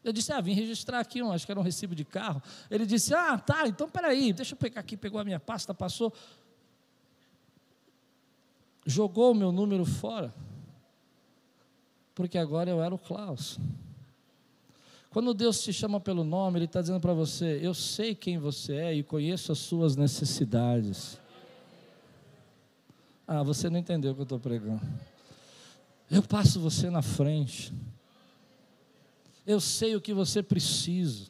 Eu 0.05 0.13
disse, 0.13 0.31
ah, 0.31 0.39
vim 0.39 0.53
registrar 0.53 0.99
aqui, 0.99 1.23
um, 1.23 1.31
acho 1.31 1.47
que 1.47 1.51
era 1.51 1.59
um 1.59 1.63
recibo 1.63 1.95
de 1.95 2.05
carro. 2.05 2.39
Ele 2.69 2.85
disse, 2.85 3.11
ah, 3.11 3.39
tá, 3.39 3.67
então 3.67 3.89
peraí, 3.89 4.31
deixa 4.31 4.53
eu 4.53 4.57
pegar 4.57 4.79
aqui, 4.79 4.95
pegou 4.95 5.19
a 5.19 5.23
minha 5.23 5.39
pasta, 5.39 5.73
passou. 5.73 6.13
Jogou 8.85 9.31
o 9.31 9.35
meu 9.35 9.51
número 9.51 9.83
fora. 9.83 10.31
Porque 12.13 12.37
agora 12.37 12.69
eu 12.69 12.83
era 12.83 12.93
o 12.93 12.99
Klaus. 12.99 13.59
Quando 15.09 15.33
Deus 15.33 15.63
te 15.63 15.73
chama 15.73 15.99
pelo 15.99 16.23
nome, 16.23 16.59
Ele 16.59 16.65
está 16.65 16.81
dizendo 16.81 16.99
para 16.99 17.13
você: 17.13 17.59
Eu 17.63 17.73
sei 17.73 18.13
quem 18.13 18.37
você 18.37 18.75
é 18.75 18.93
e 18.93 19.01
conheço 19.01 19.51
as 19.51 19.57
suas 19.57 19.95
necessidades. 19.95 21.19
Ah, 23.27 23.41
você 23.41 23.71
não 23.71 23.79
entendeu 23.79 24.11
o 24.11 24.13
que 24.13 24.21
eu 24.21 24.23
estou 24.23 24.39
pregando. 24.39 24.81
Eu 26.11 26.21
passo 26.21 26.59
você 26.59 26.91
na 26.91 27.01
frente. 27.01 27.73
Eu 29.45 29.59
sei 29.59 29.95
o 29.95 30.01
que 30.01 30.13
você 30.13 30.41
precisa. 30.41 31.27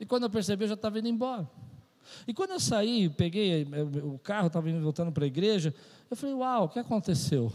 E 0.00 0.04
quando 0.04 0.24
eu 0.24 0.30
percebi, 0.30 0.64
eu 0.64 0.68
já 0.68 0.74
estava 0.74 0.98
indo 0.98 1.08
embora. 1.08 1.48
E 2.26 2.34
quando 2.34 2.50
eu 2.50 2.60
saí, 2.60 3.08
peguei 3.08 3.62
eh, 3.62 3.82
o 4.02 4.18
carro, 4.18 4.48
estava 4.48 4.70
voltando 4.80 5.10
para 5.10 5.24
a 5.24 5.26
igreja, 5.26 5.74
eu 6.10 6.16
falei, 6.16 6.34
uau, 6.34 6.64
o 6.64 6.68
que 6.68 6.78
aconteceu? 6.78 7.52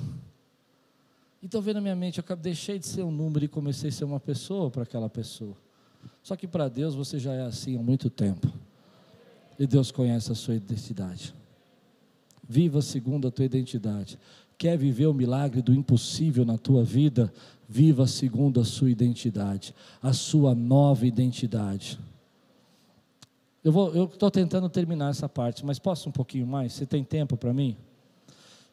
Então 1.41 1.62
veio 1.62 1.75
na 1.75 1.81
minha 1.81 1.95
mente, 1.95 2.19
eu 2.19 2.36
deixei 2.36 2.77
de 2.77 2.86
ser 2.86 3.03
um 3.03 3.12
número 3.12 3.45
e 3.45 3.47
comecei 3.47 3.89
a 3.89 3.93
ser 3.93 4.03
uma 4.03 4.19
pessoa 4.19 4.69
para 4.69 4.84
aquela 4.84 5.10
pessoa. 5.10 5.55
Só 6.21 6.36
que 6.36 6.47
para 6.47 6.67
Deus 6.67 6.93
você 6.93 7.17
já 7.17 7.34
é 7.34 7.41
assim 7.41 7.77
há 7.77 7.81
muito 7.81 8.10
tempo. 8.10 8.51
E 9.57 9.65
Deus 9.65 9.91
conhece 9.91 10.31
a 10.31 10.36
sua 10.36 10.55
identidade. 10.55 11.34
Viva 12.47 12.81
segundo 12.81 13.27
a 13.27 13.31
tua 13.31 13.45
identidade. 13.45 14.19
Quer 14.57 14.77
viver 14.77 15.07
o 15.07 15.13
milagre 15.13 15.62
do 15.62 15.73
impossível 15.73 16.45
na 16.45 16.57
tua 16.57 16.84
vida? 16.84 17.34
Viva 17.73 18.05
segundo 18.05 18.60
a 18.60 18.65
sua 18.65 18.91
identidade, 18.91 19.73
a 20.01 20.12
sua 20.12 20.53
nova 20.53 21.07
identidade. 21.07 21.97
Eu 23.63 24.03
estou 24.12 24.29
tentando 24.29 24.67
terminar 24.67 25.10
essa 25.10 25.29
parte, 25.29 25.65
mas 25.65 25.79
posso 25.79 26.10
um 26.10 26.12
pouquinho 26.12 26.45
mais? 26.45 26.73
Você 26.73 26.86
tem 26.86 27.01
tempo 27.01 27.38
para 27.38 27.53
mim? 27.53 27.77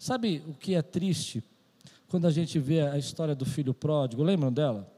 Sabe 0.01 0.43
o 0.49 0.53
que 0.53 0.75
é 0.75 0.83
triste 0.83 1.45
quando 2.09 2.27
a 2.27 2.33
gente 2.33 2.59
vê 2.59 2.81
a 2.81 2.99
história 2.99 3.37
do 3.37 3.47
filho 3.47 3.73
pródigo? 3.73 4.25
Lembram 4.25 4.53
dela? 4.53 4.93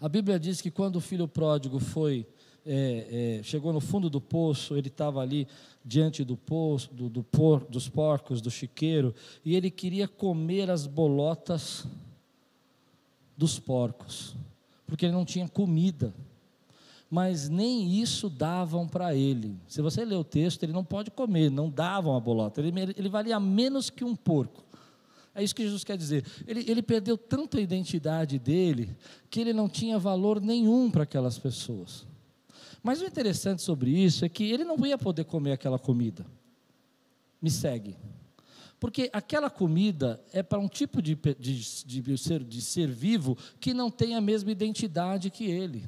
A 0.00 0.08
Bíblia 0.08 0.40
diz 0.40 0.62
que 0.62 0.70
quando 0.70 0.96
o 0.96 1.00
filho 1.00 1.28
pródigo 1.28 1.78
foi 1.78 2.26
é, 2.64 3.38
é, 3.38 3.42
chegou 3.42 3.70
no 3.74 3.80
fundo 3.80 4.08
do 4.08 4.18
poço, 4.18 4.78
ele 4.78 4.88
estava 4.88 5.20
ali 5.20 5.46
diante 5.84 6.24
do 6.24 6.38
poço, 6.38 6.88
do, 6.94 7.10
do 7.10 7.22
por, 7.22 7.66
dos 7.66 7.86
porcos, 7.86 8.40
do 8.40 8.50
chiqueiro, 8.50 9.14
e 9.44 9.54
ele 9.54 9.70
queria 9.70 10.08
comer 10.08 10.70
as 10.70 10.86
bolotas 10.86 11.86
dos 13.42 13.58
porcos, 13.58 14.36
porque 14.86 15.04
ele 15.04 15.12
não 15.12 15.24
tinha 15.24 15.48
comida. 15.48 16.14
Mas 17.10 17.48
nem 17.48 18.00
isso 18.00 18.30
davam 18.30 18.86
para 18.86 19.16
ele. 19.16 19.56
Se 19.66 19.82
você 19.82 20.04
ler 20.04 20.14
o 20.14 20.22
texto, 20.22 20.62
ele 20.62 20.72
não 20.72 20.84
pode 20.84 21.10
comer, 21.10 21.50
não 21.50 21.68
davam 21.68 22.16
a 22.16 22.20
bolota. 22.20 22.60
Ele, 22.60 22.72
ele 22.96 23.08
valia 23.08 23.40
menos 23.40 23.90
que 23.90 24.04
um 24.04 24.14
porco. 24.14 24.64
É 25.34 25.42
isso 25.42 25.56
que 25.56 25.64
Jesus 25.64 25.82
quer 25.82 25.96
dizer. 25.96 26.24
Ele, 26.46 26.64
ele 26.70 26.82
perdeu 26.82 27.18
a 27.18 27.60
identidade 27.60 28.38
dele 28.38 28.96
que 29.28 29.40
ele 29.40 29.52
não 29.52 29.68
tinha 29.68 29.98
valor 29.98 30.40
nenhum 30.40 30.88
para 30.88 31.02
aquelas 31.02 31.36
pessoas. 31.36 32.06
Mas 32.80 33.02
o 33.02 33.04
interessante 33.04 33.60
sobre 33.60 33.90
isso 33.90 34.24
é 34.24 34.28
que 34.28 34.44
ele 34.44 34.64
não 34.64 34.86
ia 34.86 34.96
poder 34.96 35.24
comer 35.24 35.52
aquela 35.52 35.80
comida. 35.80 36.24
Me 37.42 37.50
segue. 37.50 37.96
Porque 38.82 39.08
aquela 39.12 39.48
comida 39.48 40.20
é 40.32 40.42
para 40.42 40.58
um 40.58 40.66
tipo 40.66 41.00
de, 41.00 41.14
de, 41.38 41.84
de, 41.86 42.18
ser, 42.18 42.42
de 42.42 42.60
ser 42.60 42.90
vivo 42.90 43.38
que 43.60 43.72
não 43.72 43.88
tem 43.88 44.16
a 44.16 44.20
mesma 44.20 44.50
identidade 44.50 45.30
que 45.30 45.44
ele. 45.44 45.86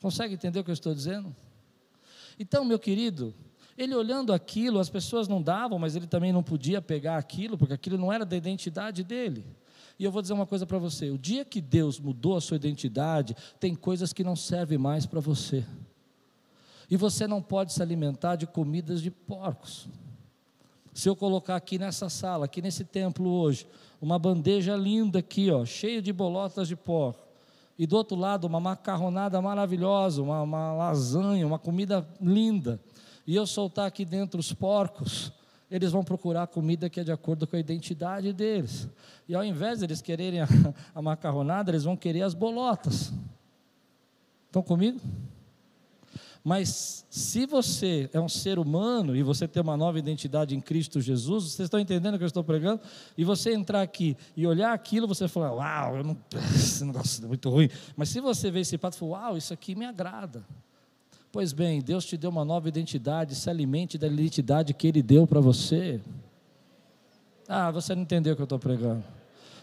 Consegue 0.00 0.34
entender 0.34 0.60
o 0.60 0.62
que 0.62 0.70
eu 0.70 0.74
estou 0.74 0.94
dizendo? 0.94 1.34
Então, 2.38 2.64
meu 2.64 2.78
querido, 2.78 3.34
Ele 3.76 3.92
olhando 3.92 4.32
aquilo, 4.32 4.78
as 4.78 4.88
pessoas 4.88 5.26
não 5.26 5.42
davam, 5.42 5.76
mas 5.76 5.96
ele 5.96 6.06
também 6.06 6.32
não 6.32 6.44
podia 6.44 6.80
pegar 6.80 7.16
aquilo, 7.16 7.58
porque 7.58 7.74
aquilo 7.74 7.98
não 7.98 8.12
era 8.12 8.24
da 8.24 8.36
identidade 8.36 9.02
dele. 9.02 9.44
E 9.98 10.04
eu 10.04 10.12
vou 10.12 10.22
dizer 10.22 10.34
uma 10.34 10.46
coisa 10.46 10.64
para 10.64 10.78
você: 10.78 11.10
o 11.10 11.18
dia 11.18 11.44
que 11.44 11.60
Deus 11.60 11.98
mudou 11.98 12.36
a 12.36 12.40
sua 12.40 12.54
identidade, 12.54 13.34
tem 13.58 13.74
coisas 13.74 14.12
que 14.12 14.22
não 14.22 14.36
servem 14.36 14.78
mais 14.78 15.06
para 15.06 15.18
você. 15.18 15.66
E 16.88 16.96
você 16.96 17.26
não 17.26 17.42
pode 17.42 17.72
se 17.72 17.82
alimentar 17.82 18.36
de 18.36 18.46
comidas 18.46 19.02
de 19.02 19.10
porcos. 19.10 19.88
Se 20.94 21.08
eu 21.08 21.16
colocar 21.16 21.56
aqui 21.56 21.76
nessa 21.76 22.08
sala, 22.08 22.44
aqui 22.44 22.62
nesse 22.62 22.84
templo 22.84 23.28
hoje, 23.28 23.66
uma 24.00 24.16
bandeja 24.16 24.76
linda 24.76 25.18
aqui, 25.18 25.50
ó, 25.50 25.64
cheia 25.64 26.00
de 26.00 26.12
bolotas 26.12 26.68
de 26.68 26.76
porco, 26.76 27.26
e 27.76 27.84
do 27.84 27.96
outro 27.96 28.16
lado 28.16 28.46
uma 28.46 28.60
macarronada 28.60 29.42
maravilhosa, 29.42 30.22
uma, 30.22 30.40
uma 30.42 30.72
lasanha, 30.72 31.44
uma 31.44 31.58
comida 31.58 32.06
linda, 32.20 32.80
e 33.26 33.34
eu 33.34 33.44
soltar 33.44 33.86
aqui 33.86 34.04
dentro 34.04 34.38
os 34.38 34.52
porcos, 34.52 35.32
eles 35.68 35.90
vão 35.90 36.04
procurar 36.04 36.46
comida 36.46 36.88
que 36.88 37.00
é 37.00 37.04
de 37.04 37.10
acordo 37.10 37.44
com 37.44 37.56
a 37.56 37.58
identidade 37.58 38.32
deles. 38.32 38.88
E 39.28 39.34
ao 39.34 39.44
invés 39.44 39.80
de 39.80 39.86
eles 39.86 40.00
quererem 40.00 40.42
a, 40.42 40.48
a 40.94 41.02
macarronada, 41.02 41.72
eles 41.72 41.82
vão 41.82 41.96
querer 41.96 42.22
as 42.22 42.34
bolotas. 42.34 43.12
Estão 44.46 44.62
comigo? 44.62 45.00
Mas 46.44 47.06
se 47.08 47.46
você 47.46 48.10
é 48.12 48.20
um 48.20 48.28
ser 48.28 48.58
humano 48.58 49.16
e 49.16 49.22
você 49.22 49.48
tem 49.48 49.62
uma 49.62 49.78
nova 49.78 49.98
identidade 49.98 50.54
em 50.54 50.60
Cristo 50.60 51.00
Jesus, 51.00 51.44
vocês 51.44 51.66
estão 51.66 51.80
entendendo 51.80 52.16
o 52.16 52.18
que 52.18 52.24
eu 52.24 52.28
estou 52.28 52.44
pregando? 52.44 52.82
E 53.16 53.24
você 53.24 53.54
entrar 53.54 53.80
aqui 53.80 54.14
e 54.36 54.46
olhar 54.46 54.74
aquilo, 54.74 55.08
você 55.08 55.26
fala, 55.26 55.54
uau, 55.54 56.04
não, 56.04 56.14
esse 56.54 56.84
negócio 56.84 57.24
é 57.24 57.28
muito 57.28 57.48
ruim. 57.48 57.70
Mas 57.96 58.10
se 58.10 58.20
você 58.20 58.50
vê 58.50 58.60
esse 58.60 58.76
prato 58.76 58.92
e 58.94 58.98
fala, 58.98 59.12
uau, 59.12 59.38
isso 59.38 59.54
aqui 59.54 59.74
me 59.74 59.86
agrada. 59.86 60.44
Pois 61.32 61.50
bem, 61.54 61.80
Deus 61.80 62.04
te 62.04 62.18
deu 62.18 62.28
uma 62.28 62.44
nova 62.44 62.68
identidade, 62.68 63.34
se 63.34 63.48
alimente 63.48 63.96
da 63.96 64.06
identidade 64.06 64.74
que 64.74 64.86
Ele 64.86 65.02
deu 65.02 65.26
para 65.26 65.40
você. 65.40 65.98
Ah, 67.48 67.70
você 67.70 67.94
não 67.94 68.02
entendeu 68.02 68.34
o 68.34 68.36
que 68.36 68.42
eu 68.42 68.44
estou 68.44 68.58
pregando. 68.58 69.02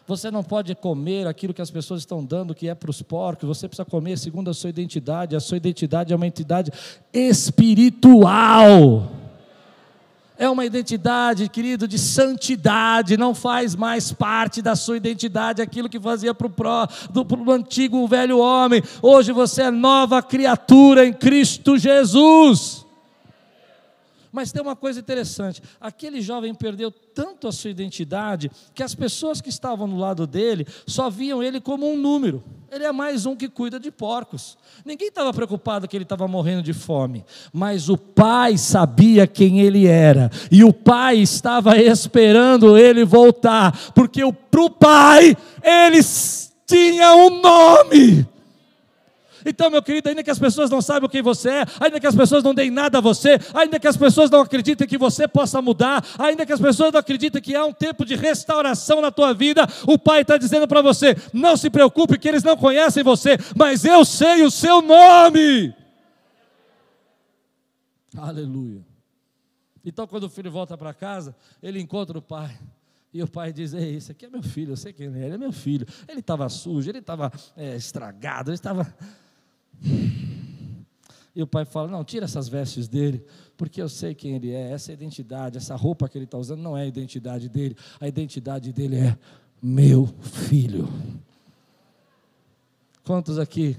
Você 0.08 0.32
não 0.32 0.44
pode 0.44 0.74
comer 0.76 1.28
aquilo 1.28 1.54
que 1.54 1.62
as 1.62 1.72
pessoas 1.72 2.02
estão 2.02 2.24
dando, 2.24 2.56
que 2.56 2.68
é 2.68 2.76
para 2.76 2.90
os 2.90 3.02
porcos. 3.02 3.48
Você 3.48 3.68
precisa 3.68 3.86
comer 3.86 4.18
segundo 4.18 4.50
a 4.50 4.54
sua 4.54 4.70
identidade. 4.70 5.36
A 5.36 5.40
sua 5.40 5.58
identidade 5.58 6.12
é 6.12 6.16
uma 6.16 6.28
identidade 6.28 6.72
espiritual. 7.14 9.12
É 10.38 10.50
uma 10.50 10.66
identidade, 10.66 11.48
querido, 11.48 11.88
de 11.88 12.00
santidade. 12.00 13.16
Não 13.16 13.36
faz 13.36 13.76
mais 13.76 14.12
parte 14.12 14.60
da 14.60 14.76
sua 14.76 14.98
identidade 14.98 15.62
aquilo 15.62 15.88
que 15.88 16.00
fazia 16.00 16.34
para 16.34 16.48
o 16.48 17.52
antigo 17.52 18.08
velho 18.08 18.40
homem. 18.40 18.82
Hoje 19.04 19.32
você 19.32 19.62
é 19.62 19.72
nova 19.72 20.20
criatura 20.24 21.06
em 21.06 21.14
Cristo 21.14 21.78
Jesus. 21.78 22.88
Mas 24.32 24.52
tem 24.52 24.62
uma 24.62 24.76
coisa 24.76 25.00
interessante: 25.00 25.62
aquele 25.80 26.22
jovem 26.22 26.54
perdeu 26.54 26.92
tanto 26.92 27.48
a 27.48 27.52
sua 27.52 27.70
identidade 27.70 28.50
que 28.74 28.82
as 28.82 28.96
pessoas 28.96 29.42
que 29.42 29.50
estavam 29.50 29.88
no 29.88 29.98
lado 29.98 30.26
dele 30.26 30.66
só 30.88 31.10
viam 31.10 31.44
ele 31.44 31.60
como 31.60 31.92
um 31.92 31.98
número. 31.98 32.44
Ele 32.72 32.86
é 32.86 32.92
mais 32.92 33.26
um 33.26 33.36
que 33.36 33.50
cuida 33.50 33.78
de 33.78 33.92
porcos. 33.92 34.58
Ninguém 34.86 35.10
estava 35.10 35.34
preocupado 35.34 35.88
que 35.88 35.98
ele 35.98 36.04
estava 36.04 36.26
morrendo 36.26 36.64
de 36.64 36.72
fome, 36.72 37.26
mas 37.52 37.90
o 37.90 37.98
pai 37.98 38.58
sabia 38.58 39.28
quem 39.28 39.60
ele 39.60 39.88
era, 39.88 40.32
e 40.50 40.64
o 40.64 40.72
pai 40.72 41.18
estava 41.18 41.78
esperando 41.78 42.78
ele 42.78 43.04
voltar, 43.04 43.92
porque 43.94 44.22
para 44.50 44.62
o 44.62 44.70
pai 44.70 45.36
ele 45.62 46.00
tinha 46.66 47.14
um 47.14 47.42
nome. 47.42 48.31
Então, 49.46 49.70
meu 49.70 49.82
querido, 49.82 50.10
ainda 50.10 50.24
que 50.24 50.32
as 50.32 50.40
pessoas 50.40 50.70
não 50.70 50.82
saibam 50.82 51.10
quem 51.10 51.22
você 51.22 51.50
é, 51.50 51.66
ainda 51.80 52.00
que 52.00 52.08
as 52.08 52.16
pessoas 52.16 52.44
não 52.44 52.54
deem 52.54 52.70
nada 52.70 52.98
a 52.98 53.02
você, 53.02 53.38
ainda 53.54 53.80
que 53.80 53.88
as 53.88 53.98
pessoas 53.98 54.30
não 54.30 54.42
acreditem 54.42 54.88
que 54.88 54.98
você 54.98 55.28
possa 55.28 55.62
mudar, 55.62 56.06
ainda 56.18 56.46
que 56.46 56.54
as 56.54 56.60
pessoas 56.60 56.92
não 56.92 57.00
acreditem 57.00 57.42
que 57.42 57.56
há 57.56 57.66
um 57.66 57.74
tempo 57.74 58.06
de 58.06 58.16
restauração 58.16 59.02
na 59.02 59.12
tua 59.12 59.34
vida, 59.34 59.68
o 59.88 59.98
Pai 59.98 60.22
está 60.22 60.38
dizendo 60.38 60.68
para 60.68 60.82
você: 60.82 61.16
não 61.34 61.56
se 61.58 61.70
preocupe 61.70 62.18
que 62.18 62.28
eles 62.28 62.44
não 62.44 62.58
conhecem 62.58 63.04
você, 63.04 63.38
mas 63.56 63.86
eu 63.86 64.04
sei 64.06 64.44
o 64.44 64.52
seu 64.52 64.82
nome. 64.82 65.74
Aleluia. 68.18 68.86
Então, 69.84 70.06
quando 70.06 70.26
o 70.26 70.30
filho 70.30 70.52
volta 70.52 70.78
para 70.78 70.94
casa, 70.94 71.36
ele 71.62 71.80
encontra 71.80 72.18
o 72.18 72.22
pai. 72.22 72.58
E 73.14 73.22
o 73.22 73.28
pai 73.28 73.52
diz: 73.52 73.74
Ei, 73.74 73.96
esse 73.96 74.12
aqui 74.12 74.26
é 74.26 74.30
meu 74.30 74.44
filho, 74.44 74.72
eu 74.72 74.78
sei 74.78 74.94
quem 74.94 75.08
ele 75.08 75.20
é, 75.20 75.26
ele 75.26 75.36
é 75.36 75.38
meu 75.38 75.52
filho. 75.52 75.86
Ele 76.08 76.20
estava 76.20 76.48
sujo, 76.50 76.90
ele 76.90 77.00
estava 77.00 77.32
é, 77.58 77.76
estragado, 77.76 78.52
ele 78.52 78.56
estava. 78.56 78.96
E 81.36 81.42
o 81.42 81.48
pai 81.48 81.66
fala: 81.66 81.88
Não, 81.88 82.04
tira 82.04 82.26
essas 82.26 82.48
vestes 82.48 82.88
dele, 82.88 83.24
porque 83.58 83.82
eu 83.82 83.90
sei 83.90 84.14
quem 84.14 84.36
ele 84.36 84.52
é. 84.52 84.72
Essa 84.72 84.92
identidade, 84.92 85.58
essa 85.58 85.76
roupa 85.76 86.10
que 86.10 86.18
ele 86.18 86.26
está 86.26 86.38
usando 86.38 86.62
não 86.62 86.78
é 86.78 86.84
a 86.84 86.88
identidade 86.88 87.48
dele. 87.48 87.76
A 88.00 88.08
identidade 88.08 88.74
dele 88.74 88.98
é 88.98 89.18
meu 89.62 90.08
filho. 90.22 90.88
Quantos 93.04 93.40
aqui 93.40 93.76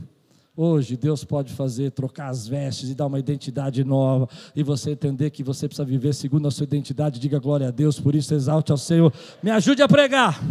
Hoje 0.55 0.99
Deus 0.99 1.25
pode 1.25 1.51
fazer, 1.55 1.93
trocar 1.93 2.29
as 2.29 2.47
vestes 2.47 2.91
e 2.91 2.95
dar 2.95 3.07
uma 3.07 3.19
identidade 3.19 3.83
nova, 3.83 4.29
e 4.55 4.63
você 4.63 4.91
entender 4.91 5.31
que 5.31 5.43
você 5.43 5.67
precisa 5.67 5.85
viver 5.85 6.13
segundo 6.13 6.47
a 6.47 6.51
sua 6.51 6.65
identidade, 6.65 7.19
diga 7.19 7.39
glória 7.39 7.69
a 7.69 7.71
Deus, 7.71 7.99
por 7.99 8.15
isso 8.15 8.35
exalte 8.35 8.71
ao 8.71 8.77
Senhor. 8.77 9.11
Me 9.43 9.51
ajude 9.51 9.83
a 9.83 9.89
pregar. 9.89 10.43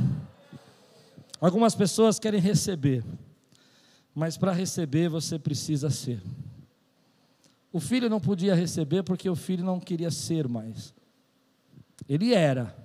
Algumas 1.40 1.76
pessoas 1.76 2.18
querem 2.18 2.40
receber, 2.40 3.04
mas 4.14 4.38
para 4.38 4.52
receber 4.52 5.10
você 5.10 5.40
precisa 5.40 5.90
ser. 5.90 6.22
O 7.72 7.80
filho 7.80 8.10
não 8.10 8.20
podia 8.20 8.54
receber 8.54 9.04
porque 9.04 9.30
o 9.30 9.36
filho 9.36 9.64
não 9.64 9.80
queria 9.80 10.12
ser 10.12 10.48
mais. 10.48 10.94
Ele 12.08 12.34
era. 12.34 12.76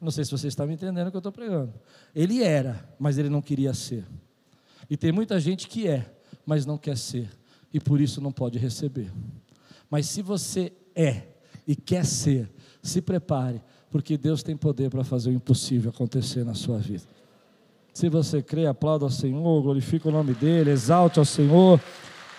Não 0.00 0.10
sei 0.10 0.24
se 0.24 0.30
você 0.30 0.46
está 0.46 0.66
me 0.66 0.74
entendendo 0.74 1.08
o 1.08 1.10
que 1.10 1.16
eu 1.16 1.20
estou 1.20 1.32
pregando. 1.32 1.74
Ele 2.14 2.42
era, 2.42 2.88
mas 2.98 3.18
ele 3.18 3.28
não 3.28 3.42
queria 3.42 3.74
ser. 3.74 4.06
E 4.88 4.96
tem 4.96 5.10
muita 5.10 5.40
gente 5.40 5.66
que 5.66 5.88
é, 5.88 6.14
mas 6.44 6.64
não 6.64 6.78
quer 6.78 6.96
ser, 6.96 7.28
e 7.72 7.80
por 7.80 8.00
isso 8.00 8.20
não 8.20 8.30
pode 8.30 8.58
receber. 8.58 9.12
Mas 9.90 10.06
se 10.06 10.22
você 10.22 10.72
é 10.94 11.22
e 11.66 11.74
quer 11.74 12.04
ser, 12.04 12.48
se 12.82 13.02
prepare, 13.02 13.60
porque 13.90 14.16
Deus 14.16 14.42
tem 14.42 14.56
poder 14.56 14.90
para 14.90 15.02
fazer 15.02 15.30
o 15.30 15.32
impossível 15.32 15.90
acontecer 15.90 16.44
na 16.44 16.54
sua 16.54 16.78
vida. 16.78 17.04
Se 17.96 18.10
você 18.10 18.42
crê, 18.42 18.66
aplauda 18.66 19.06
ao 19.06 19.10
Senhor, 19.10 19.62
glorifica 19.62 20.10
o 20.10 20.12
nome 20.12 20.34
dEle, 20.34 20.70
exalte 20.70 21.18
ao 21.18 21.24
Senhor, 21.24 21.80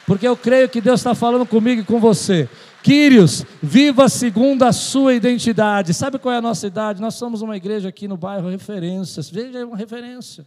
porque 0.05 0.27
eu 0.27 0.37
creio 0.37 0.69
que 0.69 0.79
Deus 0.79 0.99
está 0.99 1.15
falando 1.15 1.47
comigo 1.47 1.81
e 1.81 1.83
com 1.83 1.99
você. 1.99 2.47
Quírios, 2.83 3.43
viva 3.59 4.07
segundo 4.07 4.61
a 4.61 4.71
sua 4.71 5.15
identidade. 5.15 5.95
Sabe 5.95 6.19
qual 6.19 6.31
é 6.31 6.37
a 6.37 6.41
nossa 6.43 6.67
idade? 6.67 7.01
Nós 7.01 7.15
somos 7.15 7.41
uma 7.41 7.57
igreja 7.57 7.89
aqui 7.89 8.07
no 8.07 8.15
bairro 8.15 8.47
Referências. 8.47 9.31
Veja, 9.31 9.65
uma 9.65 9.75
referência. 9.75 10.45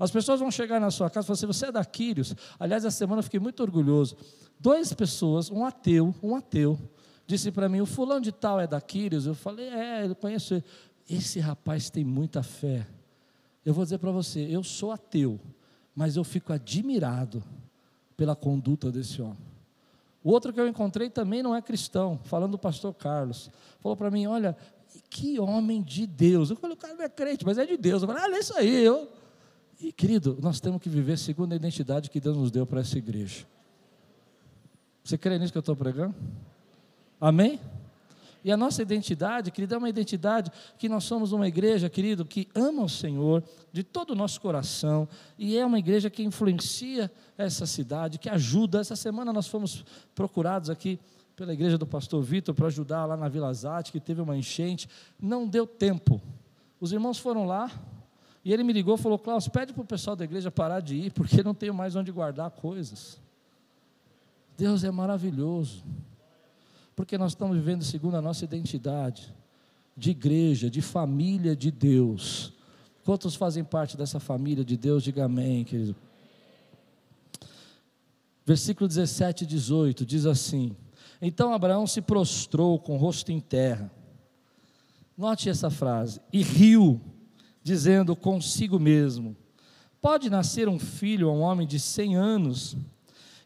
As 0.00 0.10
pessoas 0.10 0.40
vão 0.40 0.50
chegar 0.50 0.80
na 0.80 0.90
sua 0.90 1.10
casa 1.10 1.26
e 1.26 1.26
falar 1.26 1.34
assim: 1.34 1.46
você 1.46 1.66
é 1.66 1.72
da 1.72 1.84
Quírios. 1.84 2.34
Aliás, 2.58 2.86
essa 2.86 2.96
semana 2.96 3.18
eu 3.18 3.24
fiquei 3.24 3.38
muito 3.38 3.62
orgulhoso. 3.62 4.16
Duas 4.58 4.94
pessoas, 4.94 5.50
um 5.50 5.62
ateu, 5.66 6.14
um 6.22 6.34
ateu, 6.34 6.78
disse 7.26 7.50
para 7.50 7.68
mim: 7.68 7.82
o 7.82 7.86
fulano 7.86 8.22
de 8.22 8.32
tal 8.32 8.58
é 8.58 8.66
da 8.66 8.80
Quírios. 8.80 9.26
Eu 9.26 9.34
falei: 9.34 9.68
é, 9.68 10.06
eu 10.06 10.14
conheço 10.14 10.54
ele. 10.54 10.64
Esse 11.06 11.38
rapaz 11.38 11.90
tem 11.90 12.02
muita 12.02 12.42
fé. 12.42 12.86
Eu 13.68 13.74
vou 13.74 13.84
dizer 13.84 13.98
para 13.98 14.10
você: 14.10 14.40
eu 14.48 14.64
sou 14.64 14.90
ateu, 14.90 15.38
mas 15.94 16.16
eu 16.16 16.24
fico 16.24 16.54
admirado 16.54 17.44
pela 18.16 18.34
conduta 18.34 18.90
desse 18.90 19.20
homem. 19.20 19.36
O 20.24 20.30
outro 20.30 20.54
que 20.54 20.58
eu 20.58 20.66
encontrei 20.66 21.10
também 21.10 21.42
não 21.42 21.54
é 21.54 21.60
cristão, 21.60 22.18
falando 22.24 22.52
do 22.52 22.58
pastor 22.58 22.94
Carlos. 22.94 23.50
Falou 23.80 23.94
para 23.94 24.10
mim: 24.10 24.26
olha, 24.26 24.56
que 25.10 25.38
homem 25.38 25.82
de 25.82 26.06
Deus. 26.06 26.48
Eu 26.48 26.56
falei: 26.56 26.76
o 26.76 26.78
cara 26.78 26.94
não 26.94 27.04
é 27.04 27.10
crente, 27.10 27.44
mas 27.44 27.58
é 27.58 27.66
de 27.66 27.76
Deus. 27.76 28.00
Eu 28.00 28.08
falei: 28.08 28.22
ah, 28.24 28.34
é 28.34 28.38
isso 28.38 28.56
aí. 28.56 28.82
Eu, 28.82 29.06
e, 29.78 29.92
querido, 29.92 30.38
nós 30.40 30.60
temos 30.60 30.80
que 30.80 30.88
viver 30.88 31.18
segundo 31.18 31.52
a 31.52 31.56
identidade 31.56 32.08
que 32.08 32.20
Deus 32.20 32.38
nos 32.38 32.50
deu 32.50 32.66
para 32.66 32.80
essa 32.80 32.96
igreja. 32.96 33.44
Você 35.04 35.18
crê 35.18 35.38
nisso 35.38 35.52
que 35.52 35.58
eu 35.58 35.60
estou 35.60 35.76
pregando? 35.76 36.14
Amém? 37.20 37.60
E 38.44 38.52
a 38.52 38.56
nossa 38.56 38.80
identidade, 38.82 39.50
querido, 39.50 39.74
é 39.74 39.78
uma 39.78 39.88
identidade 39.88 40.50
que 40.78 40.88
nós 40.88 41.04
somos 41.04 41.32
uma 41.32 41.48
igreja, 41.48 41.88
querido, 41.88 42.24
que 42.24 42.48
ama 42.54 42.84
o 42.84 42.88
Senhor 42.88 43.42
de 43.72 43.82
todo 43.82 44.10
o 44.10 44.14
nosso 44.14 44.40
coração, 44.40 45.08
e 45.36 45.56
é 45.56 45.66
uma 45.66 45.78
igreja 45.78 46.08
que 46.08 46.22
influencia 46.22 47.10
essa 47.36 47.66
cidade, 47.66 48.18
que 48.18 48.28
ajuda. 48.28 48.80
Essa 48.80 48.96
semana 48.96 49.32
nós 49.32 49.48
fomos 49.48 49.84
procurados 50.14 50.70
aqui 50.70 50.98
pela 51.34 51.52
igreja 51.52 51.78
do 51.78 51.86
pastor 51.86 52.22
Vitor 52.22 52.54
para 52.54 52.66
ajudar 52.66 53.06
lá 53.06 53.16
na 53.16 53.28
Vila 53.28 53.52
Zate, 53.52 53.92
que 53.92 54.00
teve 54.00 54.20
uma 54.20 54.36
enchente. 54.36 54.88
Não 55.20 55.46
deu 55.46 55.66
tempo. 55.66 56.20
Os 56.80 56.92
irmãos 56.92 57.18
foram 57.18 57.44
lá, 57.44 57.70
e 58.44 58.52
ele 58.52 58.64
me 58.64 58.72
ligou 58.72 58.94
e 58.94 58.98
falou: 58.98 59.18
Klaus, 59.18 59.46
pede 59.48 59.72
para 59.72 59.82
o 59.82 59.86
pessoal 59.86 60.16
da 60.16 60.24
igreja 60.24 60.50
parar 60.50 60.80
de 60.80 60.96
ir, 60.96 61.12
porque 61.12 61.42
não 61.42 61.54
tenho 61.54 61.74
mais 61.74 61.94
onde 61.94 62.10
guardar 62.10 62.50
coisas. 62.50 63.20
Deus 64.56 64.82
é 64.82 64.90
maravilhoso, 64.90 65.84
porque 66.98 67.16
nós 67.16 67.30
estamos 67.30 67.56
vivendo 67.56 67.84
segundo 67.84 68.16
a 68.16 68.20
nossa 68.20 68.42
identidade, 68.42 69.32
de 69.96 70.10
igreja, 70.10 70.68
de 70.68 70.82
família 70.82 71.54
de 71.54 71.70
Deus. 71.70 72.52
Quantos 73.04 73.36
fazem 73.36 73.62
parte 73.62 73.96
dessa 73.96 74.18
família 74.18 74.64
de 74.64 74.76
Deus? 74.76 75.04
Diga 75.04 75.26
amém, 75.26 75.62
querido. 75.62 75.94
Versículo 78.44 78.88
17 78.88 79.44
e 79.44 79.46
18 79.46 80.04
diz 80.04 80.26
assim: 80.26 80.76
Então 81.22 81.54
Abraão 81.54 81.86
se 81.86 82.02
prostrou 82.02 82.80
com 82.80 82.96
o 82.96 82.98
rosto 82.98 83.30
em 83.30 83.38
terra. 83.38 83.88
Note 85.16 85.48
essa 85.48 85.70
frase. 85.70 86.20
E 86.32 86.42
riu, 86.42 87.00
dizendo 87.62 88.16
consigo 88.16 88.76
mesmo: 88.76 89.36
Pode 90.00 90.28
nascer 90.28 90.68
um 90.68 90.80
filho 90.80 91.28
a 91.28 91.32
um 91.32 91.42
homem 91.42 91.64
de 91.64 91.78
cem 91.78 92.16
anos? 92.16 92.76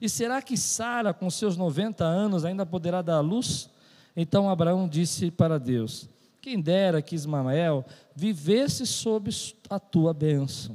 E 0.03 0.09
será 0.09 0.43
que 0.43 0.57
Sara, 0.57 1.15
com 1.15 1.31
seus 1.31 1.57
90 1.57 2.05
anos, 2.05 2.45
ainda 2.45 2.67
poderá 2.67 3.03
dar 3.03 3.21
luz? 3.21 3.71
Então 4.17 4.51
Abraão 4.51 4.89
disse 4.89 5.31
para 5.31 5.61
Deus: 5.61 6.09
Quem 6.41 6.61
dera 6.61 7.01
que 7.01 7.15
Ismael 7.15 7.85
vivesse 8.13 8.85
sob 8.85 9.31
a 9.71 9.79
tua 9.79 10.13
bênção. 10.13 10.75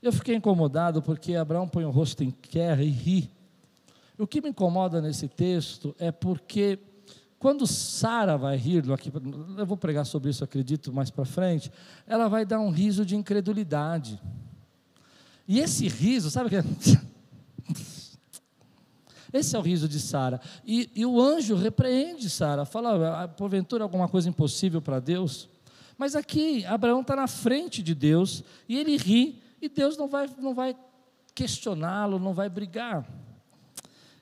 Eu 0.00 0.12
fiquei 0.12 0.36
incomodado 0.36 1.02
porque 1.02 1.34
Abraão 1.34 1.66
põe 1.66 1.84
o 1.84 1.90
rosto 1.90 2.22
em 2.22 2.30
terra 2.30 2.80
e 2.80 2.90
ri. 2.90 3.28
O 4.16 4.24
que 4.24 4.40
me 4.40 4.50
incomoda 4.50 5.00
nesse 5.00 5.26
texto 5.26 5.92
é 5.98 6.12
porque 6.12 6.78
quando 7.40 7.66
Sara 7.66 8.38
vai 8.38 8.56
rir, 8.56 8.84
eu 9.58 9.66
vou 9.66 9.76
pregar 9.76 10.06
sobre 10.06 10.30
isso, 10.30 10.44
acredito, 10.44 10.92
mais 10.92 11.10
para 11.10 11.24
frente, 11.24 11.72
ela 12.06 12.28
vai 12.28 12.46
dar 12.46 12.60
um 12.60 12.70
riso 12.70 13.04
de 13.04 13.16
incredulidade. 13.16 14.22
E 15.48 15.58
esse 15.58 15.88
riso, 15.88 16.30
sabe 16.30 16.46
o 16.46 16.50
que 16.50 16.56
é? 16.56 16.62
Esse 19.32 19.54
é 19.54 19.58
o 19.58 19.62
riso 19.62 19.88
de 19.88 20.00
Sara. 20.00 20.40
E, 20.64 20.90
e, 20.94 21.06
o 21.06 21.20
anjo 21.20 21.54
repreende 21.54 22.28
Sara, 22.28 22.64
fala, 22.64 23.22
ah, 23.22 23.28
porventura 23.28 23.84
alguma 23.84 24.08
coisa 24.08 24.28
impossível 24.28 24.82
para 24.82 24.98
Deus? 24.98 25.48
Mas 25.96 26.16
aqui, 26.16 26.64
Abraão 26.64 27.02
está 27.02 27.14
na 27.14 27.26
frente 27.26 27.82
de 27.82 27.94
Deus, 27.94 28.42
e 28.68 28.78
ele 28.78 28.96
ri, 28.96 29.42
e 29.60 29.68
Deus 29.68 29.96
não 29.96 30.08
vai, 30.08 30.28
não 30.38 30.54
vai 30.54 30.74
questioná-lo, 31.34 32.18
não 32.18 32.32
vai 32.32 32.48
brigar. 32.48 33.06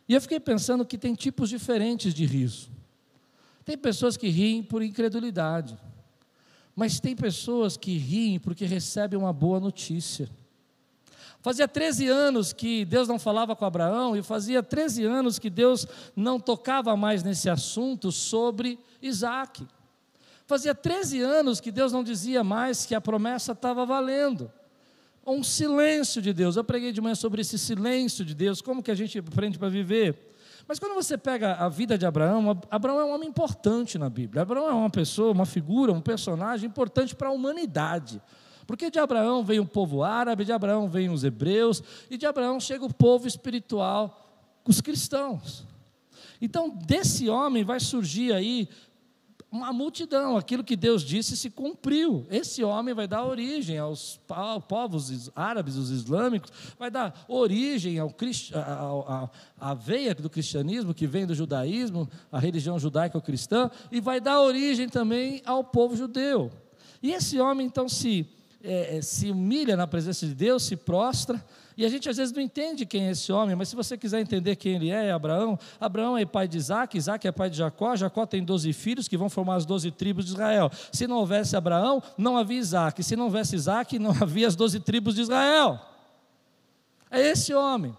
E 0.09 0.15
eu 0.15 0.21
fiquei 0.21 0.41
pensando 0.41 0.85
que 0.85 0.99
tem 0.99 1.15
tipos 1.15 1.49
diferentes 1.49 2.13
de 2.13 2.25
riso. 2.25 2.71
Tem 3.65 3.77
pessoas 3.77 4.17
que 4.17 4.29
riem 4.29 4.63
por 4.63 4.83
incredulidade, 4.83 5.77
mas 6.75 6.99
tem 6.99 7.15
pessoas 7.15 7.77
que 7.77 7.97
riem 7.97 8.39
porque 8.39 8.65
recebem 8.65 9.19
uma 9.19 9.33
boa 9.33 9.61
notícia. 9.61 10.29
Fazia 11.41 11.69
13 11.69 12.09
anos 12.09 12.53
que 12.53 12.85
Deus 12.85 13.07
não 13.07 13.19
falava 13.19 13.55
com 13.55 13.65
Abraão, 13.65 14.17
e 14.17 14.23
fazia 14.23 14.63
13 14.63 15.05
anos 15.05 15.39
que 15.39 15.49
Deus 15.49 15.87
não 16.17 16.41
tocava 16.41 16.97
mais 16.97 17.23
nesse 17.23 17.49
assunto 17.49 18.11
sobre 18.11 18.79
Isaac. 19.01 19.67
Fazia 20.47 20.75
13 20.75 21.21
anos 21.21 21.61
que 21.61 21.71
Deus 21.71 21.93
não 21.93 22.03
dizia 22.03 22.43
mais 22.43 22.87
que 22.87 22.95
a 22.95 23.01
promessa 23.01 23.53
estava 23.53 23.87
valendo. 23.87 24.51
Um 25.27 25.45
silêncio 25.45 26.23
de 26.23 26.33
Deus. 26.33 26.57
Eu 26.57 26.65
preguei 26.65 26.91
de 26.91 27.01
manhã 27.01 27.15
sobre 27.15 27.43
esse 27.43 27.59
silêncio 27.59 28.25
de 28.25 28.35
Deus, 28.35 28.63
como 28.63 28.83
que 28.83 28.91
a 28.91 28.95
gente 28.95 29.19
aprende 29.19 29.59
para 29.59 29.69
viver. 29.69 30.19
Mas 30.67 30.79
quando 30.79 30.95
você 30.95 31.17
pega 31.17 31.55
a 31.55 31.69
vida 31.69 31.97
de 31.97 32.05
Abraão, 32.05 32.59
Abraão 32.71 33.01
é 33.01 33.05
um 33.05 33.15
homem 33.15 33.29
importante 33.29 33.97
na 33.99 34.11
Bíblia. 34.11 34.43
Abraão 34.43 34.69
é 34.69 34.73
uma 34.73 34.91
pessoa, 34.91 35.33
uma 35.33 35.47
figura, 35.47 35.93
um 35.93 36.01
personagem 36.01 36.69
importante 36.69 37.15
para 37.15 37.29
a 37.29 37.33
humanidade. 37.33 38.21
Porque 38.69 38.91
de 38.91 38.99
Abraão 38.99 39.43
vem 39.43 39.59
o 39.59 39.65
povo 39.65 40.03
árabe, 40.03 40.45
de 40.45 40.53
Abraão 40.53 40.91
vem 40.91 41.09
os 41.09 41.25
hebreus, 41.25 41.83
e 42.11 42.19
de 42.19 42.27
Abraão 42.27 42.61
chega 42.61 42.85
o 42.85 42.93
povo 42.93 43.27
espiritual, 43.27 44.61
os 44.63 44.83
cristãos. 44.83 45.65
Então, 46.39 46.69
desse 46.69 47.31
homem 47.31 47.65
vai 47.65 47.81
surgir 47.81 48.31
aí 48.31 48.69
uma 49.51 49.73
multidão, 49.73 50.37
aquilo 50.37 50.63
que 50.63 50.77
Deus 50.77 51.03
disse 51.03 51.35
se 51.35 51.49
cumpriu. 51.49 52.27
Esse 52.29 52.63
homem 52.63 52.93
vai 52.93 53.09
dar 53.09 53.25
origem 53.25 53.79
aos 53.79 54.21
povos 54.69 55.31
árabes, 55.35 55.77
os 55.77 55.89
islâmicos, 55.89 56.53
vai 56.79 56.91
dar 56.91 57.25
origem 57.27 57.99
ao, 57.99 58.15
à 59.59 59.73
veia 59.73 60.15
do 60.15 60.29
cristianismo, 60.29 60.93
que 60.93 61.07
vem 61.07 61.25
do 61.25 61.35
judaísmo, 61.35 62.07
a 62.31 62.39
religião 62.39 62.79
judaico-cristã, 62.79 63.71
e 63.91 63.99
vai 63.99 64.21
dar 64.21 64.43
origem 64.43 64.91
também 64.91 65.41
ao 65.47 65.65
povo 65.65 65.97
judeu. 65.97 66.51
E 67.03 67.13
esse 67.13 67.41
homem 67.41 67.67
então 67.67 67.89
se 67.89 68.29
é, 68.63 68.97
é, 68.97 69.03
se 69.03 69.31
humilha 69.31 69.77
na 69.77 69.87
presença 69.87 70.27
de 70.27 70.35
Deus, 70.35 70.65
se 70.65 70.77
prostra, 70.77 71.45
e 71.77 71.85
a 71.85 71.89
gente 71.89 72.09
às 72.09 72.17
vezes 72.17 72.35
não 72.35 72.43
entende 72.43 72.85
quem 72.85 73.07
é 73.07 73.11
esse 73.13 73.31
homem, 73.33 73.55
mas 73.55 73.69
se 73.69 73.77
você 73.77 73.97
quiser 73.97 74.21
entender 74.21 74.57
quem 74.57 74.75
ele 74.75 74.91
é, 74.91 75.07
é 75.07 75.13
Abraão. 75.13 75.57
Abraão 75.79 76.19
é 76.19 76.27
pai 76.27 76.49
de 76.49 76.59
Isaac, 76.59 76.99
Isaac 76.99 77.29
é 77.29 77.31
pai 77.31 77.49
de 77.49 77.57
Jacó, 77.57 77.95
Jacó 77.95 78.27
tem 78.27 78.43
12 78.43 78.73
filhos 78.73 79.07
que 79.07 79.17
vão 79.17 79.31
formar 79.31 79.55
as 79.55 79.65
12 79.65 79.93
tribos 79.93 80.25
de 80.25 80.33
Israel. 80.33 80.73
Se 80.91 81.07
não 81.07 81.19
houvesse 81.19 81.57
Abraão, 81.57 82.03
não 82.17 82.37
havia 82.37 82.59
Isaac. 82.59 83.01
Se 83.05 83.15
não 83.15 83.27
houvesse 83.27 83.55
Isaac, 83.55 83.97
não 83.97 84.11
havia 84.21 84.49
as 84.49 84.57
12 84.57 84.81
tribos 84.81 85.15
de 85.15 85.23
Israel. 85.23 85.79
É 87.09 87.21
esse 87.21 87.55
homem. 87.55 87.97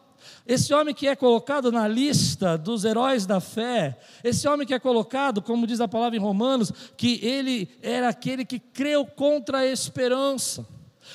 Esse 0.47 0.73
homem 0.73 0.95
que 0.95 1.07
é 1.07 1.15
colocado 1.15 1.71
na 1.71 1.87
lista 1.87 2.57
dos 2.57 2.83
heróis 2.83 3.25
da 3.25 3.39
fé, 3.39 3.97
esse 4.23 4.47
homem 4.47 4.65
que 4.65 4.73
é 4.73 4.79
colocado, 4.79 5.41
como 5.41 5.67
diz 5.67 5.79
a 5.79 5.87
palavra 5.87 6.17
em 6.17 6.21
Romanos, 6.21 6.71
que 6.97 7.19
ele 7.23 7.69
era 7.81 8.09
aquele 8.09 8.43
que 8.43 8.59
creu 8.59 9.05
contra 9.05 9.59
a 9.59 9.65
esperança. 9.65 10.65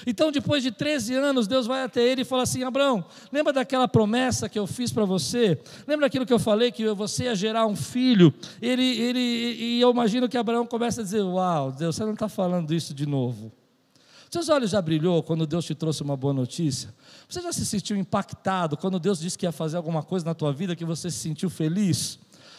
Então, 0.07 0.33
depois 0.33 0.63
de 0.63 0.71
13 0.71 1.15
anos, 1.15 1.47
Deus 1.47 1.67
vai 1.67 1.83
até 1.83 2.03
ele 2.03 2.23
e 2.23 2.25
fala 2.25 2.43
assim: 2.43 2.63
Abraão, 2.63 3.05
lembra 3.33 3.53
daquela 3.53 3.87
promessa 3.87 4.49
que 4.49 4.59
eu 4.59 4.67
fiz 4.67 4.93
para 4.93 5.05
você? 5.05 5.59
Lembra 5.87 6.07
daquilo 6.07 6.27
que 6.27 6.33
eu 6.33 6.39
falei 6.39 6.73
que 6.73 6.89
você 6.91 7.25
ia 7.25 7.35
gerar 7.35 7.67
um 7.67 7.77
filho? 7.77 8.33
Ele, 8.61 8.83
ele, 8.83 9.19
e 9.19 9.81
eu 9.81 9.91
imagino 9.91 10.29
que 10.29 10.37
Abraão 10.37 10.67
começa 10.67 11.01
a 11.01 11.05
dizer: 11.05 11.23
Uau, 11.23 11.73
Deus, 11.73 11.97
você 11.97 12.05
não 12.05 12.15
está 12.15 12.29
falando 12.29 12.75
isso 12.75 12.93
de 12.93 13.07
novo. 13.07 13.53
Seus 14.35 14.49
olhos 14.49 14.73
já 14.73 14.83
brilhou 14.83 15.23
quando 15.23 15.47
Deus 15.47 15.65
te 15.65 15.77
trouxe 15.77 16.03
uma 16.03 16.17
boa 16.17 16.35
notícia? 16.35 16.93
Você 17.29 17.41
já 17.41 17.53
se 17.53 17.65
sentiu 17.65 17.97
impactado 17.97 18.77
quando 18.77 18.99
Deus 18.99 19.21
disse 19.21 19.39
que 19.39 19.47
ia 19.47 19.53
fazer 19.53 19.77
alguma 19.77 20.03
coisa 20.03 20.27
na 20.27 20.35
tua 20.35 20.53
vida 20.53 20.75
que 20.75 20.85
você 20.85 21.09
se 21.09 21.19
sentiu 21.19 21.49
feliz? 21.49 22.19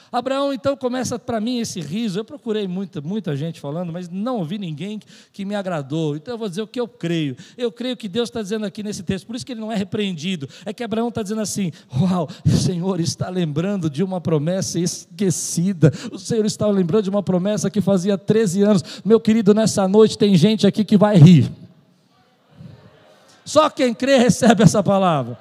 Abraão 0.09 0.53
então 0.53 0.77
começa 0.77 1.19
para 1.19 1.41
mim 1.41 1.59
esse 1.59 1.81
riso. 1.81 2.17
Eu 2.17 2.23
procurei 2.23 2.65
muita, 2.65 3.01
muita 3.01 3.35
gente 3.35 3.59
falando, 3.59 3.91
mas 3.91 4.07
não 4.07 4.37
ouvi 4.37 4.57
ninguém 4.57 5.01
que 5.33 5.43
me 5.43 5.53
agradou. 5.53 6.15
Então 6.15 6.35
eu 6.35 6.37
vou 6.37 6.47
dizer 6.47 6.61
o 6.61 6.67
que 6.67 6.79
eu 6.79 6.87
creio. 6.87 7.35
Eu 7.57 7.69
creio 7.69 7.97
que 7.97 8.07
Deus 8.07 8.29
está 8.29 8.41
dizendo 8.41 8.65
aqui 8.65 8.81
nesse 8.81 9.03
texto, 9.03 9.27
por 9.27 9.35
isso 9.35 9.45
que 9.45 9.51
ele 9.51 9.59
não 9.59 9.69
é 9.69 9.75
repreendido. 9.75 10.47
É 10.65 10.71
que 10.71 10.81
Abraão 10.81 11.09
está 11.09 11.21
dizendo 11.21 11.41
assim: 11.41 11.73
Uau, 11.93 12.29
o 12.45 12.51
Senhor 12.51 13.01
está 13.01 13.27
lembrando 13.27 13.89
de 13.89 14.01
uma 14.01 14.21
promessa 14.21 14.79
esquecida. 14.79 15.91
O 16.09 16.17
Senhor 16.17 16.45
está 16.45 16.67
lembrando 16.67 17.03
de 17.03 17.09
uma 17.09 17.21
promessa 17.21 17.69
que 17.69 17.81
fazia 17.81 18.17
13 18.17 18.61
anos. 18.61 18.83
Meu 19.03 19.19
querido, 19.19 19.53
nessa 19.53 19.85
noite 19.89 20.17
tem 20.17 20.37
gente 20.37 20.65
aqui 20.65 20.85
que 20.85 20.95
vai 20.95 21.17
rir. 21.17 21.64
Só 23.45 23.69
quem 23.69 23.93
crê 23.93 24.17
recebe 24.17 24.63
essa 24.63 24.81
palavra. 24.81 25.37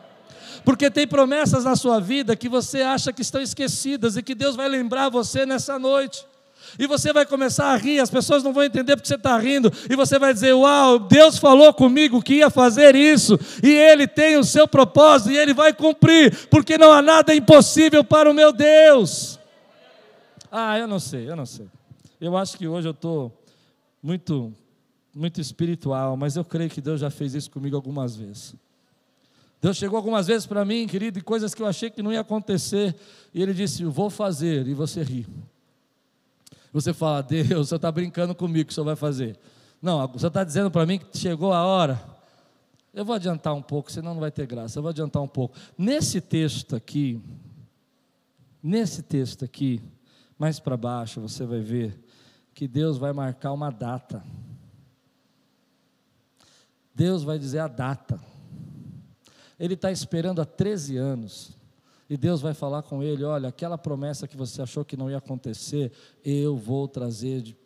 Porque 0.64 0.90
tem 0.90 1.06
promessas 1.06 1.64
na 1.64 1.74
sua 1.74 2.00
vida 2.00 2.36
que 2.36 2.48
você 2.48 2.82
acha 2.82 3.12
que 3.12 3.22
estão 3.22 3.40
esquecidas 3.40 4.16
e 4.16 4.22
que 4.22 4.34
Deus 4.34 4.54
vai 4.54 4.68
lembrar 4.68 5.08
você 5.08 5.44
nessa 5.44 5.78
noite. 5.78 6.24
E 6.78 6.86
você 6.86 7.12
vai 7.12 7.24
começar 7.24 7.66
a 7.66 7.76
rir, 7.76 8.00
as 8.00 8.10
pessoas 8.10 8.42
não 8.42 8.52
vão 8.52 8.64
entender 8.64 8.96
porque 8.96 9.06
você 9.06 9.14
está 9.14 9.38
rindo, 9.38 9.72
e 9.88 9.94
você 9.94 10.18
vai 10.18 10.32
dizer: 10.32 10.54
Uau, 10.54 10.98
Deus 10.98 11.38
falou 11.38 11.72
comigo 11.72 12.22
que 12.22 12.36
ia 12.36 12.50
fazer 12.50 12.96
isso, 12.96 13.38
e 13.62 13.70
Ele 13.70 14.08
tem 14.08 14.36
o 14.36 14.44
seu 14.44 14.66
propósito, 14.66 15.30
e 15.30 15.36
Ele 15.36 15.54
vai 15.54 15.72
cumprir, 15.72 16.48
porque 16.48 16.76
não 16.76 16.90
há 16.90 17.00
nada 17.00 17.34
impossível 17.34 18.02
para 18.02 18.28
o 18.28 18.34
meu 18.34 18.52
Deus. 18.52 19.38
Ah, 20.50 20.78
eu 20.78 20.88
não 20.88 20.98
sei, 20.98 21.28
eu 21.28 21.36
não 21.36 21.46
sei. 21.46 21.66
Eu 22.20 22.36
acho 22.36 22.56
que 22.56 22.66
hoje 22.66 22.88
eu 22.88 22.92
estou 22.92 23.30
muito 24.02 24.52
muito 25.14 25.40
espiritual, 25.40 26.16
mas 26.16 26.36
eu 26.36 26.44
creio 26.44 26.68
que 26.68 26.80
Deus 26.80 27.00
já 27.00 27.10
fez 27.10 27.34
isso 27.34 27.50
comigo 27.50 27.76
algumas 27.76 28.16
vezes. 28.16 28.54
Deus 29.62 29.76
chegou 29.76 29.96
algumas 29.96 30.26
vezes 30.26 30.46
para 30.46 30.64
mim, 30.64 30.86
querido, 30.86 31.18
e 31.18 31.22
coisas 31.22 31.54
que 31.54 31.62
eu 31.62 31.66
achei 31.66 31.88
que 31.88 32.02
não 32.02 32.12
ia 32.12 32.20
acontecer, 32.20 32.94
e 33.32 33.40
Ele 33.40 33.54
disse: 33.54 33.84
Vou 33.84 34.10
fazer, 34.10 34.66
e 34.66 34.74
você 34.74 35.02
ri. 35.02 35.26
Você 36.72 36.92
fala: 36.92 37.22
Deus, 37.22 37.68
você 37.68 37.76
está 37.76 37.90
brincando 37.90 38.34
comigo 38.34 38.66
que 38.66 38.72
o 38.72 38.74
Senhor 38.74 38.84
vai 38.84 38.96
fazer. 38.96 39.38
Não, 39.80 40.06
você 40.08 40.26
está 40.26 40.42
dizendo 40.42 40.70
para 40.70 40.84
mim 40.84 40.98
que 40.98 41.16
chegou 41.16 41.52
a 41.52 41.64
hora. 41.64 42.02
Eu 42.92 43.04
vou 43.04 43.14
adiantar 43.14 43.54
um 43.54 43.62
pouco, 43.62 43.90
senão 43.90 44.14
não 44.14 44.20
vai 44.20 44.30
ter 44.30 44.46
graça. 44.46 44.78
Eu 44.78 44.82
vou 44.82 44.90
adiantar 44.90 45.22
um 45.22 45.28
pouco. 45.28 45.56
Nesse 45.76 46.20
texto 46.20 46.76
aqui, 46.76 47.20
nesse 48.62 49.02
texto 49.02 49.44
aqui, 49.44 49.80
mais 50.38 50.60
para 50.60 50.76
baixo, 50.76 51.20
você 51.20 51.44
vai 51.44 51.60
ver 51.60 51.98
que 52.54 52.68
Deus 52.68 52.98
vai 52.98 53.12
marcar 53.12 53.52
uma 53.52 53.70
data. 53.70 54.22
Deus 56.94 57.24
vai 57.24 57.38
dizer 57.38 57.58
a 57.58 57.68
data. 57.68 58.20
Ele 59.58 59.74
está 59.74 59.90
esperando 59.90 60.40
há 60.40 60.44
13 60.44 60.96
anos. 60.96 61.56
E 62.08 62.16
Deus 62.16 62.40
vai 62.40 62.54
falar 62.54 62.82
com 62.82 63.02
ele: 63.02 63.24
olha, 63.24 63.48
aquela 63.48 63.78
promessa 63.78 64.28
que 64.28 64.36
você 64.36 64.62
achou 64.62 64.84
que 64.84 64.96
não 64.96 65.10
ia 65.10 65.18
acontecer, 65.18 65.90
eu 66.24 66.56
vou 66.56 66.86
trazer 66.86 67.56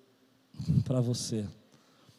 para 0.85 1.01
você. 1.01 1.45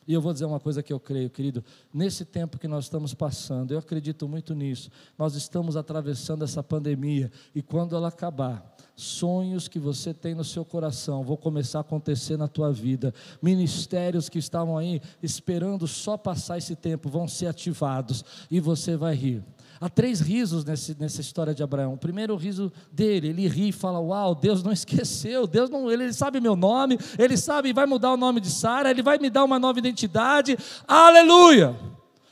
E 0.09 0.13
eu 0.15 0.19
vou 0.19 0.33
dizer 0.33 0.45
uma 0.45 0.59
coisa 0.59 0.81
que 0.81 0.91
eu 0.91 0.99
creio, 0.99 1.29
querido, 1.29 1.63
nesse 1.93 2.25
tempo 2.25 2.57
que 2.57 2.67
nós 2.67 2.85
estamos 2.85 3.13
passando, 3.13 3.71
eu 3.71 3.77
acredito 3.77 4.27
muito 4.27 4.55
nisso. 4.55 4.89
Nós 5.15 5.35
estamos 5.35 5.77
atravessando 5.77 6.43
essa 6.43 6.63
pandemia 6.63 7.31
e 7.53 7.61
quando 7.61 7.95
ela 7.95 8.07
acabar, 8.07 8.75
sonhos 8.95 9.67
que 9.67 9.77
você 9.77 10.12
tem 10.12 10.33
no 10.33 10.43
seu 10.43 10.65
coração 10.65 11.23
vão 11.23 11.37
começar 11.37 11.77
a 11.77 11.81
acontecer 11.81 12.37
na 12.37 12.47
tua 12.47 12.73
vida. 12.73 13.13
Ministérios 13.39 14.29
que 14.29 14.39
estavam 14.39 14.79
aí 14.79 14.99
esperando 15.21 15.87
só 15.87 16.17
passar 16.17 16.57
esse 16.57 16.75
tempo 16.75 17.07
vão 17.07 17.27
ser 17.27 17.45
ativados 17.45 18.25
e 18.49 18.60
você 18.60 18.97
vai 18.97 19.13
rir. 19.13 19.43
Há 19.82 19.88
três 19.88 20.19
risos 20.19 20.65
nesse, 20.65 20.96
nessa 21.00 21.21
história 21.21 21.56
de 21.56 21.63
Abraão. 21.63 21.94
O 21.94 21.98
primeiro 21.98 22.34
o 22.34 22.38
riso 22.38 22.71
dele, 22.92 23.30
ele 23.30 23.48
ri 23.48 23.69
e 23.69 23.71
fala: 23.71 24.00
Uau, 24.00 24.36
Deus 24.36 24.62
não 24.62 24.71
esqueceu, 24.73 25.48
Deus 25.48 25.69
não, 25.69 25.90
ele 25.90 26.12
sabe 26.12 26.42
meu 26.42 26.56
nome, 26.56 26.98
ele 27.17 27.38
sabe, 27.38 27.71
vai 27.71 27.86
mudar 27.86 28.12
o 28.12 28.17
nome 28.17 28.42
de 28.42 28.50
Sara, 28.50 28.92
ele 28.92 29.02
vai 29.02 29.17
me 29.17 29.30
dar 29.30 29.44
uma 29.46 29.58
nova 29.58 29.80
identidade, 29.80 30.58
aleluia! 30.86 31.75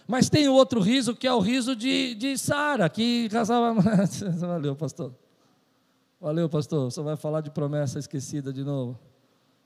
Mas 0.08 0.30
tem 0.30 0.48
outro 0.48 0.80
riso 0.80 1.16
que 1.16 1.28
é 1.28 1.34
o 1.34 1.40
riso 1.40 1.76
de, 1.76 2.16
de 2.16 2.38
Sara, 2.38 2.90
que 2.90 3.28
casava. 3.30 3.80
Valeu, 4.40 4.76
pastor. 4.76 5.14
Valeu, 6.20 6.50
pastor. 6.50 6.90
Você 6.90 7.02
vai 7.02 7.18
falar 7.18 7.42
de 7.42 7.52
promessa 7.52 8.00
esquecida 8.00 8.54
de 8.54 8.64
novo. 8.64 8.98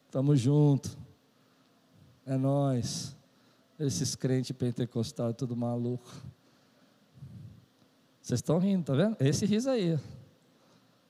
Tamo 0.10 0.36
junto. 0.36 0.98
É 2.26 2.36
nós. 2.36 3.16
Esses 3.80 4.16
crentes 4.16 4.52
pentecostais, 4.52 5.36
tudo 5.36 5.56
maluco. 5.56 6.12
Vocês 8.22 8.39
estão 8.39 8.59
rindo, 8.59 8.84
tá 8.84 8.93
vendo? 8.93 9.17
Esse 9.19 9.45
riso 9.45 9.69
aí. 9.69 9.97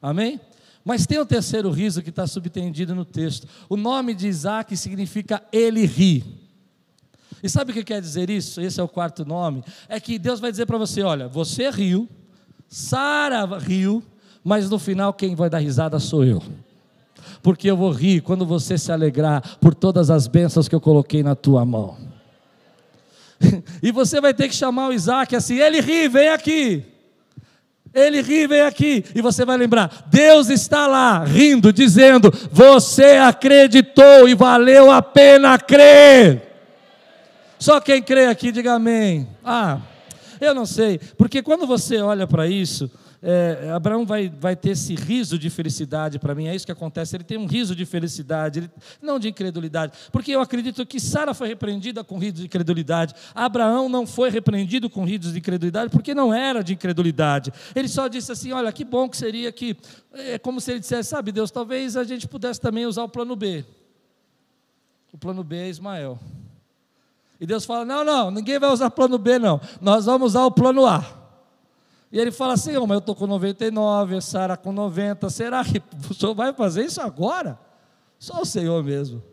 Amém? 0.02 0.40
Mas 0.84 1.06
tem 1.06 1.20
o 1.20 1.26
terceiro 1.26 1.70
riso 1.70 2.02
que 2.02 2.10
está 2.10 2.26
subtendido 2.26 2.96
no 2.96 3.06
texto. 3.06 3.48
O 3.70 3.78
nome 3.78 4.16
de 4.16 4.28
Isaac 4.28 4.76
significa 4.76 5.44
ele 5.52 5.86
ri. 5.86 6.24
E 7.44 7.50
sabe 7.50 7.72
o 7.72 7.74
que 7.74 7.84
quer 7.84 8.02
dizer 8.02 8.30
isso? 8.30 8.62
Esse 8.62 8.80
é 8.80 8.84
o 8.84 8.88
quarto 8.88 9.26
nome. 9.26 9.64
É 9.88 10.00
que 10.00 10.18
Deus 10.18 10.40
vai 10.40 10.52
dizer 10.52 10.66
para 10.66 10.78
você: 10.78 11.02
olha, 11.02 11.28
você 11.28 11.70
riu, 11.70 12.08
Sara 12.68 13.46
riu, 13.58 14.04
mas 14.44 14.70
no 14.70 14.80
final 14.80 15.14
quem 15.14 15.36
vai 15.36 15.50
dar 15.50 15.60
risada 15.60 16.00
sou 16.00 16.24
eu. 16.24 16.42
Porque 17.44 17.70
eu 17.70 17.78
vou 17.78 17.92
rir 17.92 18.22
quando 18.22 18.46
você 18.46 18.78
se 18.78 18.92
alegrar 18.92 19.58
por 19.60 19.76
todas 19.76 20.10
as 20.10 20.28
bênçãos 20.28 20.68
que 20.68 20.76
eu 20.76 20.82
coloquei 20.82 21.24
na 21.24 21.36
tua 21.36 21.66
mão. 21.66 21.98
e 23.82 23.92
você 23.92 24.22
vai 24.22 24.34
ter 24.34 24.48
que 24.48 24.56
chamar 24.56 24.90
o 24.90 24.94
Isaac 24.94 25.36
assim: 25.36 25.58
ele 25.58 25.80
ri, 25.80 26.08
vem 26.08 26.30
aqui. 26.30 26.91
Ele 27.94 28.22
ri, 28.22 28.48
vem 28.48 28.62
aqui, 28.62 29.04
e 29.14 29.22
você 29.22 29.44
vai 29.44 29.58
lembrar: 29.58 30.06
Deus 30.08 30.50
está 30.50 30.88
lá, 30.88 31.26
rindo, 31.26 31.74
dizendo: 31.74 32.32
Você 32.52 33.18
acreditou 33.18 34.30
e 34.30 34.34
valeu 34.34 34.90
a 34.90 35.02
pena 35.02 35.58
crer. 35.58 36.42
Só 37.60 37.80
quem 37.80 38.02
crê 38.02 38.26
aqui, 38.28 38.52
diga 38.52 38.74
amém. 38.74 39.28
Ah, 39.44 39.78
eu 40.42 40.56
não 40.56 40.66
sei, 40.66 41.00
porque 41.18 41.42
quando 41.44 41.68
você 41.68 42.02
olha 42.02 42.26
para 42.26 42.48
isso, 42.48 42.90
é, 43.22 43.70
Abraão 43.72 44.04
vai, 44.04 44.28
vai 44.28 44.56
ter 44.56 44.72
esse 44.72 44.96
riso 44.96 45.38
de 45.38 45.52
felicidade 45.52 46.18
para 46.18 46.34
mim, 46.34 46.48
é 46.48 46.56
isso 46.56 46.66
que 46.66 46.72
acontece. 46.72 47.16
Ele 47.16 47.24
tem 47.24 47.38
um 47.38 47.46
riso 47.46 47.76
de 47.76 47.86
felicidade, 47.86 48.60
ele, 48.60 48.72
não 49.00 49.20
de 49.20 49.30
incredulidade, 49.30 49.94
porque 50.12 50.32
eu 50.32 50.42
acredito 50.42 50.84
que 50.84 51.00
Sara 51.00 51.36
foi 51.36 51.48
repreendida 51.48 52.04
com 52.04 52.18
riso 52.18 52.38
de 52.38 52.46
incredulidade, 52.46 53.14
Abraão 53.36 53.88
não 53.88 54.08
foi 54.08 54.32
repreendido 54.32 54.90
com 54.90 55.06
risos 55.06 55.34
de 55.34 55.38
incredulidade, 55.38 55.92
porque 55.92 56.16
não 56.16 56.34
era 56.34 56.64
de 56.64 56.74
incredulidade. 56.74 57.54
Ele 57.76 57.88
só 57.88 58.08
disse 58.08 58.32
assim: 58.32 58.52
Olha, 58.52 58.72
que 58.72 58.84
bom 58.84 59.08
que 59.08 59.18
seria 59.18 59.52
que, 59.52 59.78
é 60.14 60.40
como 60.40 60.60
se 60.60 60.72
ele 60.72 60.80
dissesse, 60.80 61.10
sabe, 61.10 61.32
Deus, 61.32 61.52
talvez 61.52 61.96
a 61.96 62.04
gente 62.04 62.28
pudesse 62.28 62.60
também 62.60 62.88
usar 62.88 63.04
o 63.04 63.10
plano 63.10 63.36
B. 63.36 63.64
O 65.14 65.18
plano 65.18 65.44
B 65.44 65.58
é 65.58 65.70
Ismael. 65.70 66.18
E 67.42 67.46
Deus 67.48 67.66
fala: 67.66 67.84
Não, 67.84 68.06
não, 68.06 68.30
ninguém 68.30 68.60
vai 68.60 68.70
usar 68.70 68.92
plano 68.92 69.18
B, 69.18 69.40
não. 69.40 69.60
Nós 69.82 70.06
vamos 70.06 70.34
usar 70.34 70.46
o 70.46 70.52
plano 70.52 70.86
A. 70.86 71.04
E 72.12 72.20
ele 72.20 72.32
fala 72.32 72.54
assim: 72.54 72.76
oh, 72.78 72.86
mas 72.86 72.96
eu 72.96 73.00
estou 73.00 73.16
com 73.16 73.26
99, 73.26 74.22
Sara 74.22 74.56
com 74.56 74.72
90, 74.72 75.30
será 75.30 75.64
que 75.64 75.82
o 76.10 76.14
senhor 76.14 76.36
vai 76.36 76.54
fazer 76.54 76.86
isso 76.86 77.02
agora? 77.02 77.58
Só 78.20 78.42
o 78.42 78.46
Senhor 78.46 78.84
mesmo. 78.84 79.24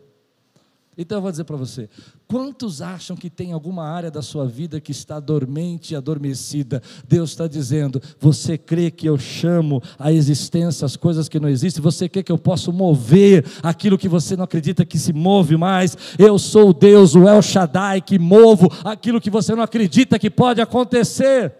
Então 0.97 1.19
eu 1.19 1.21
vou 1.21 1.29
dizer 1.29 1.43
para 1.43 1.57
você: 1.57 1.87
quantos 2.31 2.79
acham 2.79 3.17
que 3.17 3.27
tem 3.27 3.51
alguma 3.51 3.89
área 3.89 4.11
da 4.11 4.21
sua 4.21 4.45
vida 4.45 4.79
que 4.79 4.91
está 4.91 5.19
dormente 5.19 5.93
e 5.93 5.95
adormecida? 5.95 6.81
Deus 7.07 7.31
está 7.31 7.47
dizendo: 7.47 7.99
você 8.19 8.55
crê 8.55 8.91
que 8.91 9.07
eu 9.07 9.17
chamo 9.17 9.81
a 9.97 10.11
existência 10.13 10.85
as 10.85 10.95
coisas 10.95 11.27
que 11.27 11.39
não 11.39 11.49
existem? 11.49 11.81
Você 11.81 12.07
crê 12.07 12.21
que 12.21 12.31
eu 12.31 12.37
posso 12.37 12.71
mover 12.71 13.43
aquilo 13.63 13.97
que 13.97 14.07
você 14.07 14.37
não 14.37 14.43
acredita 14.43 14.85
que 14.85 14.99
se 14.99 15.11
move 15.11 15.57
mais? 15.57 15.97
Eu 16.19 16.37
sou 16.37 16.69
o 16.69 16.73
Deus, 16.73 17.15
o 17.15 17.27
El 17.27 17.41
Shaddai, 17.41 17.99
que 17.99 18.19
movo 18.19 18.71
aquilo 18.85 19.19
que 19.19 19.31
você 19.31 19.55
não 19.55 19.63
acredita 19.63 20.19
que 20.19 20.29
pode 20.29 20.61
acontecer. 20.61 21.51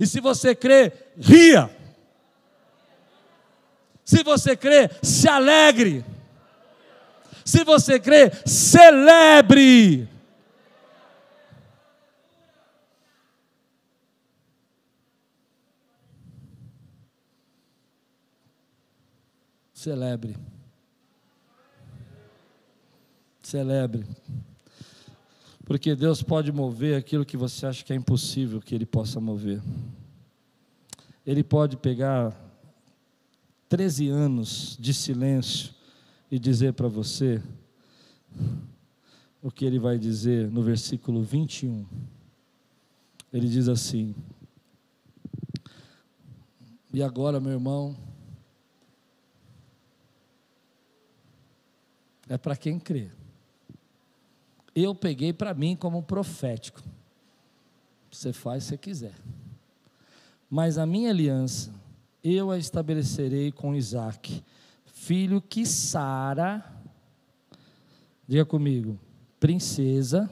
E 0.00 0.06
se 0.06 0.20
você 0.20 0.54
crê, 0.54 0.90
ria. 1.20 1.70
Se 4.06 4.22
você 4.22 4.56
crê, 4.56 4.88
se 5.02 5.28
alegre. 5.28 6.02
Se 7.48 7.64
você 7.64 7.98
crê, 7.98 8.30
celebre. 8.44 10.06
Celebre. 19.72 20.36
Celebre. 23.42 24.06
Porque 25.64 25.96
Deus 25.96 26.22
pode 26.22 26.52
mover 26.52 26.98
aquilo 26.98 27.24
que 27.24 27.38
você 27.38 27.64
acha 27.64 27.82
que 27.82 27.94
é 27.94 27.96
impossível 27.96 28.60
que 28.60 28.74
Ele 28.74 28.84
possa 28.84 29.18
mover. 29.22 29.62
Ele 31.24 31.42
pode 31.42 31.78
pegar 31.78 32.38
13 33.70 34.10
anos 34.10 34.76
de 34.78 34.92
silêncio 34.92 35.77
e 36.30 36.38
dizer 36.38 36.72
para 36.72 36.88
você 36.88 37.42
o 39.42 39.50
que 39.50 39.64
ele 39.64 39.78
vai 39.78 39.98
dizer 39.98 40.50
no 40.50 40.62
versículo 40.62 41.22
21. 41.22 41.86
Ele 43.32 43.48
diz 43.48 43.68
assim: 43.68 44.14
E 46.92 47.02
agora, 47.02 47.40
meu 47.40 47.52
irmão, 47.52 47.96
é 52.28 52.36
para 52.36 52.56
quem 52.56 52.78
crê 52.78 53.10
eu 54.82 54.94
peguei 54.94 55.32
para 55.32 55.54
mim 55.54 55.74
como 55.74 56.02
profético. 56.02 56.82
Você 58.10 58.32
faz 58.32 58.64
se 58.64 58.78
quiser. 58.78 59.14
Mas 60.48 60.78
a 60.78 60.86
minha 60.86 61.10
aliança 61.10 61.72
eu 62.22 62.50
a 62.50 62.58
estabelecerei 62.58 63.52
com 63.52 63.74
Isaac, 63.74 64.42
filho 65.08 65.40
que 65.40 65.64
Sara, 65.64 66.62
diga 68.26 68.44
comigo, 68.44 69.00
princesa, 69.40 70.28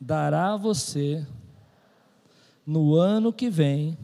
dará 0.00 0.52
a 0.52 0.56
você 0.56 1.26
no 2.64 2.94
ano 2.94 3.32
que 3.32 3.50
vem, 3.50 3.98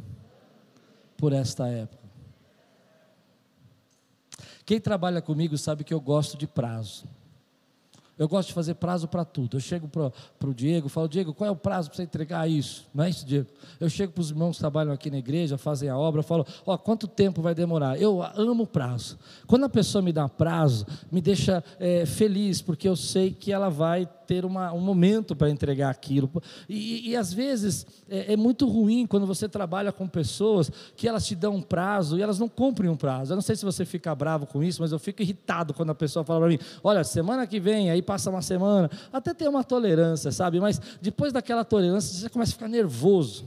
por 1.17 1.33
esta 1.33 1.69
época. 1.69 2.03
Quem 4.67 4.81
trabalha 4.81 5.23
comigo 5.23 5.57
sabe 5.57 5.85
que 5.85 5.95
eu 5.95 6.01
gosto 6.01 6.37
de 6.37 6.49
prazo. 6.49 7.07
Eu 8.19 8.29
gosto 8.29 8.49
de 8.49 8.55
fazer 8.55 8.75
prazo 8.75 9.07
para 9.07 9.25
tudo. 9.25 9.57
Eu 9.57 9.61
chego 9.61 9.89
para 9.89 10.49
o 10.49 10.55
Diego, 10.55 10.89
falo, 10.89 11.09
Diego, 11.09 11.33
qual 11.33 11.49
é 11.49 11.51
o 11.51 11.57
prazo 11.57 11.89
para 11.89 11.97
você 11.97 12.03
entregar 12.03 12.49
isso? 12.49 12.87
Não 12.93 13.05
é 13.05 13.11
isso, 13.11 13.25
Diego? 13.25 13.49
Eu 13.79 13.89
chego 13.89 14.13
para 14.13 14.21
os 14.21 14.31
irmãos 14.31 14.57
que 14.57 14.59
trabalham 14.59 14.93
aqui 14.93 15.11
na 15.11 15.19
igreja, 15.19 15.57
fazem 15.57 15.89
a 15.89 15.97
obra, 15.97 16.23
falo, 16.23 16.45
ó, 16.67 16.75
oh, 16.75 16.79
quanto 16.79 17.07
tempo 17.07 17.41
vai 17.41 17.55
demorar? 17.55 18.01
Eu 18.01 18.23
amo 18.23 18.67
prazo. 18.67 19.19
Quando 19.47 19.65
a 19.65 19.69
pessoa 19.69 20.03
me 20.03 20.13
dá 20.13 20.29
prazo, 20.29 20.87
me 21.13 21.21
deixa 21.21 21.63
é, 21.79 22.05
feliz, 22.05 22.61
porque 22.61 22.89
eu 22.89 22.97
sei 22.97 23.31
que 23.31 23.53
ela 23.53 23.69
vai 23.69 24.09
ter 24.29 24.45
uma, 24.45 24.71
um 24.75 24.81
momento 24.81 25.35
para 25.35 25.49
entregar 25.49 25.89
aquilo. 25.89 26.31
E, 26.69 27.11
e 27.11 27.17
às 27.17 27.33
vezes 27.33 27.87
é, 28.11 28.35
é, 28.35 28.37
muito 28.37 28.69
ruim 28.69 29.07
quando 29.07 29.27
você 29.27 29.49
trabalha 29.49 29.91
com 29.91 30.07
pessoas 30.07 30.71
que 30.95 31.09
elas 31.09 31.27
te 31.27 31.35
dão 31.35 31.55
um 31.55 31.63
prazo 31.63 32.19
e 32.19 32.23
elas 32.23 32.39
não 32.39 32.47
cumprem 32.47 32.91
um 32.91 32.97
prazo. 32.97 33.33
Eu 33.33 33.37
não 33.37 33.43
sei 33.43 33.57
se 33.57 33.65
você 33.65 33.87
fica 33.87 34.15
bravo 34.15 34.47
com 34.47 34.63
isso, 34.63 34.83
mas 34.83 34.93
eu 34.93 34.99
fico 34.99 35.23
irritado 35.23 35.73
quando 35.73 35.91
a 35.91 35.95
pessoa 35.95 36.23
fala 36.27 36.41
para 36.41 36.49
mim: 36.51 36.59
olha, 36.85 37.03
semana 37.03 37.47
que 37.47 37.59
vem, 37.59 37.91
aí 37.91 38.03
passa 38.03 38.29
uma 38.29 38.43
semana, 38.43 38.91
até 39.11 39.33
tem 39.33 39.49
uma 39.49 39.65
tolerância, 39.65 40.31
sabe? 40.31 40.61
Mas 40.61 40.79
depois 41.01 41.33
daquela 41.33 41.65
tolerância, 41.65 42.15
você 42.15 42.29
começa 42.29 42.53
a 42.53 42.55
ficar 42.55 42.69
nervoso. 42.69 43.47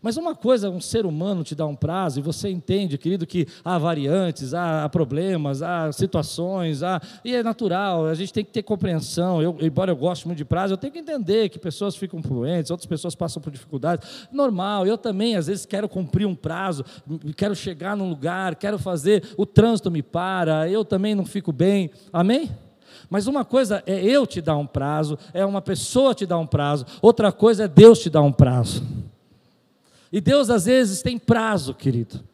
Mas 0.00 0.16
uma 0.16 0.34
coisa, 0.34 0.70
um 0.70 0.80
ser 0.80 1.06
humano 1.06 1.42
te 1.42 1.54
dá 1.54 1.66
um 1.66 1.74
prazo, 1.74 2.18
e 2.18 2.22
você 2.22 2.48
entende, 2.48 2.98
querido, 2.98 3.26
que 3.26 3.46
há 3.64 3.78
variantes, 3.78 4.54
há 4.54 4.88
problemas, 4.88 5.62
há 5.62 5.90
situações, 5.92 6.82
há, 6.82 7.00
e 7.24 7.34
é 7.34 7.42
natural, 7.42 8.06
a 8.06 8.14
gente 8.14 8.32
tem 8.32 8.44
que 8.44 8.52
ter 8.52 8.62
compreensão. 8.62 9.42
Eu, 9.42 9.56
embora 9.60 9.90
eu 9.90 9.96
goste 9.96 10.26
muito 10.26 10.38
de 10.38 10.44
prazo, 10.44 10.74
eu 10.74 10.78
tenho 10.78 10.92
que 10.92 10.98
entender 10.98 11.48
que 11.48 11.58
pessoas 11.58 11.96
ficam 11.96 12.22
fluentes, 12.22 12.70
outras 12.70 12.86
pessoas 12.86 13.14
passam 13.14 13.42
por 13.42 13.50
dificuldades. 13.50 14.26
Normal, 14.32 14.86
eu 14.86 14.98
também, 14.98 15.36
às 15.36 15.46
vezes, 15.46 15.66
quero 15.66 15.88
cumprir 15.88 16.26
um 16.26 16.34
prazo, 16.34 16.84
quero 17.36 17.54
chegar 17.54 17.96
num 17.96 18.08
lugar, 18.08 18.56
quero 18.56 18.78
fazer, 18.78 19.22
o 19.36 19.46
trânsito 19.46 19.90
me 19.90 20.02
para, 20.02 20.68
eu 20.68 20.84
também 20.84 21.14
não 21.14 21.24
fico 21.24 21.52
bem. 21.52 21.90
Amém? 22.12 22.50
Mas 23.08 23.26
uma 23.26 23.44
coisa 23.44 23.82
é 23.86 24.02
eu 24.04 24.26
te 24.26 24.40
dar 24.40 24.56
um 24.56 24.66
prazo, 24.66 25.18
é 25.32 25.44
uma 25.44 25.62
pessoa 25.62 26.14
te 26.14 26.26
dar 26.26 26.38
um 26.38 26.46
prazo, 26.46 26.86
outra 27.00 27.30
coisa 27.30 27.64
é 27.64 27.68
Deus 27.68 28.00
te 28.00 28.10
dar 28.10 28.22
um 28.22 28.32
prazo. 28.32 28.82
E 30.16 30.20
Deus 30.22 30.48
às 30.48 30.64
vezes 30.64 31.02
tem 31.02 31.18
prazo, 31.18 31.74
querido. 31.74 32.24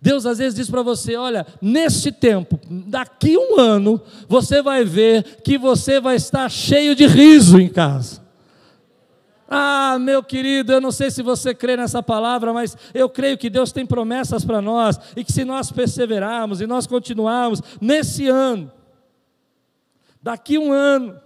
Deus 0.00 0.24
às 0.24 0.38
vezes 0.38 0.54
diz 0.54 0.70
para 0.70 0.80
você: 0.80 1.16
olha, 1.16 1.46
neste 1.60 2.10
tempo, 2.10 2.58
daqui 2.66 3.36
um 3.36 3.60
ano, 3.60 4.00
você 4.26 4.62
vai 4.62 4.86
ver 4.86 5.42
que 5.44 5.58
você 5.58 6.00
vai 6.00 6.16
estar 6.16 6.48
cheio 6.50 6.94
de 6.94 7.06
riso 7.06 7.60
em 7.60 7.68
casa. 7.68 8.22
Ah, 9.46 9.98
meu 10.00 10.22
querido, 10.22 10.72
eu 10.72 10.80
não 10.80 10.90
sei 10.90 11.10
se 11.10 11.22
você 11.22 11.54
crê 11.54 11.76
nessa 11.76 12.02
palavra, 12.02 12.54
mas 12.54 12.74
eu 12.94 13.06
creio 13.06 13.36
que 13.36 13.50
Deus 13.50 13.70
tem 13.70 13.84
promessas 13.84 14.42
para 14.42 14.62
nós 14.62 14.98
e 15.14 15.22
que 15.22 15.30
se 15.30 15.44
nós 15.44 15.70
perseverarmos 15.70 16.62
e 16.62 16.66
nós 16.66 16.86
continuarmos 16.86 17.60
nesse 17.82 18.28
ano, 18.28 18.72
daqui 20.22 20.56
um 20.56 20.72
ano, 20.72 21.20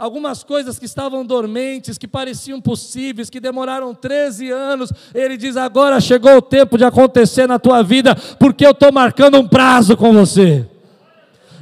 algumas 0.00 0.42
coisas 0.42 0.78
que 0.78 0.86
estavam 0.86 1.24
dormentes, 1.24 1.98
que 1.98 2.08
pareciam 2.08 2.58
possíveis, 2.58 3.28
que 3.28 3.38
demoraram 3.38 3.94
13 3.94 4.50
anos, 4.50 4.90
ele 5.14 5.36
diz: 5.36 5.58
agora 5.58 6.00
chegou 6.00 6.38
o 6.38 6.42
tempo 6.42 6.78
de 6.78 6.84
acontecer 6.84 7.46
na 7.46 7.58
tua 7.58 7.82
vida, 7.82 8.16
porque 8.38 8.66
eu 8.66 8.70
estou 8.70 8.90
marcando 8.90 9.38
um 9.38 9.46
prazo 9.46 9.96
com 9.98 10.12
você, 10.12 10.66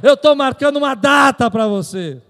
eu 0.01 0.13
estou 0.13 0.35
marcando 0.35 0.77
uma 0.77 0.95
data 0.95 1.51
para 1.51 1.67
você. 1.67 2.21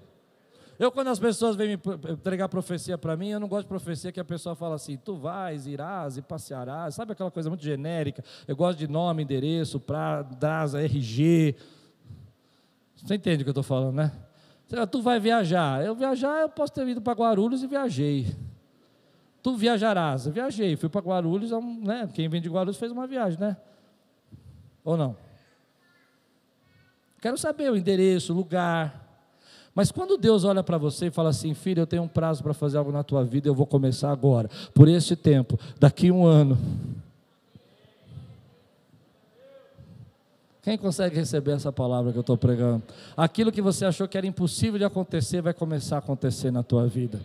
Eu, 0.79 0.93
quando 0.93 1.09
as 1.09 1.19
pessoas 1.19 1.57
vêm 1.57 1.75
me 1.75 1.79
entregar 2.09 2.47
profecia 2.47 2.97
para 2.97 3.15
mim, 3.17 3.31
eu 3.31 3.39
não 3.39 3.49
gosto 3.49 3.63
de 3.63 3.67
profecia 3.67 4.13
que 4.13 4.19
a 4.19 4.25
pessoa 4.25 4.55
fala 4.55 4.75
assim: 4.75 4.97
tu 4.97 5.15
vais, 5.15 5.67
irás 5.67 6.17
e 6.17 6.21
passearás. 6.21 6.95
Sabe 6.95 7.11
aquela 7.11 7.29
coisa 7.29 7.49
muito 7.49 7.63
genérica? 7.63 8.23
Eu 8.47 8.55
gosto 8.55 8.79
de 8.79 8.87
nome, 8.87 9.21
endereço, 9.21 9.79
pra, 9.79 10.23
DASA, 10.23 10.81
RG. 10.81 11.55
Você 12.95 13.15
entende 13.15 13.41
o 13.41 13.45
que 13.45 13.49
eu 13.49 13.51
estou 13.51 13.63
falando, 13.63 13.95
né? 13.95 14.11
Tu 14.91 15.01
vai 15.01 15.19
viajar. 15.19 15.83
Eu 15.83 15.95
viajar, 15.95 16.41
eu 16.41 16.49
posso 16.49 16.71
ter 16.73 16.87
ido 16.87 17.01
para 17.01 17.13
Guarulhos 17.13 17.63
e 17.63 17.67
viajei. 17.67 18.35
Tu 19.41 19.55
viajarás. 19.55 20.27
Eu 20.27 20.31
viajei. 20.31 20.75
Fui 20.75 20.89
para 20.89 21.01
Guarulhos, 21.01 21.51
né? 21.81 22.07
quem 22.13 22.29
vem 22.29 22.39
de 22.41 22.49
Guarulhos 22.49 22.77
fez 22.77 22.91
uma 22.91 23.07
viagem, 23.07 23.39
né? 23.39 23.57
Ou 24.83 24.95
não? 24.95 25.15
Quero 27.19 27.37
saber 27.37 27.71
o 27.71 27.75
endereço, 27.75 28.31
o 28.31 28.35
lugar. 28.35 29.07
Mas 29.73 29.91
quando 29.91 30.17
Deus 30.17 30.43
olha 30.43 30.63
para 30.63 30.77
você 30.77 31.07
e 31.07 31.11
fala 31.11 31.29
assim, 31.29 31.53
filho, 31.53 31.81
eu 31.81 31.87
tenho 31.87 32.03
um 32.03 32.07
prazo 32.07 32.43
para 32.43 32.53
fazer 32.53 32.77
algo 32.77 32.91
na 32.91 33.03
tua 33.03 33.23
vida, 33.23 33.47
eu 33.47 33.55
vou 33.55 33.65
começar 33.65 34.11
agora, 34.11 34.49
por 34.73 34.87
esse 34.87 35.15
tempo, 35.15 35.59
daqui 35.79 36.11
um 36.11 36.25
ano. 36.25 36.57
Quem 40.69 40.77
consegue 40.77 41.15
receber 41.15 41.53
essa 41.53 41.71
palavra 41.71 42.11
que 42.11 42.17
eu 42.19 42.21
estou 42.21 42.37
pregando? 42.37 42.83
Aquilo 43.17 43.51
que 43.51 43.59
você 43.59 43.85
achou 43.85 44.07
que 44.07 44.15
era 44.15 44.27
impossível 44.27 44.77
de 44.77 44.85
acontecer, 44.85 45.41
vai 45.41 45.51
começar 45.51 45.95
a 45.95 45.97
acontecer 45.97 46.51
na 46.51 46.61
tua 46.61 46.85
vida. 46.85 47.19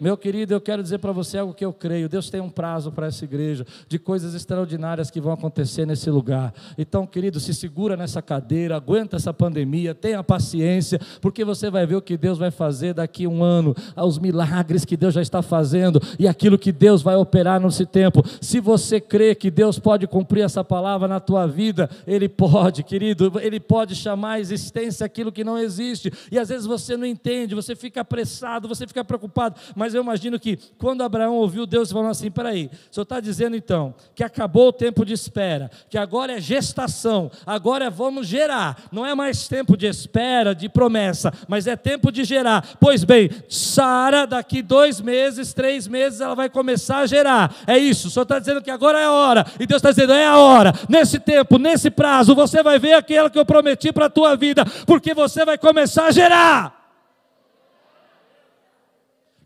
Meu 0.00 0.16
querido, 0.16 0.54
eu 0.54 0.60
quero 0.62 0.82
dizer 0.82 0.98
para 0.98 1.12
você 1.12 1.36
algo 1.36 1.52
que 1.52 1.64
eu 1.64 1.74
creio. 1.74 2.08
Deus 2.08 2.30
tem 2.30 2.40
um 2.40 2.48
prazo 2.48 2.90
para 2.90 3.06
essa 3.06 3.22
igreja, 3.22 3.66
de 3.86 3.98
coisas 3.98 4.34
extraordinárias 4.34 5.10
que 5.10 5.20
vão 5.20 5.32
acontecer 5.32 5.84
nesse 5.84 6.08
lugar. 6.08 6.54
Então, 6.78 7.06
querido, 7.06 7.38
se 7.38 7.52
segura 7.52 7.98
nessa 7.98 8.22
cadeira, 8.22 8.76
aguenta 8.76 9.16
essa 9.16 9.34
pandemia, 9.34 9.94
tenha 9.94 10.24
paciência, 10.24 10.98
porque 11.20 11.44
você 11.44 11.68
vai 11.68 11.86
ver 11.86 11.96
o 11.96 12.02
que 12.02 12.16
Deus 12.16 12.38
vai 12.38 12.50
fazer 12.50 12.94
daqui 12.94 13.26
a 13.26 13.28
um 13.28 13.44
ano, 13.44 13.76
os 13.94 14.18
milagres 14.18 14.86
que 14.86 14.96
Deus 14.96 15.12
já 15.12 15.20
está 15.20 15.42
fazendo 15.42 16.00
e 16.18 16.26
aquilo 16.26 16.58
que 16.58 16.72
Deus 16.72 17.02
vai 17.02 17.16
operar 17.16 17.60
nesse 17.60 17.84
tempo. 17.84 18.24
Se 18.40 18.58
você 18.58 19.02
crê 19.02 19.34
que 19.34 19.50
Deus 19.50 19.78
pode 19.78 20.06
cumprir 20.06 20.44
essa 20.44 20.64
palavra 20.64 21.06
na 21.06 21.20
tua 21.20 21.46
vida, 21.46 21.90
Ele 22.06 22.26
pode, 22.28 22.82
querido, 22.82 23.32
Ele 23.38 23.60
pode 23.60 23.94
chamar 23.94 24.32
a 24.32 24.40
existência 24.40 25.04
aquilo 25.04 25.30
que 25.30 25.44
não 25.44 25.58
existe. 25.58 26.10
E 26.32 26.38
às 26.38 26.48
vezes 26.48 26.64
você 26.64 26.96
não 26.96 27.04
entende, 27.04 27.54
você 27.54 27.76
fica 27.76 28.00
apressado, 28.00 28.66
você 28.66 28.86
fica 28.86 29.04
preocupado, 29.04 29.56
mas 29.76 29.89
mas 29.90 29.94
eu 29.96 30.02
imagino 30.02 30.38
que 30.38 30.56
quando 30.78 31.02
Abraão 31.02 31.34
ouviu 31.34 31.66
Deus 31.66 31.90
falando 31.90 32.10
assim: 32.10 32.30
peraí, 32.30 32.70
o 32.90 32.94
senhor 32.94 33.02
está 33.02 33.18
dizendo 33.18 33.56
então 33.56 33.92
que 34.14 34.22
acabou 34.22 34.68
o 34.68 34.72
tempo 34.72 35.04
de 35.04 35.12
espera, 35.12 35.68
que 35.88 35.98
agora 35.98 36.34
é 36.34 36.40
gestação, 36.40 37.28
agora 37.44 37.90
vamos 37.90 38.28
gerar, 38.28 38.84
não 38.92 39.04
é 39.04 39.14
mais 39.16 39.48
tempo 39.48 39.76
de 39.76 39.86
espera, 39.86 40.54
de 40.54 40.68
promessa, 40.68 41.32
mas 41.48 41.66
é 41.66 41.74
tempo 41.74 42.12
de 42.12 42.22
gerar. 42.22 42.64
Pois 42.78 43.02
bem, 43.02 43.30
Sara, 43.48 44.26
daqui 44.26 44.62
dois 44.62 45.00
meses, 45.00 45.52
três 45.52 45.88
meses, 45.88 46.20
ela 46.20 46.36
vai 46.36 46.48
começar 46.48 46.98
a 46.98 47.06
gerar. 47.06 47.52
É 47.66 47.76
isso, 47.76 48.06
o 48.06 48.10
senhor 48.10 48.22
está 48.22 48.38
dizendo 48.38 48.62
que 48.62 48.70
agora 48.70 49.00
é 49.00 49.04
a 49.06 49.12
hora, 49.12 49.44
e 49.58 49.66
Deus 49.66 49.80
está 49.80 49.90
dizendo: 49.90 50.12
é 50.12 50.26
a 50.26 50.38
hora, 50.38 50.72
nesse 50.88 51.18
tempo, 51.18 51.58
nesse 51.58 51.90
prazo, 51.90 52.32
você 52.32 52.62
vai 52.62 52.78
ver 52.78 52.92
aquilo 52.92 53.28
que 53.28 53.38
eu 53.38 53.44
prometi 53.44 53.92
para 53.92 54.06
a 54.06 54.10
tua 54.10 54.36
vida, 54.36 54.64
porque 54.86 55.12
você 55.14 55.44
vai 55.44 55.58
começar 55.58 56.06
a 56.06 56.10
gerar. 56.12 56.79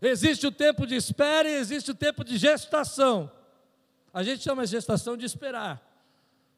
Existe 0.07 0.45
o 0.45 0.51
tempo 0.51 0.85
de 0.85 0.95
espera 0.95 1.49
e 1.49 1.55
existe 1.55 1.89
o 1.89 1.95
tempo 1.95 2.23
de 2.23 2.37
gestação. 2.37 3.31
A 4.13 4.23
gente 4.23 4.43
chama 4.43 4.65
gestação 4.65 5.17
de 5.17 5.25
esperar, 5.25 5.81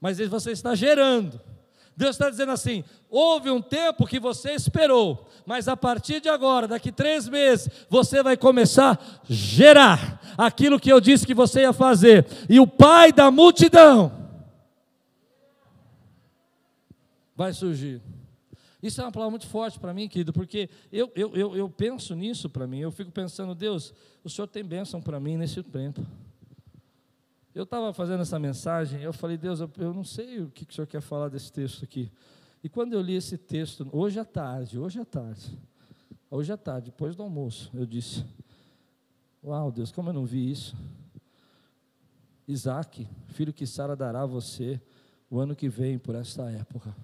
mas 0.02 0.20
você 0.20 0.52
está 0.52 0.76
gerando. 0.76 1.40
Deus 1.96 2.12
está 2.12 2.30
dizendo 2.30 2.52
assim: 2.52 2.84
houve 3.10 3.50
um 3.50 3.62
tempo 3.62 4.06
que 4.06 4.20
você 4.20 4.52
esperou, 4.52 5.28
mas 5.46 5.68
a 5.68 5.78
partir 5.78 6.20
de 6.20 6.28
agora, 6.28 6.68
daqui 6.68 6.92
três 6.92 7.28
meses, 7.28 7.70
você 7.90 8.22
vai 8.22 8.36
começar 8.36 8.92
a 8.92 9.00
gerar 9.28 10.22
aquilo 10.38 10.80
que 10.80 10.92
eu 10.92 11.00
disse 11.00 11.26
que 11.26 11.34
você 11.34 11.62
ia 11.62 11.74
fazer. 11.74 12.28
E 12.50 12.60
o 12.60 12.68
pai 12.68 13.14
da 13.14 13.32
multidão 13.32 14.30
vai 17.36 17.54
surgir. 17.54 18.02
Isso 18.82 19.02
é 19.02 19.04
uma 19.04 19.12
palavra 19.12 19.32
muito 19.32 19.48
forte 19.48 19.80
para 19.80 19.94
mim, 19.94 20.08
querido, 20.08 20.32
porque 20.32 20.70
eu, 20.92 21.12
eu, 21.16 21.36
eu, 21.36 21.56
eu 21.56 21.70
penso 21.70 22.16
nisso 22.16 22.50
para 22.50 22.68
mim, 22.68 22.80
eu 22.80 22.92
fico 22.92 23.12
pensando, 23.12 23.56
Deus, 23.56 23.94
o 24.24 24.30
Senhor 24.30 24.48
tem 24.48 24.64
bênção 24.64 25.02
para 25.02 25.20
mim 25.20 25.36
nesse 25.36 25.64
tempo. 25.64 26.06
Eu 27.56 27.64
estava 27.64 27.92
fazendo 27.92 28.22
essa 28.22 28.38
mensagem, 28.38 29.02
eu 29.02 29.12
falei, 29.12 29.36
Deus, 29.36 29.60
eu, 29.60 29.72
eu 29.80 29.94
não 29.94 30.04
sei 30.04 30.42
o 30.42 30.50
que, 30.52 30.64
que 30.64 30.72
o 30.74 30.76
Senhor 30.76 30.86
quer 30.86 31.02
falar 31.02 31.28
desse 31.28 31.52
texto 31.52 31.84
aqui. 31.84 32.12
E 32.64 32.70
quando 32.70 32.94
eu 32.94 33.02
li 33.02 33.16
esse 33.16 33.36
texto, 33.36 33.88
hoje 33.92 34.20
à 34.20 34.26
tarde, 34.26 34.78
hoje 34.78 35.00
à 35.00 35.06
tarde, 35.06 35.58
hoje 36.30 36.52
à 36.52 36.58
tarde, 36.58 36.92
depois 36.92 37.16
do 37.16 37.24
almoço, 37.24 37.72
eu 37.74 37.86
disse: 37.86 38.24
Uau, 39.44 39.72
Deus, 39.72 39.92
como 39.92 40.10
eu 40.10 40.14
não 40.14 40.26
vi 40.26 40.52
isso. 40.52 40.76
Isaac, 42.48 43.08
filho 43.28 43.52
que 43.52 43.66
Sara 43.66 43.96
dará 43.96 44.22
a 44.22 44.26
você 44.26 44.80
o 45.30 45.40
ano 45.40 45.56
que 45.56 45.68
vem, 45.68 45.98
por 45.98 46.14
esta 46.16 46.50
época. 46.52 46.96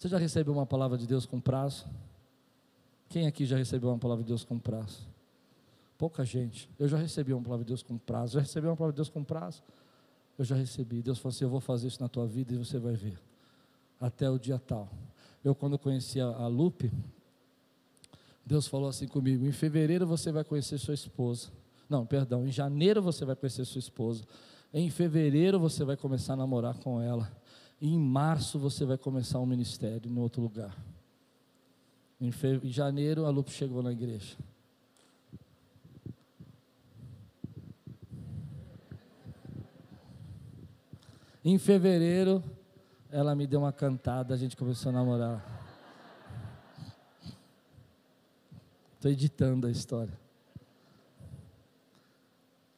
Você 0.00 0.08
já 0.08 0.16
recebeu 0.16 0.54
uma 0.54 0.64
palavra 0.64 0.96
de 0.96 1.06
Deus 1.06 1.26
com 1.26 1.38
prazo? 1.38 1.84
Quem 3.10 3.26
aqui 3.26 3.44
já 3.44 3.58
recebeu 3.58 3.90
uma 3.90 3.98
palavra 3.98 4.24
de 4.24 4.28
Deus 4.28 4.42
com 4.42 4.58
prazo? 4.58 5.06
Pouca 5.98 6.24
gente. 6.24 6.70
Eu 6.78 6.88
já 6.88 6.96
recebi 6.96 7.34
uma 7.34 7.42
palavra 7.42 7.66
de 7.66 7.68
Deus 7.68 7.82
com 7.82 7.98
prazo. 7.98 8.32
Já 8.32 8.40
recebi 8.40 8.66
uma 8.66 8.74
palavra 8.74 8.94
de 8.94 8.96
Deus 8.96 9.10
com 9.10 9.22
prazo? 9.22 9.62
Eu 10.38 10.44
já 10.46 10.56
recebi. 10.56 11.02
Deus 11.02 11.18
falou 11.18 11.34
assim: 11.34 11.44
Eu 11.44 11.50
vou 11.50 11.60
fazer 11.60 11.86
isso 11.88 12.00
na 12.00 12.08
tua 12.08 12.26
vida 12.26 12.54
e 12.54 12.56
você 12.56 12.78
vai 12.78 12.94
ver. 12.94 13.20
Até 14.00 14.30
o 14.30 14.38
dia 14.38 14.58
tal. 14.58 14.88
Eu, 15.44 15.54
quando 15.54 15.78
conheci 15.78 16.18
a 16.18 16.46
Lupe, 16.46 16.90
Deus 18.46 18.66
falou 18.66 18.88
assim 18.88 19.06
comigo: 19.06 19.44
Em 19.44 19.52
fevereiro 19.52 20.06
você 20.06 20.32
vai 20.32 20.44
conhecer 20.44 20.78
sua 20.78 20.94
esposa. 20.94 21.48
Não, 21.90 22.06
perdão, 22.06 22.46
em 22.46 22.50
janeiro 22.50 23.02
você 23.02 23.26
vai 23.26 23.36
conhecer 23.36 23.66
sua 23.66 23.80
esposa. 23.80 24.24
Em 24.72 24.88
fevereiro 24.88 25.60
você 25.60 25.84
vai 25.84 25.98
começar 25.98 26.32
a 26.32 26.36
namorar 26.36 26.78
com 26.78 27.02
ela. 27.02 27.30
Em 27.80 27.98
março 27.98 28.58
você 28.58 28.84
vai 28.84 28.98
começar 28.98 29.38
um 29.38 29.46
ministério 29.46 30.10
em 30.10 30.18
outro 30.18 30.42
lugar. 30.42 30.76
Em, 32.20 32.30
fe... 32.30 32.60
em 32.62 32.68
janeiro 32.68 33.24
a 33.24 33.30
Lupe 33.30 33.50
chegou 33.50 33.82
na 33.82 33.90
igreja. 33.90 34.36
Em 41.42 41.56
fevereiro, 41.56 42.44
ela 43.10 43.34
me 43.34 43.46
deu 43.46 43.60
uma 43.60 43.72
cantada, 43.72 44.34
a 44.34 44.36
gente 44.36 44.54
começou 44.54 44.90
a 44.90 44.92
namorar. 44.92 45.60
Estou 48.94 49.10
editando 49.10 49.66
a 49.66 49.70
história. 49.70 50.20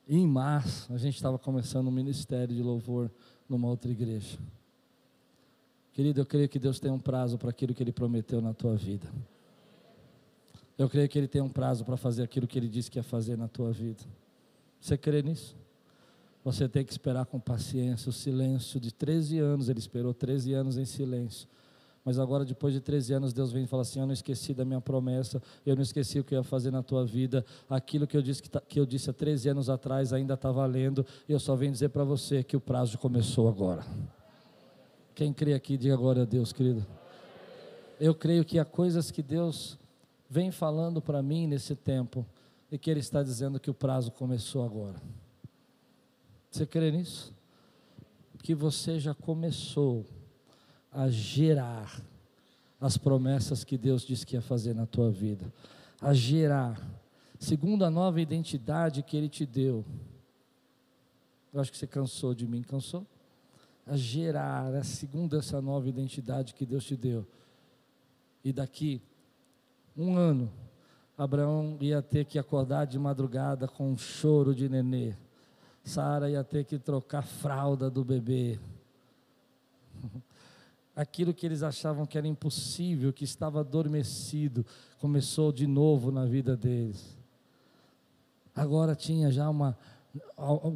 E 0.06 0.16
em 0.16 0.28
março, 0.28 0.92
a 0.92 0.96
gente 0.98 1.16
estava 1.16 1.40
começando 1.40 1.88
um 1.88 1.90
ministério 1.90 2.54
de 2.54 2.62
louvor 2.62 3.10
numa 3.48 3.66
outra 3.66 3.90
igreja. 3.90 4.38
Querido, 5.92 6.20
eu 6.20 6.26
creio 6.26 6.48
que 6.48 6.58
Deus 6.58 6.80
tem 6.80 6.90
um 6.90 6.98
prazo 6.98 7.36
para 7.36 7.50
aquilo 7.50 7.74
que 7.74 7.82
Ele 7.82 7.92
prometeu 7.92 8.40
na 8.40 8.54
tua 8.54 8.74
vida. 8.74 9.06
Eu 10.78 10.88
creio 10.88 11.08
que 11.08 11.18
Ele 11.18 11.28
tem 11.28 11.42
um 11.42 11.50
prazo 11.50 11.84
para 11.84 11.96
fazer 11.96 12.22
aquilo 12.22 12.46
que 12.46 12.58
Ele 12.58 12.68
disse 12.68 12.90
que 12.90 12.98
ia 12.98 13.02
fazer 13.02 13.36
na 13.36 13.46
tua 13.46 13.70
vida. 13.72 14.02
Você 14.80 14.96
crê 14.96 15.22
nisso? 15.22 15.54
Você 16.42 16.68
tem 16.68 16.84
que 16.84 16.90
esperar 16.90 17.26
com 17.26 17.38
paciência. 17.38 18.08
O 18.08 18.12
silêncio 18.12 18.80
de 18.80 18.92
13 18.92 19.38
anos, 19.38 19.68
Ele 19.68 19.78
esperou 19.78 20.14
13 20.14 20.54
anos 20.54 20.78
em 20.78 20.84
silêncio. 20.84 21.46
Mas 22.04 22.18
agora, 22.18 22.44
depois 22.44 22.74
de 22.74 22.80
13 22.80 23.12
anos, 23.12 23.32
Deus 23.32 23.52
vem 23.52 23.62
e 23.62 23.66
fala 23.66 23.82
assim: 23.82 24.00
Eu 24.00 24.06
não 24.06 24.12
esqueci 24.12 24.52
da 24.52 24.64
minha 24.64 24.80
promessa, 24.80 25.40
eu 25.64 25.76
não 25.76 25.82
esqueci 25.82 26.18
o 26.18 26.24
que 26.24 26.34
eu 26.34 26.38
ia 26.38 26.42
fazer 26.42 26.72
na 26.72 26.82
tua 26.82 27.04
vida. 27.04 27.44
Aquilo 27.68 28.06
que 28.06 28.16
eu 28.16 28.22
disse, 28.22 28.42
que, 28.42 28.50
tá, 28.50 28.60
que 28.60 28.80
eu 28.80 28.86
disse 28.86 29.08
há 29.08 29.12
13 29.12 29.50
anos 29.50 29.70
atrás 29.70 30.12
ainda 30.12 30.34
está 30.34 30.50
valendo. 30.50 31.06
E 31.28 31.32
eu 31.32 31.38
só 31.38 31.54
venho 31.54 31.70
dizer 31.70 31.90
para 31.90 32.02
você 32.02 32.42
que 32.42 32.56
o 32.56 32.60
prazo 32.60 32.98
começou 32.98 33.48
agora. 33.48 33.84
Quem 35.14 35.32
crê 35.32 35.52
aqui, 35.52 35.76
diga 35.76 35.96
glória 35.96 36.22
a 36.22 36.24
Deus, 36.24 36.52
querido. 36.52 36.86
Eu 38.00 38.14
creio 38.14 38.44
que 38.44 38.58
há 38.58 38.64
coisas 38.64 39.10
que 39.10 39.22
Deus 39.22 39.78
vem 40.28 40.50
falando 40.50 41.02
para 41.02 41.22
mim 41.22 41.46
nesse 41.46 41.76
tempo 41.76 42.24
e 42.70 42.78
que 42.78 42.90
Ele 42.90 43.00
está 43.00 43.22
dizendo 43.22 43.60
que 43.60 43.70
o 43.70 43.74
prazo 43.74 44.10
começou 44.10 44.64
agora. 44.64 45.00
Você 46.50 46.64
crê 46.64 46.90
nisso? 46.90 47.32
Que 48.42 48.54
você 48.54 48.98
já 48.98 49.14
começou 49.14 50.06
a 50.90 51.08
gerar 51.08 52.02
as 52.80 52.96
promessas 52.96 53.62
que 53.62 53.76
Deus 53.76 54.02
disse 54.02 54.26
que 54.26 54.34
ia 54.34 54.42
fazer 54.42 54.74
na 54.74 54.86
tua 54.86 55.10
vida, 55.10 55.52
a 56.00 56.14
gerar 56.14 56.80
segundo 57.38 57.84
a 57.84 57.90
nova 57.90 58.20
identidade 58.20 59.02
que 59.02 59.16
Ele 59.16 59.28
te 59.28 59.44
deu. 59.44 59.84
Eu 61.52 61.60
acho 61.60 61.70
que 61.70 61.76
você 61.76 61.86
cansou 61.86 62.34
de 62.34 62.46
mim, 62.46 62.62
cansou? 62.62 63.06
A 63.86 63.96
gerar, 63.96 64.74
a 64.74 64.84
segundo 64.84 65.36
essa 65.36 65.60
nova 65.60 65.88
identidade 65.88 66.54
que 66.54 66.64
Deus 66.64 66.84
te 66.84 66.96
deu. 66.96 67.26
E 68.44 68.52
daqui, 68.52 69.02
um 69.96 70.16
ano, 70.16 70.50
Abraão 71.16 71.76
ia 71.80 72.00
ter 72.00 72.24
que 72.24 72.38
acordar 72.38 72.86
de 72.86 72.98
madrugada 72.98 73.68
com 73.68 73.90
um 73.90 73.98
choro 73.98 74.54
de 74.54 74.68
nenê. 74.68 75.14
Sara 75.84 76.30
ia 76.30 76.44
ter 76.44 76.64
que 76.64 76.78
trocar 76.78 77.20
a 77.20 77.22
fralda 77.22 77.90
do 77.90 78.04
bebê. 78.04 78.58
Aquilo 80.94 81.32
que 81.32 81.46
eles 81.46 81.62
achavam 81.62 82.06
que 82.06 82.18
era 82.18 82.26
impossível, 82.26 83.12
que 83.12 83.24
estava 83.24 83.60
adormecido, 83.60 84.64
começou 85.00 85.50
de 85.50 85.66
novo 85.66 86.10
na 86.10 86.24
vida 86.26 86.56
deles. 86.56 87.16
Agora 88.54 88.94
tinha 88.94 89.30
já 89.30 89.48
uma. 89.48 89.76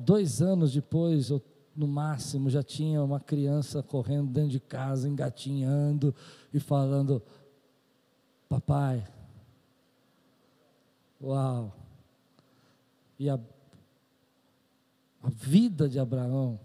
Dois 0.02 0.40
anos 0.40 0.72
depois, 0.72 1.30
no 1.76 1.86
máximo, 1.86 2.48
já 2.48 2.62
tinha 2.62 3.02
uma 3.02 3.20
criança 3.20 3.82
correndo 3.82 4.30
dentro 4.30 4.50
de 4.50 4.60
casa, 4.60 5.08
engatinhando 5.08 6.14
e 6.52 6.58
falando: 6.58 7.22
Papai, 8.48 9.06
uau! 11.22 11.76
E 13.18 13.28
a, 13.28 13.38
a 15.22 15.28
vida 15.28 15.88
de 15.88 15.98
Abraão 15.98 16.58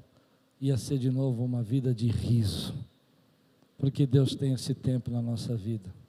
ia 0.59 0.77
ser 0.77 0.97
de 0.97 1.09
novo 1.09 1.43
uma 1.43 1.63
vida 1.63 1.93
de 1.93 2.07
riso, 2.07 2.73
porque 3.77 4.05
Deus 4.05 4.35
tem 4.35 4.53
esse 4.53 4.73
tempo 4.73 5.09
na 5.11 5.21
nossa 5.21 5.55
vida. 5.55 6.00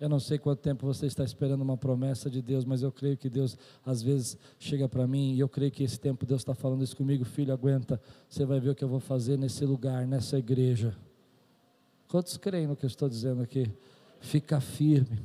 Eu 0.00 0.08
não 0.08 0.18
sei 0.18 0.38
quanto 0.38 0.60
tempo 0.60 0.86
você 0.86 1.04
está 1.04 1.22
esperando 1.22 1.60
uma 1.60 1.76
promessa 1.76 2.30
de 2.30 2.40
Deus, 2.40 2.64
mas 2.64 2.82
eu 2.82 2.90
creio 2.90 3.18
que 3.18 3.28
Deus 3.28 3.58
às 3.84 4.00
vezes 4.00 4.38
chega 4.58 4.88
para 4.88 5.06
mim 5.06 5.34
e 5.34 5.40
eu 5.40 5.48
creio 5.48 5.70
que 5.70 5.84
esse 5.84 6.00
tempo 6.00 6.24
Deus 6.24 6.40
está 6.40 6.54
falando 6.54 6.82
isso 6.82 6.96
comigo, 6.96 7.22
filho, 7.22 7.52
aguenta, 7.52 8.00
você 8.26 8.46
vai 8.46 8.58
ver 8.58 8.70
o 8.70 8.74
que 8.74 8.82
eu 8.82 8.88
vou 8.88 8.98
fazer 8.98 9.36
nesse 9.36 9.62
lugar, 9.66 10.06
nessa 10.06 10.38
igreja. 10.38 10.96
Quantos 12.08 12.38
creem 12.38 12.66
no 12.66 12.74
que 12.74 12.86
eu 12.86 12.88
estou 12.88 13.10
dizendo 13.10 13.42
aqui? 13.42 13.70
Fica 14.20 14.58
firme, 14.58 15.22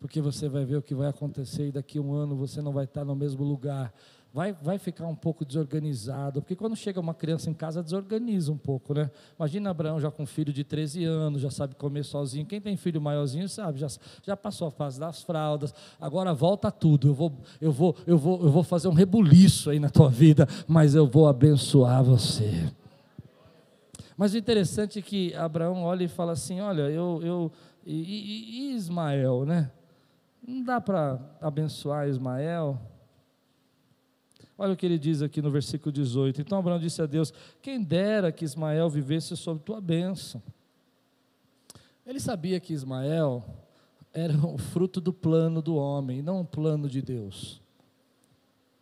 porque 0.00 0.20
você 0.20 0.48
vai 0.48 0.64
ver 0.64 0.76
o 0.76 0.82
que 0.82 0.94
vai 0.94 1.08
acontecer 1.08 1.68
e 1.68 1.72
daqui 1.72 1.98
a 1.98 2.02
um 2.02 2.12
ano 2.12 2.34
você 2.34 2.60
não 2.60 2.72
vai 2.72 2.86
estar 2.86 3.04
no 3.04 3.14
mesmo 3.14 3.44
lugar, 3.44 3.94
vai, 4.32 4.52
vai 4.52 4.78
ficar 4.78 5.06
um 5.06 5.14
pouco 5.14 5.44
desorganizado, 5.44 6.40
porque 6.40 6.54
quando 6.54 6.76
chega 6.76 7.00
uma 7.00 7.14
criança 7.14 7.50
em 7.50 7.54
casa, 7.54 7.82
desorganiza 7.82 8.52
um 8.52 8.56
pouco, 8.56 8.94
né? 8.94 9.10
Imagina 9.38 9.70
Abraão 9.70 10.00
já 10.00 10.10
com 10.10 10.22
um 10.22 10.26
filho 10.26 10.52
de 10.52 10.62
13 10.62 11.04
anos, 11.04 11.42
já 11.42 11.50
sabe 11.50 11.74
comer 11.74 12.04
sozinho. 12.04 12.46
Quem 12.46 12.60
tem 12.60 12.76
filho 12.76 13.00
maiorzinho 13.00 13.48
sabe, 13.48 13.80
já, 13.80 13.88
já 14.22 14.36
passou 14.36 14.68
a 14.68 14.70
fase 14.70 15.00
das 15.00 15.22
fraldas, 15.22 15.74
agora 16.00 16.32
volta 16.32 16.70
tudo. 16.70 17.08
Eu 17.08 17.14
vou, 17.14 17.32
eu, 17.60 17.72
vou, 17.72 17.96
eu, 18.06 18.16
vou, 18.18 18.42
eu 18.42 18.50
vou 18.50 18.62
fazer 18.62 18.88
um 18.88 18.94
rebuliço 18.94 19.70
aí 19.70 19.80
na 19.80 19.90
tua 19.90 20.08
vida, 20.08 20.46
mas 20.66 20.94
eu 20.94 21.06
vou 21.06 21.28
abençoar 21.28 22.02
você. 22.04 22.70
Mas 24.16 24.34
o 24.34 24.38
interessante 24.38 24.98
é 24.98 25.02
que 25.02 25.34
Abraão 25.34 25.82
olha 25.82 26.04
e 26.04 26.08
fala 26.08 26.32
assim: 26.32 26.60
olha, 26.60 26.82
eu. 26.82 27.20
eu 27.22 27.52
e, 27.86 27.94
e, 27.94 28.60
e 28.60 28.74
Ismael, 28.74 29.46
né? 29.46 29.70
Não 30.46 30.62
dá 30.62 30.80
para 30.80 31.18
abençoar 31.40 32.06
Ismael. 32.06 32.78
Olha 34.60 34.74
o 34.74 34.76
que 34.76 34.84
ele 34.84 34.98
diz 34.98 35.22
aqui 35.22 35.40
no 35.40 35.50
versículo 35.50 35.90
18. 35.90 36.42
Então 36.42 36.58
Abraão 36.58 36.78
disse 36.78 37.00
a 37.00 37.06
Deus: 37.06 37.32
Quem 37.62 37.82
dera 37.82 38.30
que 38.30 38.44
Ismael 38.44 38.90
vivesse 38.90 39.34
sob 39.34 39.58
tua 39.64 39.80
bênção. 39.80 40.42
Ele 42.06 42.20
sabia 42.20 42.60
que 42.60 42.74
Ismael 42.74 43.42
era 44.12 44.36
o 44.46 44.58
fruto 44.58 45.00
do 45.00 45.14
plano 45.14 45.62
do 45.62 45.76
homem, 45.76 46.20
não 46.20 46.42
o 46.42 46.44
plano 46.44 46.90
de 46.90 47.00
Deus. 47.00 47.62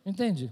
Entende? 0.05 0.51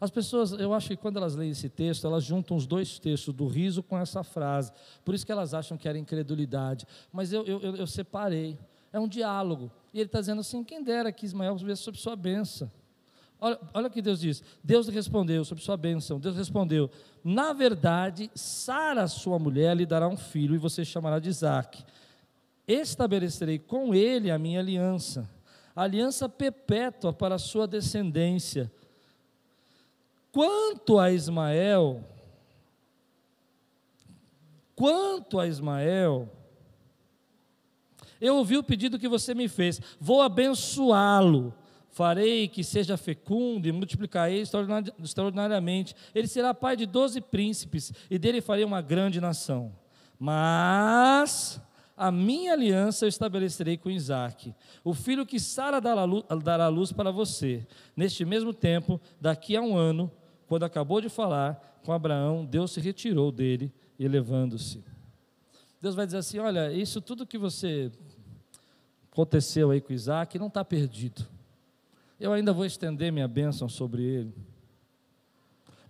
As 0.00 0.08
pessoas, 0.08 0.52
eu 0.52 0.72
acho 0.72 0.86
que 0.86 0.96
quando 0.96 1.16
elas 1.16 1.34
leem 1.34 1.50
esse 1.50 1.68
texto, 1.68 2.06
elas 2.06 2.22
juntam 2.22 2.56
os 2.56 2.64
dois 2.64 3.00
textos, 3.00 3.34
do 3.34 3.48
riso 3.48 3.82
com 3.82 3.98
essa 3.98 4.22
frase. 4.22 4.70
Por 5.04 5.16
isso 5.16 5.26
que 5.26 5.32
elas 5.32 5.52
acham 5.52 5.76
que 5.76 5.88
era 5.88 5.98
incredulidade. 5.98 6.86
Mas 7.12 7.32
eu, 7.32 7.44
eu, 7.44 7.74
eu 7.74 7.86
separei. 7.88 8.56
É 8.92 9.00
um 9.00 9.08
diálogo. 9.08 9.68
E 9.92 9.98
ele 9.98 10.06
está 10.06 10.20
dizendo 10.20 10.42
assim: 10.42 10.62
quem 10.62 10.80
dera 10.80 11.10
que 11.10 11.26
Ismael 11.26 11.56
vivesse 11.56 11.82
sob 11.82 11.98
sua 11.98 12.14
bênção. 12.14 12.70
Olha, 13.44 13.58
olha 13.74 13.86
o 13.88 13.90
que 13.90 14.00
Deus 14.00 14.20
diz. 14.20 14.40
Deus 14.62 14.86
respondeu 14.86 15.44
sobre 15.44 15.64
sua 15.64 15.76
bênção. 15.76 16.20
Deus 16.20 16.36
respondeu: 16.36 16.88
Na 17.24 17.52
verdade, 17.52 18.30
Sara, 18.36 19.08
sua 19.08 19.36
mulher, 19.36 19.76
lhe 19.76 19.84
dará 19.84 20.06
um 20.06 20.16
filho 20.16 20.54
e 20.54 20.58
você 20.58 20.84
chamará 20.84 21.18
de 21.18 21.28
Isaac. 21.28 21.84
Estabelecerei 22.68 23.58
com 23.58 23.92
ele 23.92 24.30
a 24.30 24.38
minha 24.38 24.60
aliança, 24.60 25.28
aliança 25.74 26.28
perpétua 26.28 27.12
para 27.12 27.34
a 27.34 27.38
sua 27.38 27.66
descendência. 27.66 28.70
Quanto 30.30 31.00
a 31.00 31.10
Ismael, 31.10 32.04
quanto 34.76 35.40
a 35.40 35.48
Ismael, 35.48 36.30
eu 38.20 38.36
ouvi 38.36 38.56
o 38.56 38.62
pedido 38.62 39.00
que 39.00 39.08
você 39.08 39.34
me 39.34 39.48
fez, 39.48 39.80
vou 39.98 40.22
abençoá-lo 40.22 41.52
farei 41.92 42.48
que 42.48 42.64
seja 42.64 42.96
fecundo 42.96 43.68
e 43.68 43.72
multiplicarei 43.72 44.42
extraordinariamente. 44.42 45.94
Ele 46.14 46.26
será 46.26 46.54
pai 46.54 46.74
de 46.74 46.86
doze 46.86 47.20
príncipes, 47.20 47.92
e 48.10 48.18
dele 48.18 48.40
farei 48.40 48.64
uma 48.64 48.80
grande 48.80 49.20
nação. 49.20 49.72
Mas 50.18 51.60
a 51.94 52.10
minha 52.10 52.54
aliança 52.54 53.04
eu 53.04 53.08
estabelecerei 53.08 53.76
com 53.76 53.90
Isaac, 53.90 54.54
o 54.82 54.94
filho 54.94 55.26
que 55.26 55.38
Sara 55.38 55.80
dará 55.80 56.68
luz 56.68 56.92
para 56.92 57.10
você. 57.10 57.66
Neste 57.94 58.24
mesmo 58.24 58.54
tempo, 58.54 58.98
daqui 59.20 59.54
a 59.54 59.60
um 59.60 59.76
ano, 59.76 60.10
quando 60.46 60.64
acabou 60.64 61.00
de 61.00 61.10
falar 61.10 61.80
com 61.84 61.92
Abraão, 61.92 62.44
Deus 62.44 62.72
se 62.72 62.80
retirou 62.80 63.30
dele, 63.30 63.70
elevando-se. 63.98 64.82
Deus 65.80 65.94
vai 65.94 66.06
dizer 66.06 66.18
assim: 66.18 66.38
olha, 66.38 66.72
isso 66.72 67.02
tudo 67.02 67.26
que 67.26 67.36
você 67.36 67.92
aconteceu 69.10 69.70
aí 69.70 69.80
com 69.80 69.92
Isaac 69.92 70.38
não 70.38 70.46
está 70.46 70.64
perdido 70.64 71.26
eu 72.22 72.32
ainda 72.32 72.52
vou 72.52 72.64
estender 72.64 73.10
minha 73.10 73.26
bênção 73.26 73.68
sobre 73.68 74.04
ele. 74.04 74.34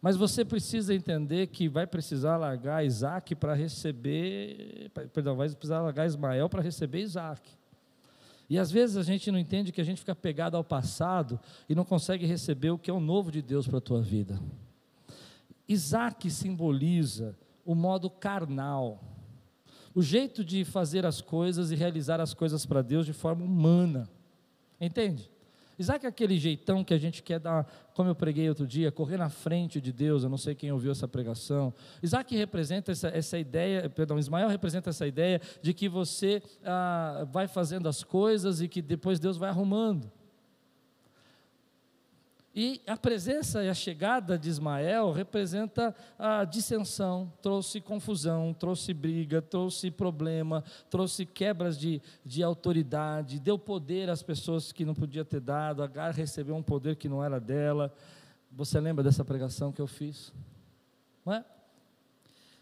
Mas 0.01 0.17
você 0.17 0.45
precisa 0.45 0.95
entender 0.95 1.49
que 1.49 1.69
vai 1.69 1.87
precisar 1.87 2.39
largar 2.39 2.85
Isaac 2.85 3.35
para 3.35 3.55
receber, 3.55 4.91
perdão, 5.13 5.37
vai 5.37 5.49
precisar 5.51 5.81
largar 5.81 6.07
Ismael 6.07 6.49
para 6.49 6.63
receber 6.63 7.01
Isaac. 7.01 7.51
E 8.49 8.59
às 8.59 8.71
vezes 8.71 8.97
a 8.97 9.03
gente 9.03 9.31
não 9.31 9.39
entende 9.39 9.71
que 9.73 9.81
a 9.81 9.85
gente 9.85 9.99
fica 9.99 10.15
pegado 10.15 10.57
ao 10.57 10.65
passado 10.65 11.39
e 11.69 11.75
não 11.75 11.85
consegue 11.85 12.25
receber 12.25 12.71
o 12.71 12.79
que 12.79 12.91
é 12.91 12.95
o 12.95 12.99
novo 12.99 13.31
de 13.31 13.43
Deus 13.43 13.69
para 13.69 13.79
a 13.79 13.83
tua 13.83 14.01
vida. 14.01 14.41
Isaac 15.69 16.31
simboliza 16.31 17.37
o 17.65 17.75
modo 17.75 18.09
carnal, 18.09 19.05
o 19.95 20.03
jeito 20.03 20.43
de 20.43 20.65
fazer 20.65 21.05
as 21.05 21.21
coisas 21.21 21.71
e 21.71 21.77
realizar 21.77 22.21
as 22.21 22.33
coisas 22.33 22.65
para 22.65 22.81
Deus 22.81 23.05
de 23.05 23.13
forma 23.13 23.45
humana. 23.45 24.09
Entende? 24.81 25.32
Isaac 25.83 26.07
é 26.07 26.09
aquele 26.09 26.39
jeitão 26.39 26.85
que 26.85 26.95
a 26.95 26.99
gente 26.99 27.25
quer 27.25 27.41
dar, 27.41 27.67
como 27.93 28.09
eu 28.09 28.15
preguei 28.15 28.49
outro 28.49 28.67
dia, 28.67 28.93
correr 28.93 29.17
na 29.17 29.29
frente 29.29 29.81
de 29.81 29.93
Deus. 29.93 30.23
Eu 30.23 30.31
não 30.31 30.39
sei 30.39 30.55
quem 30.55 30.71
ouviu 30.71 30.93
essa 30.93 31.09
pregação. 31.09 31.75
Isaac 32.01 32.37
representa 32.37 32.93
essa, 32.93 33.09
essa 33.09 33.37
ideia, 33.37 33.91
perdão, 33.91 34.17
Ismael 34.17 34.49
representa 34.49 34.91
essa 34.91 35.07
ideia 35.07 35.41
de 35.61 35.75
que 35.75 35.89
você 35.89 36.41
ah, 36.65 37.27
vai 37.33 37.49
fazendo 37.49 37.89
as 37.89 38.05
coisas 38.05 38.61
e 38.61 38.69
que 38.69 38.81
depois 38.81 39.19
Deus 39.19 39.37
vai 39.37 39.51
arrumando. 39.51 40.09
E 42.55 42.83
a 42.87 42.99
presença 42.99 43.65
e 43.65 43.69
a 43.71 43.75
chegada 43.75 44.39
de 44.39 44.51
Ismael 44.51 45.11
representa 45.11 45.95
a 46.19 46.45
dissensão, 46.45 47.33
trouxe 47.41 47.81
confusão, 47.81 48.53
trouxe 48.53 48.93
briga, 48.93 49.41
trouxe 49.41 49.91
problema, 49.91 50.63
trouxe 50.91 51.25
quebras 51.25 51.79
de, 51.79 52.03
de 52.23 52.43
autoridade, 52.43 53.41
deu 53.41 53.59
poder 53.59 54.11
às 54.11 54.23
pessoas 54.23 54.71
que 54.71 54.85
não 54.85 54.95
podia 54.95 55.25
ter 55.25 55.41
dado, 55.41 55.83
Agar 55.83 56.13
recebeu 56.13 56.55
um 56.55 56.63
poder 56.63 56.97
que 56.97 57.09
não 57.09 57.25
era 57.25 57.41
dela. 57.41 57.91
Você 58.51 58.79
lembra 58.79 59.03
dessa 59.03 59.25
pregação 59.25 59.73
que 59.73 59.81
eu 59.81 59.87
fiz? 59.87 60.31
Não 61.25 61.33
é? 61.33 61.45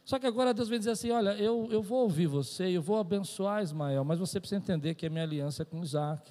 Só 0.05 0.21
que 0.21 0.27
agora 0.27 0.55
Deus 0.55 0.69
vem 0.69 0.79
dizer 0.79 0.93
assim: 0.93 1.11
olha, 1.11 1.31
eu, 1.31 1.69
eu 1.71 1.83
vou 1.83 2.03
ouvir 2.03 2.29
você, 2.29 2.69
eu 2.69 2.83
vou 2.83 2.99
abençoar 2.99 3.61
Ismael, 3.61 4.05
mas 4.05 4.21
você 4.21 4.39
precisa 4.39 4.61
entender 4.61 4.95
que 4.95 5.05
a 5.05 5.11
minha 5.11 5.25
aliança 5.25 5.63
é 5.63 5.65
com 5.65 5.83
Isaac. 5.83 6.31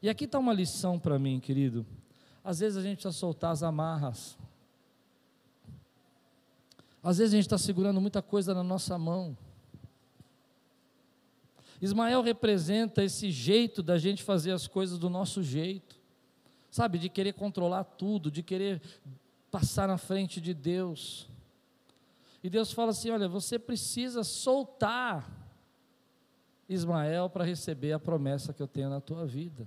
E 0.00 0.08
aqui 0.08 0.26
está 0.26 0.38
uma 0.38 0.52
lição 0.52 0.96
para 0.96 1.18
mim, 1.18 1.40
querido. 1.40 1.84
Às 2.44 2.58
vezes 2.60 2.76
a 2.76 2.82
gente 2.82 2.96
precisa 2.98 3.18
soltar 3.18 3.52
as 3.52 3.62
amarras. 3.62 4.36
Às 7.02 7.18
vezes 7.18 7.32
a 7.32 7.36
gente 7.36 7.46
está 7.46 7.56
segurando 7.56 8.00
muita 8.00 8.20
coisa 8.20 8.52
na 8.52 8.62
nossa 8.62 8.98
mão. 8.98 9.36
Ismael 11.80 12.22
representa 12.22 13.02
esse 13.02 13.30
jeito 13.30 13.82
da 13.82 13.98
gente 13.98 14.22
fazer 14.22 14.52
as 14.52 14.66
coisas 14.66 14.98
do 14.98 15.10
nosso 15.10 15.42
jeito, 15.42 15.96
sabe, 16.70 16.98
de 16.98 17.08
querer 17.08 17.32
controlar 17.32 17.84
tudo, 17.84 18.30
de 18.30 18.42
querer 18.42 18.80
passar 19.50 19.88
na 19.88 19.98
frente 19.98 20.40
de 20.40 20.54
Deus. 20.54 21.28
E 22.42 22.50
Deus 22.50 22.72
fala 22.72 22.90
assim: 22.90 23.10
olha, 23.10 23.28
você 23.28 23.58
precisa 23.58 24.22
soltar 24.22 25.30
Ismael 26.68 27.28
para 27.28 27.44
receber 27.44 27.92
a 27.92 27.98
promessa 27.98 28.52
que 28.52 28.62
eu 28.62 28.68
tenho 28.68 28.88
na 28.88 29.00
tua 29.00 29.26
vida. 29.26 29.66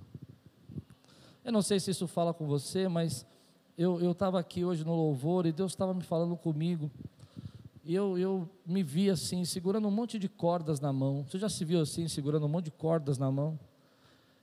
Eu 1.44 1.52
não 1.52 1.62
sei 1.62 1.80
se 1.80 1.90
isso 1.90 2.06
fala 2.06 2.34
com 2.34 2.46
você, 2.46 2.88
mas 2.88 3.26
eu 3.76 4.10
estava 4.10 4.40
aqui 4.40 4.64
hoje 4.64 4.84
no 4.84 4.94
louvor 4.94 5.46
e 5.46 5.52
Deus 5.52 5.72
estava 5.72 5.94
me 5.94 6.02
falando 6.02 6.36
comigo. 6.36 6.90
E 7.84 7.94
eu, 7.94 8.18
eu 8.18 8.48
me 8.66 8.82
vi 8.82 9.08
assim, 9.08 9.44
segurando 9.44 9.88
um 9.88 9.90
monte 9.90 10.18
de 10.18 10.28
cordas 10.28 10.80
na 10.80 10.92
mão. 10.92 11.24
Você 11.24 11.38
já 11.38 11.48
se 11.48 11.64
viu 11.64 11.80
assim, 11.80 12.06
segurando 12.08 12.44
um 12.44 12.48
monte 12.48 12.66
de 12.66 12.70
cordas 12.72 13.16
na 13.16 13.30
mão? 13.30 13.58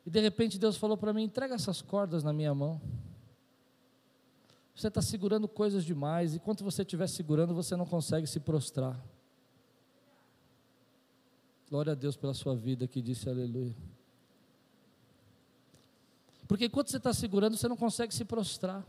E 0.06 0.10
de 0.10 0.20
repente 0.20 0.58
Deus 0.58 0.78
falou 0.78 0.98
para 0.98 1.14
mim: 1.14 1.24
entrega 1.24 1.54
essas 1.54 1.82
cordas 1.82 2.24
na 2.24 2.32
minha 2.32 2.56
mão. 2.56 2.82
Você 4.76 4.88
está 4.88 5.02
segurando 5.02 5.48
coisas 5.48 5.86
demais, 5.86 6.34
e 6.34 6.38
enquanto 6.38 6.64
você 6.64 6.82
estiver 6.82 7.08
segurando, 7.08 7.54
você 7.54 7.76
não 7.76 7.86
consegue 7.86 8.26
se 8.26 8.40
prostrar. 8.40 9.00
Glória 11.70 11.94
a 11.94 11.96
Deus 11.96 12.16
pela 12.16 12.34
sua 12.34 12.56
vida 12.56 12.88
que 12.88 13.02
disse 13.02 13.30
aleluia. 13.30 13.76
Porque 16.48 16.66
enquanto 16.66 16.90
você 16.90 16.98
está 16.98 17.14
segurando, 17.14 17.58
você 17.58 17.68
não 17.68 17.78
consegue 17.78 18.14
se 18.14 18.24
prostrar. 18.24 18.84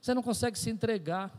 Você 0.00 0.14
não 0.14 0.22
consegue 0.22 0.58
se 0.58 0.70
entregar. 0.70 1.30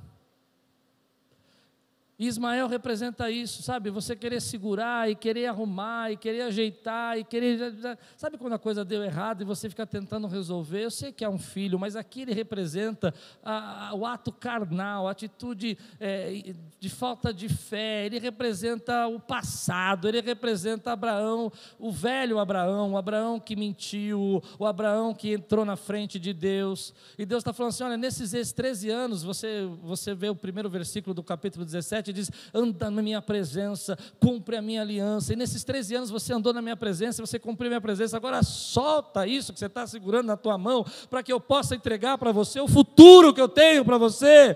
Ismael 2.20 2.68
representa 2.68 3.30
isso, 3.32 3.64
sabe? 3.64 3.90
Você 3.90 4.16
querer 4.16 4.40
segurar 4.40 5.10
e 5.10 5.16
querer 5.16 5.48
arrumar 5.48 6.12
e 6.12 6.18
querer 6.18 6.42
ajeitar 6.42 7.18
e 7.18 7.24
querer. 7.24 7.74
Sabe 8.16 8.38
quando 8.38 8.54
a 8.54 8.60
coisa 8.60 8.86
deu 8.86 9.04
errado 9.04 9.42
e 9.42 9.46
você 9.46 9.68
fica 9.68 9.86
tentando 9.86 10.28
resolver? 10.28 10.84
Eu 10.84 10.92
sei 10.92 11.12
que 11.12 11.26
é 11.26 11.30
um 11.30 11.40
filho, 11.40 11.80
mas 11.80 11.96
aqui 11.96 12.22
ele 12.22 12.34
representa 12.34 13.14
a, 13.44 13.90
a, 13.90 13.96
o 13.96 14.06
ato 14.06 14.32
carnal, 14.32 15.08
a 15.08 15.12
atitude 15.12 15.76
é, 16.00 16.54
de 16.80 16.90
falta 16.90 17.34
de 17.34 17.50
fé, 17.50 18.06
ele 18.06 18.20
representa 18.20 19.08
o 19.08 19.20
passado, 19.20 20.08
ele 20.08 20.22
representa 20.22 20.92
Abraão, 20.92 21.52
o 21.80 21.92
velho 21.92 22.38
Abraão, 22.38 22.92
o 22.92 22.98
Abraão 22.98 23.40
que 23.40 23.56
mentiu, 23.56 24.42
o 24.60 24.66
Abraão 24.68 25.16
que 25.16 25.34
entrou 25.34 25.66
na 25.66 25.76
frente 25.76 26.20
de 26.20 26.32
Deus. 26.32 26.94
E 27.18 27.26
Deus 27.26 27.42
está 27.42 27.52
falando 27.52 27.72
assim: 27.72 27.84
olha, 27.84 27.98
nesses 27.98 28.52
13 28.52 28.92
anos, 28.92 29.24
você, 29.24 29.68
você 29.82 30.14
vê 30.14 30.30
o 30.30 30.36
primeiro 30.36 30.70
versículo 30.70 31.16
do 31.16 31.24
capítulo 31.24 31.66
17 31.66 32.04
17 32.04 32.13
diz: 32.14 32.32
anda 32.54 32.90
na 32.90 33.02
minha 33.02 33.22
presença, 33.22 33.98
cumpre 34.20 34.56
a 34.56 34.62
minha 34.62 34.82
aliança. 34.82 35.34
E 35.34 35.36
nesses 35.36 35.64
13 35.64 35.96
anos 35.96 36.10
você 36.10 36.34
andou 36.34 36.54
na 36.54 36.62
minha 36.62 36.78
presença, 36.78 37.26
você 37.26 37.38
cumpriu 37.38 37.68
a 37.68 37.72
minha 37.72 37.82
presença. 37.82 38.16
Agora 38.16 38.42
solta 38.44 39.28
isso 39.28 39.52
que 39.52 39.60
você 39.60 39.66
está 39.66 39.86
segurando 39.86 40.28
na 40.28 40.38
tua 40.38 40.58
mão, 40.58 40.86
para 41.10 41.22
que 41.22 41.34
eu 41.34 41.40
possa 41.40 41.76
entregar 41.76 42.18
para 42.18 42.32
você 42.32 42.60
o 42.60 42.68
futuro 42.68 43.34
que 43.34 43.42
eu 43.42 43.50
tenho 43.50 43.84
para 43.84 43.98
você. 43.98 44.56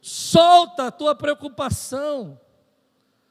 Solta 0.00 0.86
a 0.86 0.90
tua 0.90 1.14
preocupação 1.14 2.38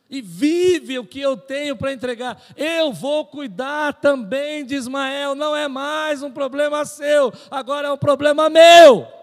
e 0.10 0.22
vive 0.22 0.98
o 0.98 1.06
que 1.06 1.20
eu 1.20 1.38
tenho 1.38 1.76
para 1.76 1.94
entregar. 1.94 2.42
Eu 2.58 2.92
vou 2.92 3.26
cuidar 3.26 3.94
também 3.94 4.66
de 4.66 4.76
Ismael, 4.76 5.36
não 5.36 5.56
é 5.56 5.68
mais 5.68 6.24
um 6.24 6.32
problema 6.32 6.84
seu, 6.84 7.32
agora 7.52 7.88
é 7.88 7.92
um 7.92 7.98
problema 7.98 8.50
meu. 8.50 9.19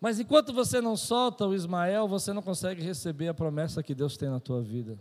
Mas 0.00 0.20
enquanto 0.20 0.52
você 0.52 0.80
não 0.80 0.96
solta 0.96 1.46
o 1.46 1.54
Ismael, 1.54 2.06
você 2.06 2.32
não 2.32 2.42
consegue 2.42 2.82
receber 2.82 3.28
a 3.28 3.34
promessa 3.34 3.82
que 3.82 3.94
Deus 3.94 4.16
tem 4.16 4.28
na 4.28 4.38
tua 4.38 4.62
vida. 4.62 4.96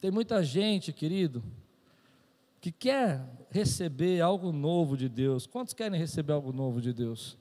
Tem 0.00 0.10
muita 0.10 0.42
gente, 0.42 0.92
querido, 0.92 1.42
que 2.60 2.72
quer 2.72 3.28
receber 3.50 4.20
algo 4.20 4.52
novo 4.52 4.96
de 4.96 5.08
Deus. 5.08 5.46
Quantos 5.46 5.74
querem 5.74 5.98
receber 5.98 6.32
algo 6.32 6.52
novo 6.52 6.80
de 6.80 6.92
Deus? 6.92 7.36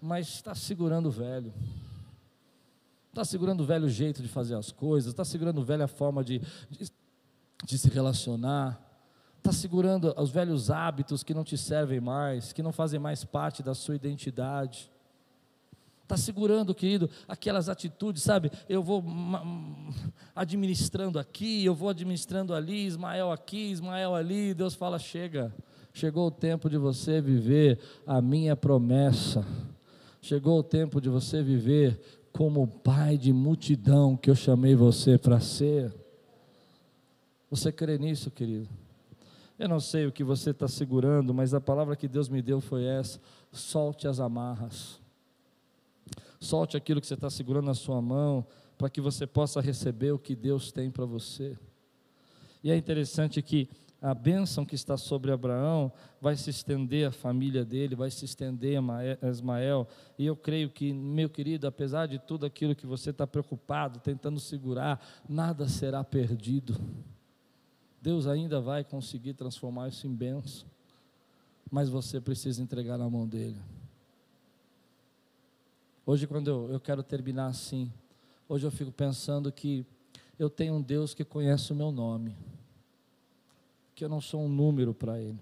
Mas 0.00 0.28
está 0.28 0.54
segurando 0.54 1.06
o 1.06 1.12
velho. 1.12 1.52
Está 3.10 3.24
segurando 3.24 3.60
o 3.60 3.66
velho 3.66 3.88
jeito 3.88 4.22
de 4.22 4.28
fazer 4.28 4.54
as 4.54 4.72
coisas, 4.72 5.12
está 5.12 5.24
segurando 5.24 5.60
a 5.60 5.64
velha 5.64 5.86
forma 5.86 6.22
de, 6.24 6.40
de, 6.70 6.90
de 7.64 7.78
se 7.78 7.88
relacionar, 7.88 8.80
está 9.38 9.52
segurando 9.52 10.14
os 10.16 10.30
velhos 10.30 10.70
hábitos 10.70 11.22
que 11.22 11.34
não 11.34 11.42
te 11.42 11.56
servem 11.56 12.00
mais, 12.00 12.52
que 12.52 12.62
não 12.62 12.72
fazem 12.72 13.00
mais 13.00 13.24
parte 13.24 13.62
da 13.62 13.74
sua 13.74 13.96
identidade 13.96 14.90
está 16.08 16.16
segurando, 16.16 16.74
querido, 16.74 17.10
aquelas 17.28 17.68
atitudes, 17.68 18.22
sabe? 18.22 18.50
Eu 18.66 18.82
vou 18.82 19.04
administrando 20.34 21.18
aqui, 21.18 21.62
eu 21.64 21.74
vou 21.74 21.90
administrando 21.90 22.54
ali, 22.54 22.86
Ismael 22.86 23.30
aqui, 23.30 23.70
Ismael 23.70 24.14
ali. 24.14 24.54
Deus 24.54 24.74
fala: 24.74 24.98
chega, 24.98 25.54
chegou 25.92 26.28
o 26.28 26.30
tempo 26.30 26.70
de 26.70 26.78
você 26.78 27.20
viver 27.20 27.78
a 28.06 28.22
minha 28.22 28.56
promessa, 28.56 29.46
chegou 30.22 30.58
o 30.58 30.62
tempo 30.62 30.98
de 30.98 31.10
você 31.10 31.42
viver 31.42 32.00
como 32.32 32.66
pai 32.66 33.18
de 33.18 33.32
multidão 33.32 34.16
que 34.16 34.30
eu 34.30 34.34
chamei 34.34 34.74
você 34.74 35.18
para 35.18 35.40
ser. 35.40 35.92
Você 37.50 37.70
crê 37.70 37.98
nisso, 37.98 38.30
querido? 38.30 38.68
Eu 39.58 39.68
não 39.68 39.80
sei 39.80 40.06
o 40.06 40.12
que 40.12 40.24
você 40.24 40.50
está 40.50 40.68
segurando, 40.68 41.34
mas 41.34 41.52
a 41.52 41.60
palavra 41.60 41.96
que 41.96 42.08
Deus 42.08 42.30
me 42.30 42.40
deu 42.40 42.62
foi 42.62 42.84
essa: 42.84 43.20
solte 43.52 44.08
as 44.08 44.20
amarras. 44.20 44.97
Solte 46.40 46.76
aquilo 46.76 47.00
que 47.00 47.06
você 47.06 47.14
está 47.14 47.28
segurando 47.30 47.66
na 47.66 47.74
sua 47.74 48.00
mão, 48.00 48.46
para 48.76 48.88
que 48.88 49.00
você 49.00 49.26
possa 49.26 49.60
receber 49.60 50.12
o 50.12 50.18
que 50.18 50.36
Deus 50.36 50.70
tem 50.70 50.90
para 50.90 51.04
você. 51.04 51.58
E 52.62 52.70
é 52.70 52.76
interessante 52.76 53.42
que 53.42 53.68
a 54.00 54.14
bênção 54.14 54.64
que 54.64 54.76
está 54.76 54.96
sobre 54.96 55.32
Abraão 55.32 55.92
vai 56.20 56.36
se 56.36 56.50
estender 56.50 57.08
à 57.08 57.10
família 57.10 57.64
dele, 57.64 57.96
vai 57.96 58.10
se 58.10 58.24
estender 58.24 58.78
a 59.20 59.28
Ismael. 59.28 59.88
E 60.16 60.24
eu 60.24 60.36
creio 60.36 60.70
que, 60.70 60.92
meu 60.92 61.28
querido, 61.28 61.66
apesar 61.66 62.06
de 62.06 62.18
tudo 62.18 62.46
aquilo 62.46 62.76
que 62.76 62.86
você 62.86 63.10
está 63.10 63.26
preocupado, 63.26 63.98
tentando 63.98 64.38
segurar, 64.38 65.04
nada 65.28 65.68
será 65.68 66.04
perdido. 66.04 66.76
Deus 68.00 68.28
ainda 68.28 68.60
vai 68.60 68.84
conseguir 68.84 69.34
transformar 69.34 69.88
isso 69.88 70.06
em 70.06 70.14
bênção, 70.14 70.68
mas 71.68 71.88
você 71.88 72.20
precisa 72.20 72.62
entregar 72.62 72.96
na 72.96 73.10
mão 73.10 73.26
dele. 73.26 73.58
Hoje, 76.10 76.26
quando 76.26 76.48
eu, 76.48 76.72
eu 76.72 76.80
quero 76.80 77.02
terminar 77.02 77.48
assim, 77.48 77.92
hoje 78.48 78.66
eu 78.66 78.70
fico 78.70 78.90
pensando 78.90 79.52
que 79.52 79.84
eu 80.38 80.48
tenho 80.48 80.72
um 80.72 80.80
Deus 80.80 81.12
que 81.12 81.22
conhece 81.22 81.70
o 81.70 81.76
meu 81.76 81.92
nome, 81.92 82.34
que 83.94 84.06
eu 84.06 84.08
não 84.08 84.18
sou 84.18 84.40
um 84.40 84.48
número 84.48 84.94
para 84.94 85.20
Ele. 85.20 85.38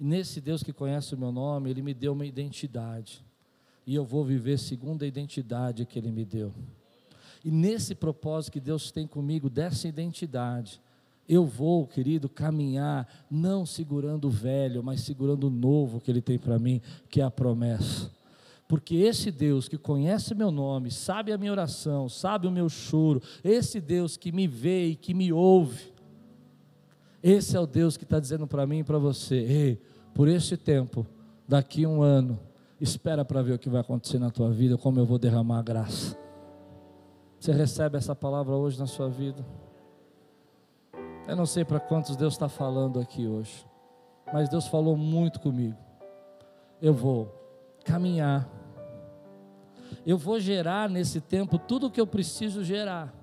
E 0.00 0.04
nesse 0.04 0.40
Deus 0.40 0.62
que 0.62 0.72
conhece 0.72 1.14
o 1.14 1.18
meu 1.18 1.30
nome, 1.30 1.68
Ele 1.68 1.82
me 1.82 1.92
deu 1.92 2.14
uma 2.14 2.24
identidade, 2.24 3.22
e 3.86 3.94
eu 3.94 4.06
vou 4.06 4.24
viver 4.24 4.58
segundo 4.58 5.02
a 5.02 5.06
identidade 5.06 5.84
que 5.84 5.98
Ele 5.98 6.10
me 6.10 6.24
deu. 6.24 6.50
E 7.44 7.50
nesse 7.50 7.94
propósito 7.94 8.54
que 8.54 8.60
Deus 8.60 8.90
tem 8.90 9.06
comigo, 9.06 9.50
dessa 9.50 9.86
identidade, 9.86 10.80
eu 11.28 11.44
vou, 11.44 11.86
querido, 11.86 12.26
caminhar, 12.26 13.06
não 13.30 13.66
segurando 13.66 14.28
o 14.28 14.30
velho, 14.30 14.82
mas 14.82 15.02
segurando 15.02 15.48
o 15.48 15.50
novo 15.50 16.00
que 16.00 16.10
Ele 16.10 16.22
tem 16.22 16.38
para 16.38 16.58
mim, 16.58 16.80
que 17.10 17.20
é 17.20 17.24
a 17.24 17.30
promessa 17.30 18.21
porque 18.72 18.94
esse 18.94 19.30
Deus 19.30 19.68
que 19.68 19.76
conhece 19.76 20.34
meu 20.34 20.50
nome, 20.50 20.90
sabe 20.90 21.30
a 21.30 21.36
minha 21.36 21.52
oração, 21.52 22.08
sabe 22.08 22.46
o 22.46 22.50
meu 22.50 22.70
choro, 22.70 23.20
esse 23.44 23.78
Deus 23.78 24.16
que 24.16 24.32
me 24.32 24.48
vê 24.48 24.86
e 24.86 24.96
que 24.96 25.12
me 25.12 25.30
ouve, 25.30 25.92
esse 27.22 27.54
é 27.54 27.60
o 27.60 27.66
Deus 27.66 27.98
que 27.98 28.04
está 28.04 28.18
dizendo 28.18 28.46
para 28.46 28.66
mim 28.66 28.78
e 28.78 28.82
para 28.82 28.96
você: 28.96 29.34
ei, 29.34 29.82
por 30.14 30.26
esse 30.26 30.56
tempo, 30.56 31.06
daqui 31.46 31.86
um 31.86 32.00
ano, 32.00 32.40
espera 32.80 33.26
para 33.26 33.42
ver 33.42 33.52
o 33.52 33.58
que 33.58 33.68
vai 33.68 33.82
acontecer 33.82 34.18
na 34.18 34.30
tua 34.30 34.50
vida, 34.50 34.78
como 34.78 34.98
eu 34.98 35.04
vou 35.04 35.18
derramar 35.18 35.58
a 35.58 35.62
graça. 35.62 36.16
Você 37.38 37.52
recebe 37.52 37.98
essa 37.98 38.16
palavra 38.16 38.54
hoje 38.54 38.78
na 38.78 38.86
sua 38.86 39.10
vida? 39.10 39.44
Eu 41.28 41.36
não 41.36 41.44
sei 41.44 41.62
para 41.62 41.78
quantos 41.78 42.16
Deus 42.16 42.32
está 42.32 42.48
falando 42.48 42.98
aqui 42.98 43.26
hoje, 43.26 43.66
mas 44.32 44.48
Deus 44.48 44.66
falou 44.66 44.96
muito 44.96 45.40
comigo. 45.40 45.76
Eu 46.80 46.94
vou 46.94 47.38
caminhar 47.84 48.61
eu 50.06 50.16
vou 50.16 50.38
gerar 50.40 50.88
nesse 50.88 51.20
tempo 51.20 51.58
tudo 51.58 51.86
o 51.86 51.90
que 51.90 52.00
eu 52.00 52.06
preciso 52.06 52.64
gerar, 52.64 53.14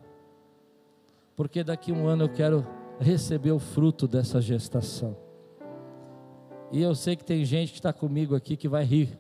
porque 1.36 1.64
daqui 1.64 1.92
a 1.92 1.96
um 1.96 2.08
ano 2.08 2.24
eu 2.24 2.30
quero 2.30 2.68
receber 3.00 3.52
o 3.52 3.60
fruto 3.60 4.08
dessa 4.08 4.42
gestação. 4.42 5.16
E 6.72 6.82
eu 6.82 6.94
sei 6.94 7.16
que 7.16 7.24
tem 7.24 7.44
gente 7.46 7.72
que 7.72 7.80
está 7.80 7.92
comigo 7.92 8.36
aqui 8.36 8.56
que 8.56 8.68
vai 8.68 8.84
rir. 8.84 9.18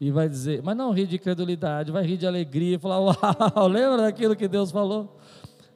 E 0.00 0.10
vai 0.10 0.28
dizer, 0.28 0.62
mas 0.62 0.76
não 0.76 0.92
rir 0.92 1.06
de 1.06 1.18
credulidade, 1.18 1.92
vai 1.92 2.04
rir 2.04 2.16
de 2.16 2.26
alegria, 2.26 2.76
e 2.76 2.78
falar, 2.78 2.98
uau, 3.54 3.68
lembra 3.68 4.02
daquilo 4.02 4.34
que 4.34 4.48
Deus 4.48 4.70
falou? 4.70 5.16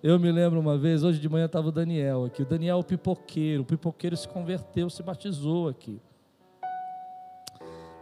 Eu 0.02 0.18
me 0.18 0.30
lembro 0.30 0.60
uma 0.60 0.78
vez, 0.78 1.02
hoje 1.02 1.18
de 1.18 1.28
manhã 1.28 1.46
estava 1.46 1.68
o 1.68 1.72
Daniel 1.72 2.24
aqui, 2.24 2.42
o 2.42 2.46
Daniel 2.46 2.76
é 2.76 2.80
o 2.80 2.84
pipoqueiro, 2.84 3.62
o 3.62 3.66
pipoqueiro 3.66 4.16
se 4.16 4.28
converteu, 4.28 4.88
se 4.88 5.02
batizou 5.02 5.68
aqui. 5.68 6.00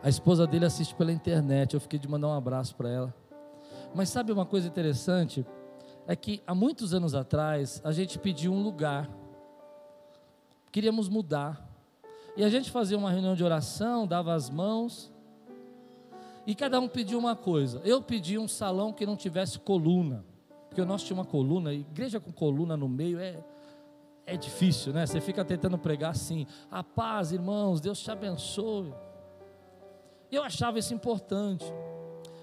A 0.02 0.08
esposa 0.08 0.46
dele 0.46 0.64
assiste 0.64 0.94
pela 0.94 1.12
internet. 1.12 1.74
Eu 1.74 1.80
fiquei 1.80 1.98
de 1.98 2.08
mandar 2.08 2.28
um 2.28 2.34
abraço 2.34 2.74
para 2.74 2.88
ela. 2.88 3.14
Mas 3.94 4.08
sabe 4.08 4.32
uma 4.32 4.46
coisa 4.46 4.68
interessante? 4.68 5.44
É 6.06 6.14
que 6.14 6.42
há 6.46 6.54
muitos 6.54 6.94
anos 6.94 7.14
atrás 7.14 7.80
a 7.84 7.92
gente 7.92 8.18
pediu 8.18 8.52
um 8.52 8.62
lugar. 8.62 9.10
Queríamos 10.70 11.08
mudar. 11.08 11.66
E 12.36 12.44
a 12.44 12.48
gente 12.48 12.70
fazia 12.70 12.98
uma 12.98 13.10
reunião 13.10 13.34
de 13.34 13.42
oração, 13.42 14.06
dava 14.06 14.34
as 14.34 14.50
mãos. 14.50 15.12
E 16.46 16.54
cada 16.54 16.78
um 16.78 16.86
pediu 16.86 17.18
uma 17.18 17.34
coisa. 17.34 17.80
Eu 17.84 18.00
pedi 18.00 18.38
um 18.38 18.46
salão 18.46 18.92
que 18.92 19.06
não 19.06 19.16
tivesse 19.16 19.58
coluna. 19.58 20.24
Porque 20.68 20.84
nosso 20.84 21.06
tinha 21.06 21.16
uma 21.16 21.24
coluna, 21.24 21.72
igreja 21.72 22.20
com 22.20 22.30
coluna 22.30 22.76
no 22.76 22.86
meio 22.86 23.18
é, 23.18 23.42
é 24.26 24.36
difícil, 24.36 24.92
né? 24.92 25.06
Você 25.06 25.22
fica 25.22 25.42
tentando 25.42 25.78
pregar 25.78 26.10
assim: 26.10 26.46
a 26.70 26.84
paz, 26.84 27.32
irmãos, 27.32 27.80
Deus 27.80 27.98
te 27.98 28.10
abençoe. 28.10 28.92
Eu 30.30 30.42
achava 30.42 30.78
isso 30.78 30.92
importante. 30.92 31.64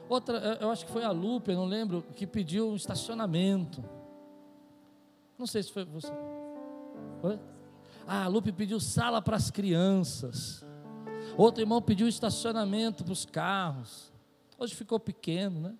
Outra, 0.09 0.57
eu 0.59 0.69
acho 0.69 0.85
que 0.85 0.91
foi 0.91 1.03
a 1.03 1.11
Lupe, 1.11 1.51
eu 1.51 1.57
não 1.57 1.65
lembro, 1.65 2.03
que 2.15 2.27
pediu 2.27 2.69
um 2.69 2.75
estacionamento. 2.75 3.83
Não 5.37 5.47
sei 5.47 5.63
se 5.63 5.71
foi 5.71 5.85
você. 5.85 6.11
Oi? 7.23 7.39
Ah, 8.05 8.25
a 8.25 8.27
Lupe 8.27 8.51
pediu 8.51 8.79
sala 8.79 9.21
para 9.21 9.35
as 9.35 9.49
crianças. 9.49 10.65
Outro 11.37 11.61
irmão 11.61 11.81
pediu 11.81 12.07
estacionamento 12.07 13.03
para 13.03 13.13
os 13.13 13.25
carros. 13.25 14.11
Hoje 14.57 14.75
ficou 14.75 14.99
pequeno, 14.99 15.59
né? 15.59 15.75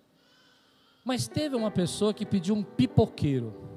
Mas 1.04 1.28
teve 1.28 1.54
uma 1.54 1.70
pessoa 1.70 2.14
que 2.14 2.24
pediu 2.24 2.54
um 2.54 2.62
pipoqueiro. 2.62 3.73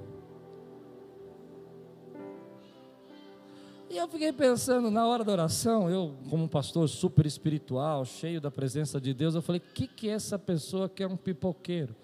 E 3.89 3.95
eu 3.97 4.07
fiquei 4.07 4.33
pensando 4.33 4.91
na 4.91 5.07
hora 5.07 5.23
da 5.23 5.31
oração, 5.31 5.89
eu, 5.89 6.13
como 6.29 6.43
um 6.43 6.47
pastor 6.47 6.89
super 6.89 7.25
espiritual, 7.25 8.03
cheio 8.03 8.41
da 8.41 8.51
presença 8.51 8.99
de 8.99 9.13
Deus, 9.13 9.33
eu 9.33 9.41
falei: 9.41 9.61
o 9.61 9.73
que, 9.73 9.87
que 9.87 10.09
é 10.09 10.13
essa 10.13 10.37
pessoa 10.37 10.89
que 10.89 11.01
é 11.01 11.07
um 11.07 11.15
pipoqueiro? 11.15 11.95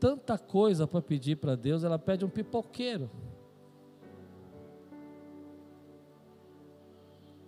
Tanta 0.00 0.36
coisa 0.36 0.86
para 0.86 1.00
pedir 1.00 1.36
para 1.36 1.54
Deus, 1.54 1.84
ela 1.84 1.98
pede 1.98 2.24
um 2.24 2.28
pipoqueiro. 2.28 3.08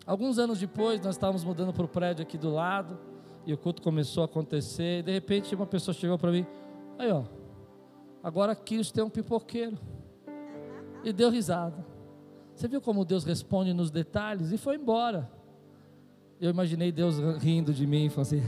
Alguns 0.06 0.38
anos 0.38 0.58
depois, 0.58 1.00
nós 1.00 1.16
estávamos 1.16 1.44
mudando 1.44 1.72
para 1.72 1.84
o 1.84 1.88
prédio 1.88 2.22
aqui 2.22 2.38
do 2.38 2.50
lado, 2.50 2.98
e 3.44 3.52
o 3.52 3.58
culto 3.58 3.82
começou 3.82 4.22
a 4.22 4.26
acontecer, 4.26 5.00
e 5.00 5.02
de 5.02 5.12
repente 5.12 5.54
uma 5.54 5.66
pessoa 5.66 5.94
chegou 5.94 6.18
para 6.18 6.30
mim, 6.30 6.46
aí 6.98 7.10
ó, 7.10 7.24
agora 8.22 8.52
aqui 8.52 8.80
tem 8.92 9.02
um 9.02 9.10
pipoqueiro. 9.10 9.76
E 11.02 11.12
deu 11.12 11.30
risada. 11.30 11.84
Você 12.60 12.68
viu 12.68 12.82
como 12.82 13.06
Deus 13.06 13.24
responde 13.24 13.72
nos 13.72 13.90
detalhes? 13.90 14.52
E 14.52 14.58
foi 14.58 14.76
embora. 14.76 15.30
Eu 16.38 16.50
imaginei 16.50 16.92
Deus 16.92 17.16
rindo 17.38 17.72
de 17.72 17.86
mim 17.86 18.04
e 18.04 18.10
falando 18.10 18.26
assim: 18.26 18.42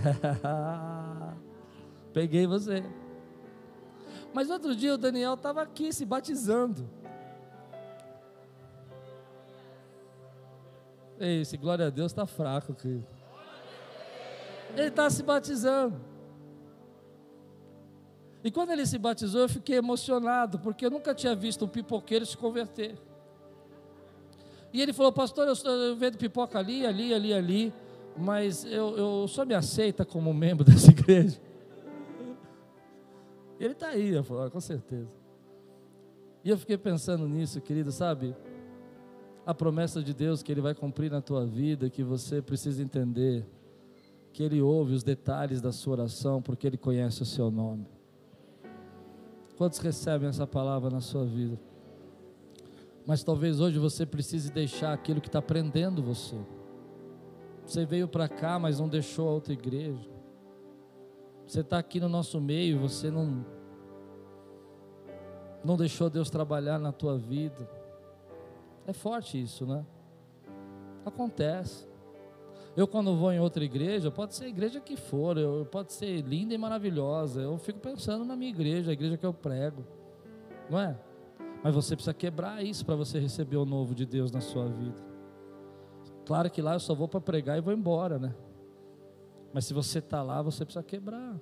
peguei 2.13 2.47
você. 2.47 2.85
Mas 4.35 4.51
outro 4.51 4.77
dia 4.77 4.93
o 4.93 4.99
Daniel 4.99 5.33
estava 5.33 5.63
aqui 5.63 5.95
se 5.95 6.05
batizando. 6.05 6.87
Esse, 11.19 11.57
glória 11.57 11.87
a 11.87 11.91
Deus, 11.91 12.13
está 12.13 12.27
fraco, 12.27 12.75
querido. 12.75 13.07
Ele 14.77 14.89
está 14.89 15.09
se 15.09 15.23
batizando. 15.23 15.99
E 18.45 18.51
quando 18.51 18.73
ele 18.73 18.85
se 18.85 18.99
batizou, 18.99 19.41
eu 19.41 19.49
fiquei 19.49 19.79
emocionado, 19.79 20.59
porque 20.59 20.85
eu 20.85 20.91
nunca 20.91 21.15
tinha 21.15 21.35
visto 21.35 21.65
um 21.65 21.69
pipoqueiro 21.69 22.27
se 22.27 22.37
converter. 22.37 22.95
E 24.73 24.81
ele 24.81 24.93
falou, 24.93 25.13
pastor, 25.13 25.47
eu, 25.47 25.55
eu 25.71 25.97
vendo 25.97 26.17
pipoca 26.17 26.59
ali, 26.59 26.87
ali, 26.87 27.13
ali, 27.13 27.35
ali, 27.35 27.75
mas 28.17 28.65
eu, 28.65 28.97
eu 28.97 29.29
só 29.29 29.45
me 29.45 29.55
aceita 29.55 30.05
como 30.05 30.33
membro 30.33 30.65
dessa 30.67 30.91
igreja. 30.91 31.41
Ele 33.61 33.73
está 33.73 33.89
aí, 33.89 34.11
eu 34.11 34.25
falei, 34.25 34.51
com 34.51 34.61
certeza. 34.61 35.09
E 36.45 36.51
eu 36.51 36.59
fiquei 36.59 36.77
pensando 36.77 37.29
nisso, 37.29 37.61
querido, 37.61 37.93
sabe? 37.93 38.35
a 39.45 39.53
promessa 39.53 40.03
de 40.03 40.15
Deus 40.15 40.43
que 40.43 40.53
Ele 40.53 40.61
vai 40.61 40.75
cumprir 40.75 41.11
na 41.11 41.21
tua 41.21 41.45
vida, 41.45 41.91
que 41.91 42.03
você 42.03 42.41
precisa 42.41 42.83
entender 42.83 43.45
que 44.33 44.43
Ele 44.43 44.63
ouve 44.63 44.95
os 44.95 45.03
detalhes 45.03 45.61
da 45.61 45.73
sua 45.73 45.95
oração, 45.95 46.41
porque 46.41 46.67
Ele 46.67 46.77
conhece 46.77 47.23
o 47.23 47.27
seu 47.27 47.51
nome. 47.51 47.87
Quantos 49.57 49.79
recebem 49.79 50.29
essa 50.29 50.47
palavra 50.47 50.91
na 50.91 51.01
sua 51.01 51.25
vida? 51.25 51.59
Mas 53.07 53.25
talvez 53.25 53.61
hoje 53.61 53.79
você 53.79 54.07
precise 54.07 54.53
deixar 54.53 54.93
aquilo 54.93 55.21
que 55.21 55.29
está 55.29 55.43
prendendo 55.43 56.03
você. 56.03 56.37
Você 57.67 57.85
veio 57.85 58.07
para 58.07 58.29
cá, 58.29 58.59
mas 58.59 58.79
não 58.79 58.89
deixou 58.89 59.29
a 59.29 59.33
outra 59.33 59.53
igreja. 59.53 60.11
Você 61.47 61.61
está 61.61 61.79
aqui 61.79 62.01
no 62.01 62.09
nosso 62.09 62.41
meio, 62.41 62.79
você 62.79 63.11
não 63.11 63.45
não 65.65 65.77
deixou 65.77 66.11
Deus 66.11 66.29
trabalhar 66.29 66.79
na 66.79 66.91
tua 66.91 67.17
vida. 67.17 67.69
É 68.87 68.93
forte 68.93 69.41
isso, 69.41 69.65
né? 69.65 69.87
Acontece. 71.05 71.87
Eu, 72.77 72.89
quando 72.89 73.15
vou 73.17 73.31
em 73.33 73.39
outra 73.39 73.63
igreja, 73.63 74.11
pode 74.11 74.35
ser 74.35 74.47
a 74.47 74.49
igreja 74.49 74.81
que 74.81 74.97
for, 74.97 75.37
eu, 75.37 75.67
pode 75.71 75.93
ser 75.93 76.23
linda 76.23 76.55
e 76.55 76.59
maravilhosa, 76.59 77.43
eu 77.43 77.59
fico 77.59 77.79
pensando 77.79 78.25
na 78.25 78.35
minha 78.35 78.51
igreja, 78.51 78.91
a 78.91 78.95
igreja 78.95 79.17
que 79.17 79.27
eu 79.27 79.35
prego, 79.35 79.85
não 80.71 80.81
é? 80.81 80.99
Mas 81.63 81.75
você 81.75 81.95
precisa 81.95 82.15
quebrar 82.15 82.65
isso 82.65 82.85
para 82.85 82.97
você 82.97 83.19
receber 83.19 83.57
o 83.57 83.65
novo 83.65 83.95
de 83.95 84.05
Deus 84.05 84.33
na 84.33 84.41
sua 84.41 84.67
vida. 84.67 84.97
Claro 86.25 86.51
que 86.51 86.63
lá 86.63 86.75
eu 86.75 86.81
só 86.81 86.95
vou 86.95 87.09
para 87.09 87.21
pregar 87.21 87.59
e 87.59 87.61
vou 87.61 87.73
embora, 87.73 88.19
né? 88.19 88.35
Mas 89.53 89.67
se 89.67 89.75
você 89.75 89.99
está 89.99 90.23
lá, 90.23 90.41
você 90.41 90.65
precisa 90.65 90.83
quebrar. 90.83 91.39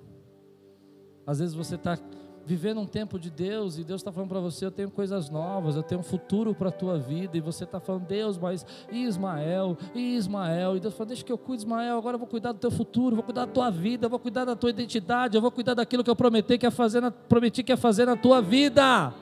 Às 1.25 1.39
vezes 1.39 1.55
você 1.55 1.75
está 1.75 1.97
vivendo 2.45 2.81
um 2.81 2.85
tempo 2.85 3.19
de 3.19 3.29
Deus 3.29 3.77
e 3.77 3.83
Deus 3.83 4.01
está 4.01 4.11
falando 4.11 4.29
para 4.29 4.39
você: 4.39 4.65
eu 4.65 4.71
tenho 4.71 4.89
coisas 4.89 5.29
novas, 5.29 5.75
eu 5.75 5.83
tenho 5.83 6.01
um 6.01 6.03
futuro 6.03 6.53
para 6.53 6.69
a 6.69 6.71
tua 6.71 6.97
vida. 6.97 7.37
E 7.37 7.41
você 7.41 7.63
está 7.63 7.79
falando, 7.79 8.05
Deus, 8.05 8.37
mas 8.37 8.65
Ismael? 8.91 9.77
Ismael? 9.95 10.77
E 10.77 10.79
Deus 10.79 10.93
fala: 10.93 11.07
deixa 11.07 11.23
que 11.23 11.31
eu 11.31 11.37
cuide, 11.37 11.63
Ismael. 11.63 11.97
Agora 11.97 12.15
eu 12.15 12.19
vou 12.19 12.27
cuidar 12.27 12.51
do 12.51 12.59
teu 12.59 12.71
futuro, 12.71 13.15
vou 13.15 13.23
cuidar 13.23 13.45
da 13.45 13.51
tua 13.51 13.69
vida, 13.69 14.09
vou 14.09 14.19
cuidar 14.19 14.45
da 14.45 14.55
tua 14.55 14.69
identidade, 14.69 15.37
eu 15.37 15.41
vou 15.41 15.51
cuidar 15.51 15.73
daquilo 15.73 16.03
que 16.03 16.09
eu 16.09 16.15
prometi 16.15 16.57
que 16.57 16.65
ia 16.65 16.71
fazer 16.71 17.01
na, 17.01 17.11
prometi 17.11 17.63
que 17.63 17.71
ia 17.71 17.77
fazer 17.77 18.05
na 18.05 18.15
tua 18.15 18.41
vida. 18.41 19.13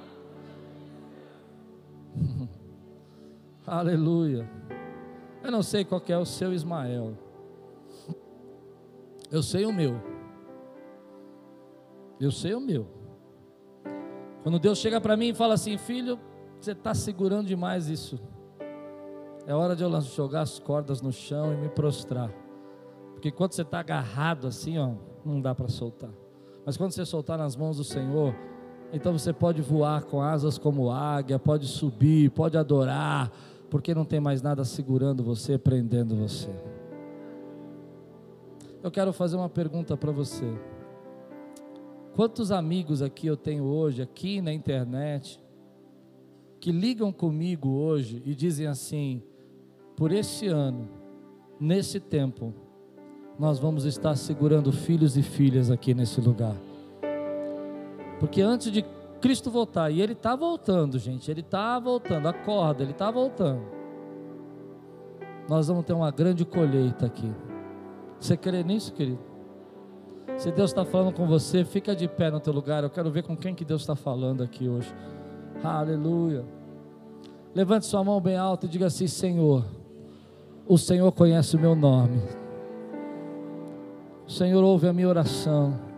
Aleluia. 3.69 4.49
Eu 5.43 5.51
não 5.51 5.61
sei 5.61 5.85
qual 5.85 6.01
é 6.07 6.17
o 6.17 6.25
seu 6.25 6.51
Ismael. 6.51 7.15
Eu 9.31 9.43
sei 9.43 9.63
o 9.63 9.71
meu. 9.71 10.01
Eu 12.19 12.31
sei 12.31 12.55
o 12.55 12.59
meu. 12.59 12.87
Quando 14.41 14.57
Deus 14.57 14.79
chega 14.79 14.99
para 14.99 15.15
mim 15.15 15.29
e 15.29 15.33
fala 15.35 15.53
assim: 15.53 15.77
Filho, 15.77 16.19
você 16.59 16.71
está 16.71 16.95
segurando 16.95 17.45
demais 17.45 17.87
isso. 17.89 18.19
É 19.45 19.53
hora 19.53 19.75
de 19.75 19.83
eu 19.83 20.01
jogar 20.01 20.41
as 20.41 20.57
cordas 20.57 20.99
no 20.99 21.11
chão 21.11 21.53
e 21.53 21.55
me 21.55 21.69
prostrar. 21.69 22.33
Porque 23.13 23.29
quando 23.29 23.51
você 23.51 23.61
está 23.61 23.81
agarrado 23.81 24.47
assim, 24.47 24.79
ó, 24.79 24.93
não 25.23 25.39
dá 25.39 25.53
para 25.53 25.67
soltar. 25.67 26.09
Mas 26.65 26.75
quando 26.75 26.91
você 26.91 27.05
soltar 27.05 27.37
nas 27.37 27.55
mãos 27.55 27.77
do 27.77 27.83
Senhor, 27.83 28.33
então 28.91 29.13
você 29.13 29.31
pode 29.31 29.61
voar 29.61 30.03
com 30.03 30.21
asas 30.21 30.57
como 30.57 30.89
águia, 30.89 31.37
pode 31.37 31.67
subir, 31.67 32.31
pode 32.31 32.57
adorar, 32.57 33.31
porque 33.69 33.93
não 33.93 34.05
tem 34.05 34.19
mais 34.19 34.41
nada 34.41 34.65
segurando 34.65 35.23
você, 35.23 35.57
prendendo 35.57 36.15
você. 36.15 36.49
Eu 38.81 38.89
quero 38.89 39.11
fazer 39.13 39.35
uma 39.35 39.49
pergunta 39.49 39.95
para 39.95 40.11
você. 40.11 40.45
Quantos 42.15 42.51
amigos 42.51 43.01
aqui 43.01 43.27
eu 43.27 43.37
tenho 43.37 43.63
hoje, 43.63 44.01
aqui 44.01 44.41
na 44.41 44.51
internet, 44.51 45.39
que 46.59 46.71
ligam 46.71 47.11
comigo 47.11 47.69
hoje 47.69 48.21
e 48.25 48.33
dizem 48.33 48.67
assim: 48.67 49.21
por 49.95 50.11
esse 50.11 50.47
ano, 50.47 50.87
nesse 51.59 51.99
tempo, 51.99 52.53
nós 53.37 53.59
vamos 53.59 53.85
estar 53.85 54.15
segurando 54.15 54.71
filhos 54.71 55.15
e 55.15 55.21
filhas 55.21 55.71
aqui 55.71 55.93
nesse 55.93 56.19
lugar. 56.19 56.55
Porque 58.19 58.41
antes 58.41 58.71
de 58.71 58.83
Cristo 59.19 59.51
voltar, 59.51 59.91
e 59.91 60.01
Ele 60.01 60.13
está 60.13 60.35
voltando, 60.35 60.97
gente, 60.97 61.29
Ele 61.29 61.41
está 61.41 61.77
voltando, 61.79 62.27
acorda, 62.27 62.83
Ele 62.83 62.91
está 62.91 63.11
voltando. 63.11 63.61
Nós 65.47 65.67
vamos 65.67 65.85
ter 65.85 65.93
uma 65.93 66.11
grande 66.11 66.45
colheita 66.45 67.05
aqui. 67.05 67.31
Você 68.19 68.37
crê 68.37 68.63
nisso, 68.63 68.93
querido? 68.93 69.19
Se 70.37 70.51
Deus 70.51 70.69
está 70.69 70.85
falando 70.85 71.13
com 71.13 71.25
você, 71.25 71.65
fica 71.65 71.95
de 71.95 72.07
pé 72.07 72.29
no 72.29 72.39
teu 72.39 72.53
lugar. 72.53 72.83
Eu 72.83 72.89
quero 72.89 73.09
ver 73.09 73.23
com 73.23 73.35
quem 73.35 73.55
que 73.55 73.65
Deus 73.65 73.81
está 73.81 73.95
falando 73.95 74.43
aqui 74.43 74.69
hoje. 74.69 74.93
Aleluia. 75.63 76.45
Levante 77.53 77.85
sua 77.87 78.03
mão 78.03 78.21
bem 78.21 78.37
alta 78.37 78.65
e 78.65 78.69
diga 78.69 78.85
assim: 78.85 79.07
Senhor, 79.07 79.65
o 80.67 80.77
Senhor 80.77 81.11
conhece 81.11 81.55
o 81.55 81.59
meu 81.59 81.75
nome. 81.75 82.21
O 84.27 84.31
Senhor 84.31 84.63
ouve 84.63 84.87
a 84.87 84.93
minha 84.93 85.09
oração. 85.09 85.88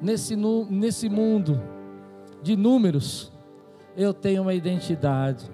Nesse, 0.00 0.34
nesse 0.34 1.08
mundo 1.08 1.60
de 2.42 2.56
números, 2.56 3.30
eu 3.96 4.14
tenho 4.14 4.42
uma 4.42 4.54
identidade. 4.54 5.50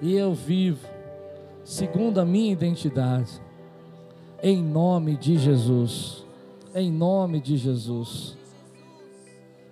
E 0.00 0.14
eu 0.14 0.32
vivo 0.32 0.86
segundo 1.64 2.18
a 2.18 2.24
minha 2.24 2.52
identidade 2.52 3.40
em 4.42 4.62
nome 4.62 5.16
de 5.16 5.38
Jesus. 5.38 6.26
Em 6.74 6.90
nome 6.90 7.40
de 7.40 7.56
Jesus. 7.56 8.36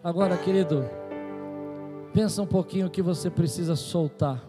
Agora, 0.03 0.37
querido, 0.37 0.85
pensa 2.13 2.41
um 2.43 2.47
pouquinho 2.47 2.87
o 2.87 2.91
que 2.91 3.03
você 3.03 3.29
precisa 3.29 3.75
soltar. 3.75 4.45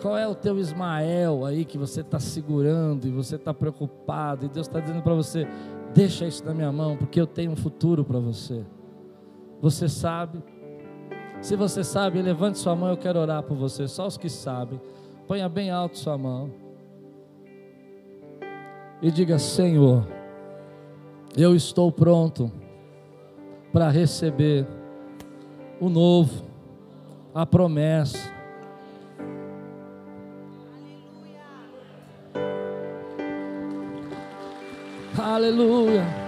Qual 0.00 0.16
é 0.16 0.26
o 0.26 0.34
teu 0.34 0.58
Ismael 0.58 1.44
aí 1.44 1.64
que 1.64 1.76
você 1.76 2.00
está 2.00 2.18
segurando 2.18 3.06
e 3.06 3.10
você 3.10 3.36
está 3.36 3.52
preocupado, 3.52 4.46
e 4.46 4.48
Deus 4.48 4.66
está 4.66 4.80
dizendo 4.80 5.02
para 5.02 5.14
você: 5.14 5.46
deixa 5.94 6.26
isso 6.26 6.44
na 6.44 6.54
minha 6.54 6.70
mão, 6.72 6.96
porque 6.96 7.20
eu 7.20 7.26
tenho 7.26 7.52
um 7.52 7.56
futuro 7.56 8.04
para 8.04 8.18
você. 8.18 8.64
Você 9.60 9.88
sabe, 9.88 10.42
Se 11.40 11.56
você 11.56 11.82
sabe, 11.82 12.20
levante 12.20 12.58
sua 12.58 12.76
mão, 12.76 12.90
eu 12.90 12.96
quero 12.98 13.18
orar 13.18 13.42
por 13.42 13.56
você. 13.56 13.88
Só 13.88 14.06
os 14.06 14.18
que 14.18 14.28
sabem. 14.28 14.78
Ponha 15.26 15.48
bem 15.48 15.70
alto 15.70 15.98
sua 15.98 16.18
mão. 16.18 16.50
E 19.00 19.10
diga: 19.10 19.38
Senhor, 19.38 20.06
eu 21.36 21.54
estou 21.56 21.90
pronto 21.90 22.52
para 23.72 23.88
receber 23.88 24.66
o 25.80 25.88
novo, 25.88 26.44
a 27.34 27.46
promessa. 27.46 28.39
Aleluia. 35.24 36.19